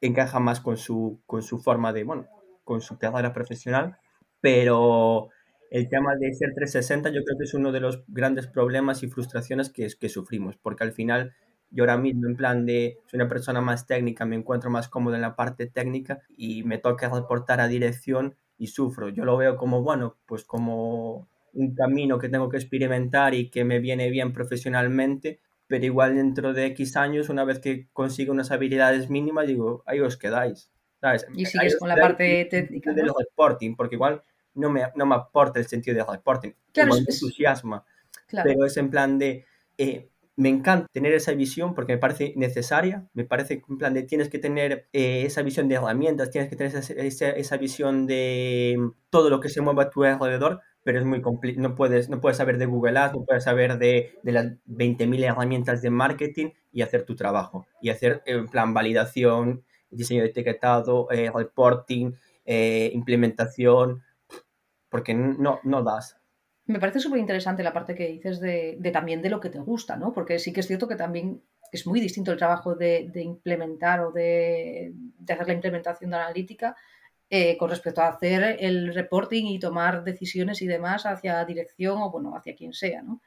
encaja 0.01 0.39
más 0.39 0.61
con 0.61 0.77
su, 0.77 1.21
con 1.27 1.43
su 1.43 1.59
forma 1.59 1.93
de, 1.93 2.05
bueno, 2.05 2.29
con 2.63 2.81
su 2.81 2.97
carrera 2.97 3.33
profesional 3.33 3.99
pero 4.41 5.29
el 5.71 5.89
tema 5.89 6.17
de 6.17 6.33
ser 6.33 6.55
360 6.55 7.11
yo 7.11 7.23
creo 7.25 7.39
que 7.39 7.45
es 7.45 7.55
uno 7.55 7.73
de 7.73 7.81
los 7.81 8.05
grandes 8.09 8.47
problemas 8.47 9.03
y 9.03 9.09
frustraciones 9.09 9.71
que, 9.71 9.89
que 9.99 10.09
sufrimos, 10.09 10.57
porque 10.57 10.85
al 10.85 10.93
final 10.93 11.35
yo 11.71 11.85
ahora 11.85 11.99
mismo 11.99 12.27
en 12.27 12.37
plan 12.37 12.67
de 12.67 12.99
soy 13.07 13.21
una 13.21 13.29
persona 13.29 13.61
más 13.61 13.87
técnica, 13.87 14.25
me 14.25 14.37
encuentro 14.37 14.71
más 14.71 14.89
cómodo 14.89 15.15
en 15.15 15.21
la 15.21 15.37
parte 15.37 15.67
técnica 15.67 16.23
y 16.37 16.63
me 16.65 16.79
toca 16.79 17.09
reportar 17.09 17.61
a 17.61 17.69
dirección 17.69 18.37
y 18.57 18.69
sufro. 18.69 19.09
Yo 19.09 19.25
lo 19.25 19.37
veo 19.37 19.57
como, 19.57 19.83
bueno, 19.83 20.17
pues 20.27 20.45
como 20.45 21.29
un 21.53 21.75
camino 21.75 22.19
que 22.19 22.29
tengo 22.29 22.49
que 22.49 22.57
experimentar 22.57 23.35
y 23.35 23.51
que 23.51 23.65
me 23.65 23.81
viene 23.81 24.11
bien 24.11 24.33
profesionalmente, 24.33 25.41
pero 25.67 25.85
igual 25.85 26.17
dentro 26.17 26.53
de 26.55 26.67
X 26.67 26.97
años, 26.97 27.29
una 27.29 27.45
vez 27.45 27.59
que 27.59 27.89
consiga 27.93 28.33
unas 28.33 28.51
habilidades 28.51 29.11
mínimas, 29.11 29.47
digo, 29.47 29.83
ahí 29.87 30.01
os 30.01 30.17
quedáis. 30.17 30.71
¿Sabes? 31.01 31.27
Y 31.35 31.47
sigues 31.47 31.77
con 31.77 31.89
la 31.89 31.97
parte 31.97 32.47
técnica. 32.51 32.93
Del 32.93 33.11
reporting, 33.17 33.75
porque 33.77 33.97
igual 33.97 34.23
no 34.55 34.71
me, 34.71 34.83
no 34.95 35.07
me 35.07 35.15
aporta 35.15 35.61
el 35.61 35.67
sentido 35.67 35.97
de 35.97 36.05
reporting. 36.05 36.53
Claro, 36.73 36.95
me 36.95 37.01
entusiasma. 37.01 37.85
Pero 38.31 38.65
es 38.65 38.77
en 38.77 38.91
plan 38.91 39.19
de. 39.19 39.45
Eh, 39.77 40.11
me 40.39 40.49
encanta 40.49 40.87
tener 40.93 41.13
esa 41.15 41.33
visión 41.33 41.75
porque 41.75 41.95
me 41.95 41.99
parece 41.99 42.33
necesaria, 42.37 43.09
me 43.13 43.25
parece 43.25 43.61
en 43.69 43.77
plan 43.77 43.93
de 43.93 44.05
tienes 44.05 44.29
que 44.29 44.39
tener 44.39 44.89
eh, 44.93 45.25
esa 45.27 45.43
visión 45.43 45.69
de 45.69 45.75
herramientas, 45.75 46.31
tienes 46.31 46.49
que 46.49 46.55
tener 46.55 46.77
esa, 46.77 47.31
esa, 47.31 47.57
visión 47.57 48.07
de 48.07 48.79
todo 49.11 49.31
lo 49.31 49.41
que 49.41 49.49
se 49.49 49.61
mueva 49.61 49.85
a 49.85 49.91
tu 49.91 50.05
alrededor, 50.05 50.61
pero 50.85 51.01
es 51.01 51.05
muy 51.05 51.21
complicado, 51.21 51.69
no 51.69 51.75
puedes, 51.75 52.09
no 52.09 52.21
puedes 52.21 52.39
saber 52.39 52.57
de 52.59 52.67
Google 52.67 53.01
Ads, 53.01 53.15
no 53.15 53.25
puedes 53.25 53.43
saber 53.43 53.79
de, 53.79 54.15
de 54.23 54.33
las 54.33 54.47
20.000 54.69 55.25
herramientas 55.25 55.83
de 55.83 55.91
marketing 55.91 56.51
y 56.71 56.83
hacer 56.83 57.05
tu 57.05 57.17
trabajo, 57.17 57.67
y 57.83 57.91
hacer 57.91 58.23
en 58.25 58.47
plan 58.47 58.73
validación, 58.73 59.65
diseño 59.91 60.23
de 60.23 60.29
etiquetado, 60.29 61.11
eh, 61.11 61.31
reporting, 61.35 62.13
eh, 62.45 62.91
implementación, 62.95 64.03
porque 64.89 65.15
no, 65.15 65.61
no 65.65 65.83
das. 65.83 66.19
Me 66.67 66.79
parece 66.79 67.01
súper 67.01 67.19
interesante 67.19 67.63
la 67.63 67.73
parte 67.73 67.95
que 67.95 68.09
dices 68.09 68.41
de, 68.41 68.79
también 68.93 69.23
de 69.23 69.31
lo 69.31 69.41
que 69.41 69.49
te 69.49 69.59
gusta, 69.59 69.97
¿no? 69.97 70.13
Porque 70.13 70.39
sí 70.39 70.53
que 70.53 70.61
es 70.61 70.67
cierto 70.67 70.87
que 70.87 70.97
también 70.97 71.43
es 71.73 71.87
muy 71.87 71.99
distinto 71.99 72.31
el 72.31 72.39
trabajo 72.39 72.75
de, 72.75 73.11
implementar 73.15 74.01
o 74.01 74.13
de, 74.13 74.93
hacer 75.27 75.47
la 75.47 75.55
implementación 75.55 76.11
de 76.11 76.17
analítica 76.17 76.77
eh, 77.31 77.57
con 77.57 77.71
respecto 77.71 78.03
a 78.03 78.09
hacer 78.09 78.59
el 78.61 78.95
reporting 78.95 79.47
y 79.47 79.59
tomar 79.59 80.05
decisiones 80.05 80.61
y 80.61 80.67
demás 80.67 81.07
hacia 81.07 81.43
dirección 81.47 82.03
o, 82.03 82.11
bueno, 82.11 82.37
hacia 82.37 82.55
quien 82.55 82.75
sea, 82.75 83.03
¿no? 83.03 83.23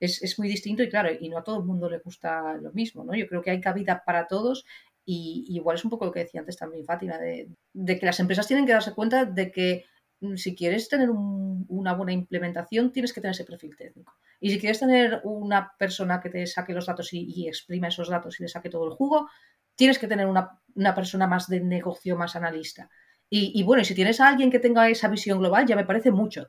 Es, 0.00 0.38
muy 0.38 0.48
distinto 0.48 0.82
y 0.82 0.88
claro, 0.88 1.10
y 1.18 1.28
no 1.28 1.38
a 1.38 1.44
todo 1.44 1.58
el 1.58 1.64
mundo 1.64 1.88
le 1.90 1.98
gusta 1.98 2.54
lo 2.54 2.72
mismo, 2.72 3.04
¿no? 3.04 3.14
Yo 3.14 3.26
creo 3.26 3.42
que 3.42 3.50
hay 3.50 3.60
cabida 3.60 4.04
para 4.04 4.26
todos 4.26 4.64
y, 5.06 5.46
igual 5.48 5.76
es 5.76 5.84
un 5.84 5.90
poco 5.90 6.04
lo 6.04 6.12
que 6.12 6.20
decía 6.20 6.40
antes 6.40 6.56
también 6.56 6.84
Fátima, 6.84 7.16
de, 7.16 7.48
que 7.72 8.06
las 8.06 8.20
empresas 8.20 8.46
tienen 8.46 8.66
que 8.66 8.72
darse 8.72 8.92
cuenta 8.92 9.24
de 9.24 9.50
que 9.50 9.84
Mm, 10.20 10.36
si 10.36 10.54
quieres 10.54 10.88
tener 10.88 11.10
una 11.10 11.92
buena 11.94 12.12
implementación, 12.12 12.92
tienes 12.92 13.12
que 13.12 13.20
tener 13.20 13.34
ese 13.34 13.44
perfil 13.44 13.76
técnico. 13.76 14.14
Y 14.40 14.50
si 14.50 14.58
quieres 14.58 14.80
tener 14.80 15.20
una 15.24 15.72
persona 15.78 16.20
que 16.20 16.30
te 16.30 16.46
saque 16.46 16.72
los 16.72 16.86
datos 16.86 17.12
y, 17.12 17.46
exprima 17.46 17.88
esos 17.88 18.08
datos 18.08 18.38
y 18.38 18.44
le 18.44 18.48
saque 18.48 18.70
todo 18.70 18.86
el 18.86 18.92
jugo, 18.92 19.28
tienes 19.74 19.98
que 19.98 20.08
tener 20.08 20.26
una, 20.26 20.94
persona 20.94 21.26
más 21.26 21.48
de 21.48 21.60
negocio, 21.60 22.16
más 22.16 22.36
analista. 22.36 22.88
Y, 23.28 23.60
bueno, 23.64 23.82
y 23.82 23.84
si 23.84 23.94
tienes 23.94 24.20
a 24.20 24.28
alguien 24.28 24.52
que 24.52 24.60
tenga 24.60 24.88
esa 24.88 25.08
visión 25.08 25.40
global, 25.40 25.66
ya 25.66 25.74
me 25.74 25.84
parece 25.84 26.12
mucho 26.12 26.48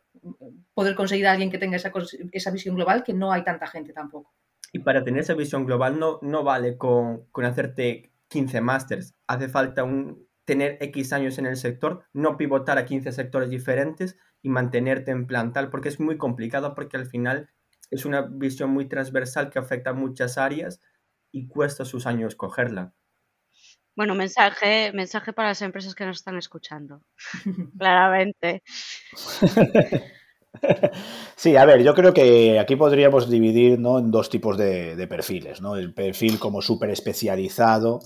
poder 0.76 0.94
conseguir 0.96 1.26
a 1.26 1.32
alguien 1.32 1.50
que 1.50 1.58
tenga 1.58 1.76
esa, 1.76 1.92
esa 2.32 2.52
visión 2.52 2.76
global, 2.76 3.04
que 3.04 3.14
no 3.14 3.32
hay 3.32 3.44
tanta 3.44 3.66
gente 3.66 3.94
tampoco. 3.94 4.32
Y 4.72 4.80
para 4.80 5.04
tener 5.04 5.22
esa 5.22 5.34
visión 5.34 5.66
global 5.66 5.98
no, 5.98 6.20
no 6.22 6.44
vale 6.44 6.78
con, 6.78 7.26
con 7.32 7.46
hacerte 7.46 8.12
15 8.30 8.62
másters. 8.62 9.16
Hace 9.28 9.50
falta 9.50 9.84
un, 9.84 10.28
tener 10.46 10.78
X 10.80 11.14
años 11.14 11.38
en 11.38 11.46
el 11.46 11.58
sector, 11.58 12.06
no 12.14 12.38
pivotar 12.38 12.78
a 12.78 12.86
15 12.86 13.12
sectores 13.12 13.50
diferentes 13.50 14.18
y 14.42 14.50
mantenerte 14.50 15.12
en 15.12 15.28
plantal, 15.28 15.70
porque 15.70 15.90
es 15.90 16.00
muy 16.00 16.18
complicado, 16.18 16.74
porque 16.74 16.98
al 16.98 17.06
final 17.06 17.50
es 17.92 18.06
una 18.06 18.22
visión 18.22 18.70
muy 18.70 18.88
transversal 18.88 19.50
que 19.50 19.60
afecta 19.60 19.90
a 19.90 19.94
muchas 19.94 20.38
áreas 20.38 20.82
y 21.32 21.48
cuesta 21.48 21.86
sus 21.86 22.06
años 22.06 22.36
cogerla. 22.36 22.94
Bueno, 23.96 24.16
mensaje, 24.16 24.92
mensaje 24.94 25.34
para 25.34 25.50
las 25.50 25.62
empresas 25.62 25.96
que 25.96 26.06
nos 26.06 26.18
están 26.18 26.38
escuchando, 26.38 27.04
claramente. 27.78 28.62
Sí, 31.36 31.56
a 31.56 31.66
ver, 31.66 31.84
yo 31.84 31.94
creo 31.94 32.14
que 32.14 32.60
aquí 32.60 32.76
podríamos 32.76 33.30
dividir 33.30 33.80
¿no? 33.80 34.00
en 34.00 34.12
dos 34.12 34.30
tipos 34.30 34.58
de, 34.58 34.96
de 34.96 35.08
perfiles, 35.08 35.62
¿no? 35.62 35.76
El 35.76 35.94
perfil 35.94 36.40
como 36.40 36.62
súper 36.62 36.90
especializado, 36.90 38.00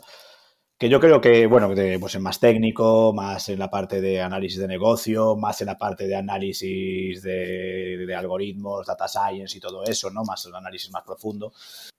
que 0.82 0.90
yo 0.90 1.00
creo 1.00 1.22
que, 1.22 1.46
bueno, 1.46 1.68
pues 1.68 2.16
es 2.16 2.22
más 2.22 2.40
técnico, 2.40 3.14
más 3.14 3.50
en 3.50 3.60
la 3.60 3.70
parte 3.70 4.02
de 4.02 4.20
análisis 4.20 4.60
de 4.60 4.68
negocio, 4.68 5.36
más 5.36 5.62
en 5.62 5.68
la 5.68 5.78
parte 5.78 6.08
de 6.08 6.16
análisis 6.16 7.22
de, 7.22 8.04
de 8.08 8.16
algoritmos, 8.16 8.88
data 8.88 9.08
science 9.08 9.56
y 9.56 9.62
todo 9.62 9.84
eso, 9.84 10.10
¿no? 10.10 10.24
Más 10.24 10.44
un 10.48 10.56
análisis 10.56 10.90
más 10.92 11.04
profundo. 11.04 11.54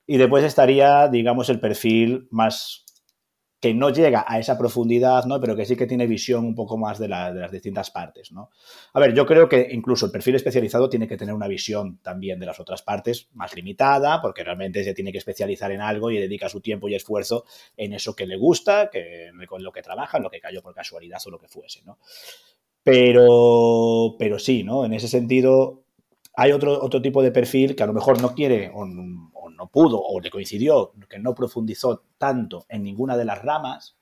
Y 0.05 0.17
después 0.17 0.43
estaría, 0.43 1.07
digamos, 1.07 1.49
el 1.49 1.61
perfil 1.61 2.27
más 2.33 2.85
que 3.63 3.73
no 3.73 3.91
llega 3.91 4.25
a 4.27 4.41
esa 4.41 4.59
profundidad, 4.59 5.25
¿no? 5.27 5.41
Pero 5.41 5.55
que 5.55 5.65
sí 5.65 5.77
que 5.77 5.87
tiene 5.87 6.09
visión 6.09 6.45
un 6.45 6.57
poco 6.57 6.77
más 6.77 6.99
de, 6.99 7.07
las 7.07 7.53
distintas 7.53 7.93
partes, 7.93 8.33
¿no? 8.33 8.51
A 8.93 8.99
ver, 8.99 9.15
yo 9.15 9.25
creo 9.25 9.49
que 9.49 9.69
incluso 9.71 10.07
el 10.07 10.11
perfil 10.11 10.35
especializado 10.35 10.89
tiene 10.89 11.07
que 11.07 11.17
tener 11.17 11.33
una 11.33 11.47
visión 11.47 11.99
también 12.03 12.41
de 12.41 12.47
las 12.47 12.59
otras 12.59 12.83
partes 12.83 13.29
más 13.35 13.55
limitada, 13.55 14.21
porque 14.21 14.43
realmente 14.43 14.83
se 14.83 14.95
tiene 14.95 15.13
que 15.13 15.19
especializar 15.19 15.71
en 15.71 15.81
algo 15.81 16.11
y 16.11 16.19
dedica 16.19 16.49
su 16.49 16.61
tiempo 16.61 16.89
y 16.89 16.97
esfuerzo 16.97 17.45
en 17.77 17.93
eso 17.93 18.17
que 18.17 18.27
le 18.27 18.37
gusta, 18.37 18.91
que, 18.91 19.31
con 19.47 19.63
lo 19.63 19.71
que 19.71 19.81
trabaja, 19.81 20.17
en 20.17 20.25
lo 20.25 20.31
que 20.31 20.41
cayó 20.41 20.61
por 20.61 20.75
casualidad 20.75 21.21
o 21.25 21.31
lo 21.31 21.39
que 21.39 21.47
fuese, 21.47 21.85
¿no? 21.85 21.99
Pero, 22.83 24.17
pero 24.19 24.41
sí, 24.41 24.65
¿no? 24.65 24.85
En 24.85 24.93
ese 24.93 25.07
sentido, 25.07 25.85
hay 26.35 26.51
otro, 26.51 26.83
otro 26.83 27.01
tipo 27.01 27.23
de 27.23 27.31
perfil 27.31 27.77
que 27.77 27.85
a 27.85 27.87
lo 27.87 27.93
mejor 27.93 28.21
no 28.21 28.35
quiere 28.35 28.73
no 29.63 29.69
pudo 29.69 30.03
o 30.03 30.21
le 30.21 30.31
coincidió 30.31 30.93
que 31.09 31.21
no 31.21 31.35
profundizó 31.35 32.03
tanto 32.19 32.67
en 32.69 32.83
ninguna 32.83 33.17
de 33.17 33.25
las 33.25 33.41
ramas, 33.43 33.97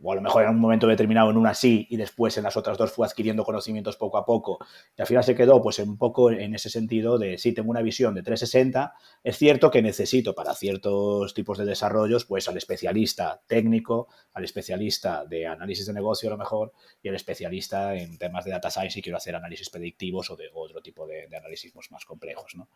o 0.00 0.12
a 0.12 0.14
lo 0.14 0.20
mejor 0.20 0.44
en 0.44 0.50
un 0.50 0.60
momento 0.60 0.86
determinado 0.86 1.30
en 1.30 1.36
una 1.36 1.54
sí 1.54 1.86
y 1.90 1.96
después 1.96 2.36
en 2.36 2.44
las 2.44 2.56
otras 2.56 2.78
dos 2.78 2.92
fue 2.92 3.06
adquiriendo 3.06 3.44
conocimientos 3.44 3.96
poco 3.96 4.18
a 4.18 4.24
poco 4.24 4.58
y 4.96 5.00
al 5.00 5.08
final 5.08 5.24
se 5.24 5.34
quedó 5.34 5.60
pues 5.60 5.78
un 5.80 5.96
poco 5.96 6.30
en 6.30 6.54
ese 6.54 6.70
sentido 6.70 7.18
de 7.18 7.36
sí, 7.38 7.52
tengo 7.52 7.70
una 7.70 7.82
visión 7.82 8.14
de 8.14 8.22
360, 8.22 8.94
es 9.24 9.38
cierto 9.38 9.70
que 9.70 9.82
necesito 9.82 10.34
para 10.34 10.54
ciertos 10.54 11.34
tipos 11.34 11.58
de 11.58 11.64
desarrollos 11.64 12.26
pues 12.26 12.46
al 12.46 12.58
especialista 12.58 13.42
técnico, 13.48 14.06
al 14.34 14.44
especialista 14.44 15.24
de 15.24 15.46
análisis 15.46 15.86
de 15.86 15.94
negocio 15.94 16.28
a 16.28 16.32
lo 16.32 16.38
mejor 16.38 16.72
y 17.02 17.08
al 17.08 17.16
especialista 17.16 17.96
en 17.96 18.18
temas 18.18 18.44
de 18.44 18.52
data 18.52 18.70
science 18.70 18.98
y 18.98 19.02
quiero 19.02 19.16
hacer 19.16 19.34
análisis 19.34 19.70
predictivos 19.70 20.30
o 20.30 20.36
de 20.36 20.48
otro 20.52 20.80
tipo 20.80 21.06
de, 21.06 21.26
de 21.26 21.36
análisis 21.36 21.74
más 21.90 22.04
complejos, 22.04 22.54
¿no? 22.54 22.68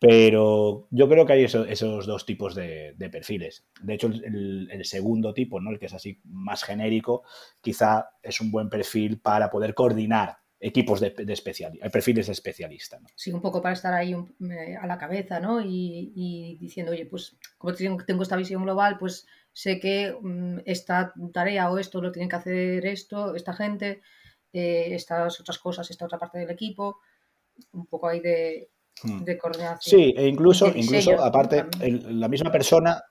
Pero 0.00 0.86
yo 0.90 1.08
creo 1.08 1.26
que 1.26 1.32
hay 1.32 1.44
esos 1.44 2.06
dos 2.06 2.24
tipos 2.24 2.54
de, 2.54 2.94
perfiles. 3.10 3.66
De 3.82 3.94
hecho, 3.94 4.06
el, 4.06 4.84
segundo 4.84 5.34
tipo, 5.34 5.60
¿no? 5.60 5.70
el 5.70 5.78
que 5.78 5.86
es 5.86 5.94
así 5.94 6.20
más 6.24 6.62
genérico, 6.62 7.24
quizá 7.60 8.10
es 8.22 8.40
un 8.40 8.52
buen 8.52 8.68
perfil 8.68 9.20
para 9.20 9.50
poder 9.50 9.74
coordinar 9.74 10.38
equipos 10.60 11.00
de, 11.00 11.10
de 11.10 11.32
especial, 11.32 11.78
perfiles 11.92 12.26
de 12.26 12.32
especialista. 12.32 13.00
Sí, 13.14 13.32
un 13.32 13.40
poco 13.40 13.62
para 13.62 13.74
estar 13.74 13.94
ahí 13.94 14.12
eh, 14.12 14.76
a 14.80 14.86
la 14.86 14.98
cabeza 14.98 15.40
¿no? 15.40 15.60
y, 15.60 16.56
diciendo, 16.60 16.92
oye, 16.92 17.06
pues 17.06 17.36
como 17.58 17.74
tengo 17.74 18.22
esta 18.22 18.36
visión 18.36 18.62
global, 18.62 18.98
pues 18.98 19.26
sé 19.52 19.80
que 19.80 20.16
mm, 20.20 20.60
esta 20.64 21.12
tarea 21.32 21.70
o 21.70 21.78
esto 21.78 22.00
lo 22.00 22.12
tienen 22.12 22.28
que 22.28 22.36
hacer 22.36 22.86
esto, 22.86 23.34
esta 23.34 23.52
gente, 23.52 24.00
eh, 24.52 24.94
estas 24.94 25.40
otras 25.40 25.58
cosas, 25.58 25.90
esta 25.90 26.04
otra 26.04 26.18
parte 26.18 26.38
del 26.38 26.50
equipo, 26.50 27.00
un 27.72 27.86
poco 27.86 28.08
ahí 28.08 28.20
de. 28.20 28.70
De 29.04 29.38
coordinación. 29.38 30.00
Sí, 30.00 30.14
e 30.16 30.26
incluso, 30.26 30.70
incluso 30.74 31.22
aparte, 31.22 31.66
la 31.80 32.28
misma 32.28 32.50
persona, 32.50 33.02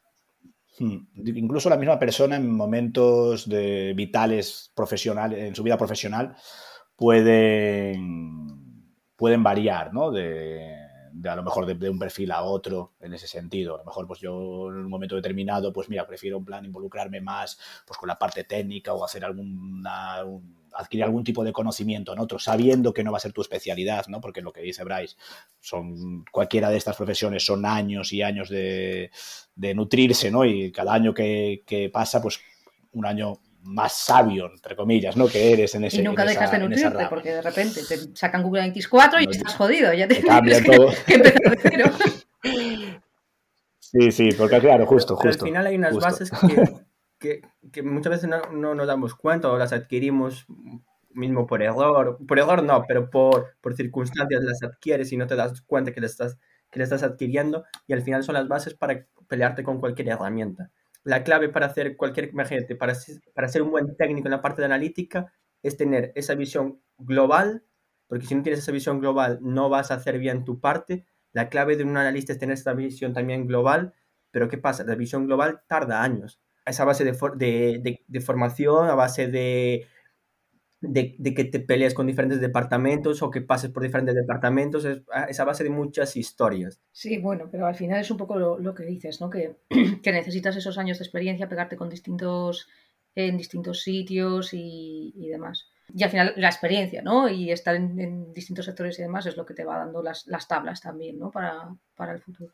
hmm, 0.80 0.97
incluso 1.15 1.69
la 1.69 1.78
misma 1.78 1.97
persona 2.00 2.36
en 2.36 2.52
momentos 2.52 3.47
de 3.47 3.93
vitales 3.95 4.71
profesionales, 4.76 5.39
en 5.39 5.56
su 5.56 5.63
vida 5.63 5.78
profesional, 5.78 6.36
pueden, 6.95 8.84
pueden 9.15 9.43
variar, 9.43 9.93
¿no? 9.93 10.12
De, 10.12 10.76
a 11.23 11.36
lo 11.36 11.43
mejor 11.43 11.65
de, 11.65 11.89
un 11.89 12.00
perfil 12.00 12.32
a 12.32 12.43
otro 12.43 12.93
en 13.00 13.13
ese 13.13 13.28
sentido. 13.28 13.76
A 13.76 13.78
lo 13.80 13.86
mejor 13.86 14.08
pues 14.08 14.19
yo 14.19 14.69
en 14.69 14.78
un 14.78 14.89
momento 14.89 15.15
determinado, 15.15 15.71
pues 15.71 15.89
mira, 15.89 16.06
prefiero 16.06 16.38
en 16.38 16.45
plan 16.45 16.65
involucrarme 16.65 17.21
más 17.21 17.58
pues 17.86 17.97
con 17.97 18.08
la 18.08 18.17
parte 18.17 18.43
técnica 18.43 18.93
o 18.93 19.04
hacer 19.04 19.23
alguna, 19.26 20.23
adquirir 20.78 21.04
algún 21.04 21.24
tipo 21.24 21.44
de 21.44 21.52
conocimiento 21.52 22.13
en 22.13 22.20
otro, 22.20 22.40
sabiendo 22.40 22.94
que 22.94 23.04
no 23.04 23.12
va 23.12 23.18
a 23.18 23.22
ser 23.22 23.34
tu 23.34 23.42
especialidad, 23.42 24.06
¿no? 24.08 24.22
Porque 24.22 24.42
lo 24.42 24.54
que 24.54 24.62
dice 24.62 24.84
Bryce, 24.84 25.16
son 25.60 26.24
cualquiera 26.32 26.70
de 26.70 26.78
estas 26.78 26.96
profesiones 26.96 27.44
son 27.44 27.66
años 27.66 28.13
y 28.13 28.22
años 28.22 28.50
de, 28.50 29.10
nutrirse, 29.56 30.30
¿no? 30.30 30.46
Y 30.46 30.72
cada 30.72 30.94
año 30.94 31.13
que, 31.13 31.90
pasa, 31.92 32.22
pues 32.22 32.40
un 32.94 33.06
año 33.06 33.40
más 33.63 33.94
sabio, 33.94 34.50
entre 34.54 34.76
comillas, 34.76 35.18
¿no? 35.18 35.28
Que 35.28 35.52
eres 35.52 35.74
en 35.76 35.84
ese 35.84 36.00
Y 36.00 36.04
nunca 36.04 36.24
dejas 36.24 36.52
de 36.52 36.60
nutrirte, 36.60 37.08
porque 37.10 37.34
de 37.34 37.42
repente 37.42 37.82
te 37.84 38.16
sacan 38.16 38.44
Google 38.44 38.62
Analytics 38.62 38.88
4 38.88 39.20
y 39.22 39.28
estás 39.30 39.56
jodido, 39.56 39.94
ya 39.94 40.08
te, 40.08 40.16
te 40.16 40.24
cambia 40.24 40.63
todo. 40.63 40.92
Que, 41.08 41.16
empezar 41.16 41.52
de 41.52 41.60
cero. 41.62 41.92
Sí, 43.80 44.12
sí, 44.12 44.30
porque 44.38 44.60
claro, 44.60 44.86
justo, 44.86 45.16
justo. 45.16 45.46
al 45.46 45.50
final 45.50 45.66
hay 45.66 45.76
unas 45.78 45.96
bases 45.96 46.30
que, 46.30 46.87
que, 47.19 47.41
muchas 47.84 48.12
veces 48.12 48.30
no, 48.30 48.41
no, 48.51 48.75
nos 48.75 48.88
damos 48.88 49.15
cuenta 49.15 49.51
o 49.51 49.58
las 49.58 49.73
adquirimos 49.73 50.45
mismo 51.10 51.47
por 51.47 51.62
error, 51.63 52.17
por 52.27 52.39
error 52.39 52.63
no, 52.63 52.84
pero 52.88 53.10
por, 53.10 53.56
por 53.62 53.75
circunstancias 53.75 54.44
las 54.44 54.62
adquieres 54.63 55.12
y 55.12 55.17
no 55.17 55.27
te 55.27 55.35
das 55.35 55.62
cuenta 55.62 55.92
que 55.92 56.02
le 56.02 56.08
estás, 56.08 56.37
estás 56.71 57.04
adquiriendo 57.04 57.65
y 57.87 57.94
al 57.94 58.02
final 58.02 58.23
son 58.23 58.35
las 58.35 58.48
bases 58.48 58.75
para 58.75 59.08
pelearte 59.27 59.63
con 59.63 59.79
cualquier 59.79 60.10
herramienta. 60.10 60.71
La 61.04 61.23
clave 61.23 61.50
para 61.50 61.67
hacer 61.67 61.96
cualquier, 61.98 62.29
imagínate, 62.29 62.75
para, 62.75 62.94
para 63.33 63.48
ser 63.48 63.62
un 63.62 63.71
buen 63.71 63.96
técnico 63.96 64.27
en 64.27 64.31
la 64.31 64.42
parte 64.42 64.62
de 64.62 64.65
analítica 64.65 65.33
es 65.63 65.77
tener 65.77 66.12
esa 66.15 66.35
visión 66.35 66.81
global, 66.98 67.63
porque 68.08 68.25
si 68.25 68.35
no 68.35 68.44
tienes 68.44 68.60
esa 68.60 68.71
visión 68.71 69.00
global 69.00 69.39
no 69.42 69.69
vas 69.69 69.92
a 69.92 69.96
hacer 69.96 70.19
bien 70.19 70.44
tu 70.44 70.60
parte, 70.60 71.06
la 71.33 71.50
clave 71.50 71.75
de 71.77 71.83
un 71.83 71.98
analista 71.98 72.33
es 72.33 72.39
tener 72.39 72.54
esta 72.54 72.73
visión 72.73 73.13
también 73.13 73.48
global, 73.48 73.94
pero 74.31 74.48
¿qué 74.50 74.58
pasa? 74.58 74.83
La 74.83 74.96
visión 74.96 75.25
global 75.25 75.62
tarda 75.67 76.04
años. 76.04 76.42
Esa 76.68 76.86
base 76.86 77.04
de, 77.04 77.12
de, 77.12 78.04
de 78.08 78.22
formación, 78.22 78.90
a 78.90 78.96
base 78.96 79.28
de 79.28 79.88
de, 80.82 81.34
que 81.36 81.46
te 81.46 81.60
pelees 81.60 81.94
con 81.94 82.08
diferentes 82.08 82.40
departamentos 82.40 83.22
o 83.22 83.32
que 83.32 83.42
pases 83.42 83.72
por 83.72 83.84
diferentes 83.84 84.15
departamentos, 84.15 84.86
es, 84.86 85.40
a 85.40 85.46
base 85.46 85.63
de 85.63 85.70
muchas 85.70 86.15
historias. 86.15 86.80
Sí, 86.92 87.18
bueno, 87.18 87.50
pero 87.52 87.65
al 87.65 87.76
final 87.76 88.00
es 88.00 88.12
un 88.12 88.18
poco 88.18 88.38
lo, 88.38 88.76
que 88.76 88.84
dices, 88.84 89.20
¿no? 89.20 89.30
Que, 89.30 89.56
que, 90.04 90.12
necesitas 90.12 90.56
esos 90.56 90.78
años 90.78 91.00
de 91.00 91.06
experiencia, 91.06 91.50
pegarte 91.50 91.78
con 91.78 91.90
distintos, 91.90 92.68
en 93.15 93.38
distintos 93.38 93.82
sitios 93.82 94.54
y, 94.54 95.28
demás. 95.30 95.70
Y 95.94 96.04
al 96.04 96.10
final 96.10 96.34
la 96.36 96.50
experiencia, 96.50 97.02
¿no? 97.02 97.28
Y 97.30 97.52
estar 97.52 97.76
en, 97.76 98.34
distintos 98.34 98.65
sectores 98.65 99.00
y 99.00 99.02
demás 99.02 99.26
es 99.26 99.38
lo 99.38 99.46
que 99.46 99.54
te 99.54 99.65
va 99.65 99.78
dando 99.78 100.04
las, 100.04 100.28
las 100.28 100.48
tablas 100.48 100.82
también, 100.82 101.18
¿no? 101.18 101.32
Para, 101.32 101.76
para 101.96 102.13
el 102.13 102.20
futuro. 102.20 102.54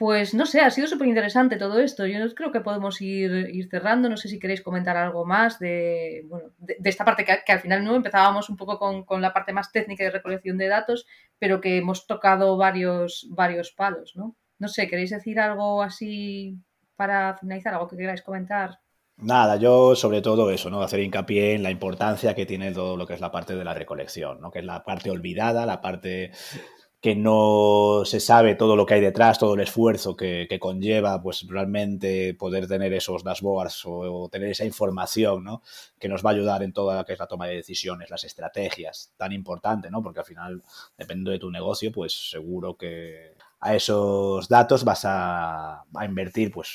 Pues 0.00 0.32
no 0.32 0.46
sé, 0.46 0.62
ha 0.62 0.70
sido 0.70 0.86
súper 0.86 1.08
interesante 1.08 1.58
todo 1.58 1.78
esto. 1.78 2.06
Yo 2.06 2.34
creo 2.34 2.50
que 2.50 2.62
podemos 2.62 3.02
ir, 3.02 3.50
ir, 3.52 3.68
cerrando. 3.68 4.08
No 4.08 4.16
sé 4.16 4.28
si 4.28 4.38
queréis 4.38 4.62
comentar 4.62 4.96
algo 4.96 5.26
más 5.26 5.58
de, 5.58 6.24
bueno, 6.26 6.52
de, 6.56 6.78
esta 6.88 7.04
parte 7.04 7.22
que, 7.22 7.52
al 7.52 7.60
final 7.60 7.84
no 7.84 7.94
empezábamos 7.94 8.48
un 8.48 8.56
poco 8.56 8.78
con, 8.78 9.04
con, 9.04 9.20
la 9.20 9.34
parte 9.34 9.52
más 9.52 9.70
técnica 9.72 10.02
de 10.02 10.10
recolección 10.10 10.56
de 10.56 10.68
datos, 10.68 11.06
pero 11.38 11.60
que 11.60 11.76
hemos 11.76 12.06
tocado 12.06 12.56
varios, 12.56 13.26
varios 13.28 13.72
palos, 13.72 14.16
¿no? 14.16 14.36
No 14.58 14.68
sé, 14.68 14.88
¿queréis 14.88 15.10
decir 15.10 15.38
algo 15.38 15.82
así 15.82 16.56
para 16.96 17.36
finalizar? 17.36 17.74
¿Algo 17.74 17.88
que 17.88 17.98
queráis 17.98 18.22
comentar? 18.22 18.80
Nada, 19.18 19.56
yo 19.56 19.94
sobre 19.94 20.22
todo 20.22 20.50
eso, 20.50 20.70
¿no? 20.70 20.82
Hacer 20.82 21.00
hincapié 21.00 21.52
en 21.52 21.62
la 21.62 21.70
importancia 21.70 22.34
que 22.34 22.46
tiene 22.46 22.72
todo 22.72 22.96
lo 22.96 23.06
que 23.06 23.12
es 23.12 23.20
la 23.20 23.30
parte 23.30 23.54
de 23.54 23.64
la 23.64 23.74
recolección, 23.74 24.40
¿no? 24.40 24.50
Que 24.50 24.60
es 24.60 24.64
la 24.64 24.82
parte 24.82 25.10
olvidada, 25.10 25.66
la 25.66 25.82
parte 25.82 26.32
que 27.00 27.16
no 27.16 28.02
se 28.04 28.20
sabe 28.20 28.54
todo 28.56 28.76
lo 28.76 28.84
que 28.84 28.94
hay 28.94 29.00
detrás, 29.00 29.38
todo 29.38 29.54
el 29.54 29.60
esfuerzo 29.60 30.14
que, 30.14 30.46
conlleva, 30.60 31.22
pues 31.22 31.46
realmente 31.48 32.34
poder 32.34 32.68
tener 32.68 32.92
esos 32.92 33.24
dashboards 33.24 33.82
o, 33.86 34.28
tener 34.30 34.50
esa 34.50 34.66
información, 34.66 35.42
¿no? 35.42 35.62
Que 35.98 36.08
nos 36.08 36.24
va 36.24 36.30
a 36.30 36.32
ayudar 36.34 36.62
en 36.62 36.74
toda 36.74 36.96
la 36.96 37.04
que 37.04 37.14
es 37.14 37.18
la 37.18 37.26
toma 37.26 37.46
de 37.46 37.56
decisiones, 37.56 38.10
las 38.10 38.24
estrategias, 38.24 39.14
tan 39.16 39.32
importante, 39.32 39.90
¿no? 39.90 40.02
Porque 40.02 40.20
al 40.20 40.26
final, 40.26 40.62
dependiendo 40.98 41.30
de 41.30 41.38
tu 41.38 41.50
negocio, 41.50 41.90
pues 41.90 42.30
seguro 42.30 42.76
que 42.76 43.34
a 43.60 43.74
esos 43.74 44.46
datos 44.48 44.84
vas 44.84 45.04
a, 45.06 45.80
a 45.94 46.04
invertir, 46.04 46.50
pues 46.52 46.68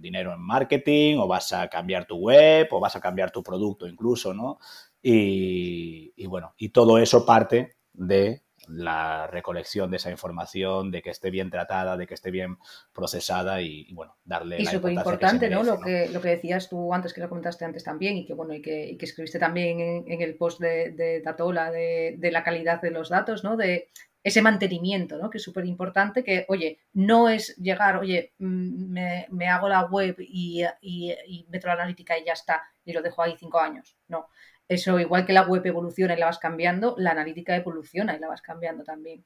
dinero 0.00 0.32
en 0.32 0.40
marketing 0.40 1.18
o 1.18 1.28
vas 1.28 1.52
a 1.52 1.68
cambiar 1.68 2.06
tu 2.06 2.16
web 2.16 2.68
o 2.70 2.80
vas 2.80 2.96
a 2.96 3.00
cambiar 3.00 3.30
tu 3.30 3.42
producto 3.42 3.86
incluso, 3.86 4.34
¿no? 4.34 4.58
Y 5.00 6.26
bueno, 6.26 6.54
y 6.56 6.70
todo 6.70 6.98
eso 6.98 7.24
parte 7.26 7.76
de 7.92 8.42
la 8.68 9.26
recolección 9.26 9.90
de 9.90 9.96
esa 9.96 10.10
información, 10.10 10.90
de 10.90 11.02
que 11.02 11.10
esté 11.10 11.30
bien 11.30 11.50
tratada, 11.50 11.96
de 11.96 12.06
que 12.06 12.14
esté 12.14 12.30
bien 12.30 12.58
procesada 12.92 13.60
y, 13.60 13.92
bueno, 13.92 14.16
darle 14.24 14.60
y 14.60 14.66
súper 14.66 14.92
importante, 14.92 15.48
¿no? 15.48 15.62
Lo 15.62 15.80
que 15.80 16.08
lo 16.08 16.20
que 16.20 16.28
decías 16.28 16.68
tú 16.68 16.92
antes, 16.94 17.12
que 17.12 17.20
lo 17.20 17.28
comentaste 17.28 17.64
antes 17.64 17.84
también 17.84 18.16
y 18.16 18.26
que 18.26 18.34
bueno 18.34 18.54
y 18.54 18.62
que, 18.62 18.96
escribiste 19.00 19.38
también 19.38 20.04
en, 20.06 20.22
el 20.22 20.36
post 20.36 20.60
de, 20.60 20.92
de 20.92 21.20
Datola 21.20 21.70
de, 21.70 22.30
la 22.32 22.44
calidad 22.44 22.80
de 22.80 22.90
los 22.90 23.08
datos, 23.08 23.44
¿no? 23.44 23.56
De 23.56 23.90
ese 24.22 24.40
mantenimiento, 24.40 25.18
¿no? 25.18 25.30
Que 25.30 25.38
es 25.38 25.44
súper 25.44 25.66
importante, 25.66 26.22
que, 26.22 26.44
oye, 26.48 26.78
no 26.92 27.28
es 27.28 27.56
llegar, 27.56 27.96
oye, 27.96 28.32
mm, 28.38 29.26
me, 29.28 29.48
hago 29.48 29.68
la 29.68 29.84
web 29.86 30.14
y, 30.20 30.64
y, 30.80 31.12
y 31.26 31.46
meto 31.50 31.66
la 31.66 31.72
analítica 31.74 32.16
y 32.16 32.24
ya 32.24 32.32
está, 32.34 32.62
y 32.84 32.92
lo 32.92 33.02
dejo 33.02 33.22
ahí 33.22 33.34
cinco 33.36 33.58
años. 33.58 33.96
No, 34.06 34.28
eso, 34.74 34.98
igual 34.98 35.26
que 35.26 35.32
la 35.32 35.46
web 35.46 35.64
evoluciona 35.66 36.14
y 36.14 36.18
la 36.18 36.26
vas 36.26 36.38
cambiando, 36.38 36.94
la 36.98 37.10
analítica 37.10 37.56
evoluciona 37.56 38.16
y 38.16 38.18
la 38.18 38.28
vas 38.28 38.42
cambiando 38.42 38.84
también. 38.84 39.24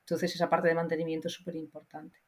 Entonces, 0.00 0.34
esa 0.34 0.48
parte 0.48 0.68
de 0.68 0.74
mantenimiento 0.74 1.28
es 1.28 1.34
súper 1.34 1.56
importante. 1.56 2.18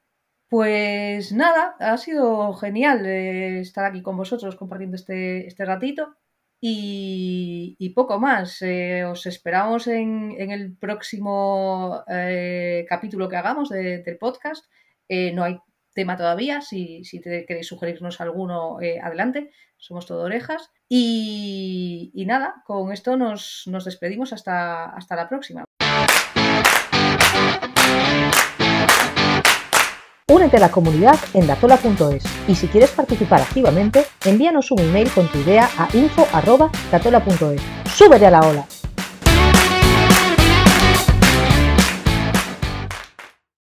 Pues 0.49 1.33
nada, 1.33 1.77
ha 1.79 1.97
sido 1.99 2.55
genial 2.55 3.05
eh, 3.07 3.61
estar 3.61 3.85
aquí 3.85 4.03
con 4.03 4.17
vosotros 4.17 4.57
compartiendo 4.57 4.97
este, 4.97 5.47
este 5.47 5.65
ratito. 5.65 6.17
Y, 6.61 7.93
poco 7.95 8.19
más. 8.19 8.63
Eh, 8.63 9.05
os 9.05 9.27
esperamos 9.27 9.87
en, 9.87 10.35
el 10.39 10.77
próximo 10.77 12.03
eh, 12.09 12.85
capítulo 12.89 13.29
que 13.29 13.37
hagamos 13.37 13.69
del 13.69 14.19
podcast. 14.19 14.67
no 15.09 15.45
hay 15.45 15.59
tema 15.99 16.17
todavía. 16.17 16.61
Si, 16.61 17.03
si 17.03 17.21
queréis 17.21 17.67
sugerirnos 17.67 18.21
alguno, 18.21 18.79
adelante. 19.03 19.51
Somos 19.79 20.07
todo 20.07 20.23
orejas. 20.23 20.71
Y, 20.89 22.13
nada, 22.25 22.63
con 22.65 22.93
esto 22.93 23.17
nos, 23.17 23.65
nos 23.67 23.85
despedimos 23.85 24.33
hasta, 24.33 24.85
hasta 24.91 25.17
la 25.17 25.29
próxima. 25.29 25.65
Únete 30.31 30.59
a 30.59 30.61
la 30.61 30.71
comunidad 30.71 31.19
en 31.35 31.49
datola.es 31.49 32.25
y 32.47 32.55
si 32.55 32.69
quieres 32.69 32.91
participar 32.91 33.41
activamente, 33.41 34.05
envíanos 34.25 34.71
un 34.71 34.79
email 34.79 35.11
con 35.11 35.27
tu 35.27 35.39
idea 35.39 35.69
a 35.77 35.89
info.datola.es. 35.97 37.63
¡Súbete 37.93 38.27
a 38.27 38.31
la 38.31 38.41
ola! 38.41 38.78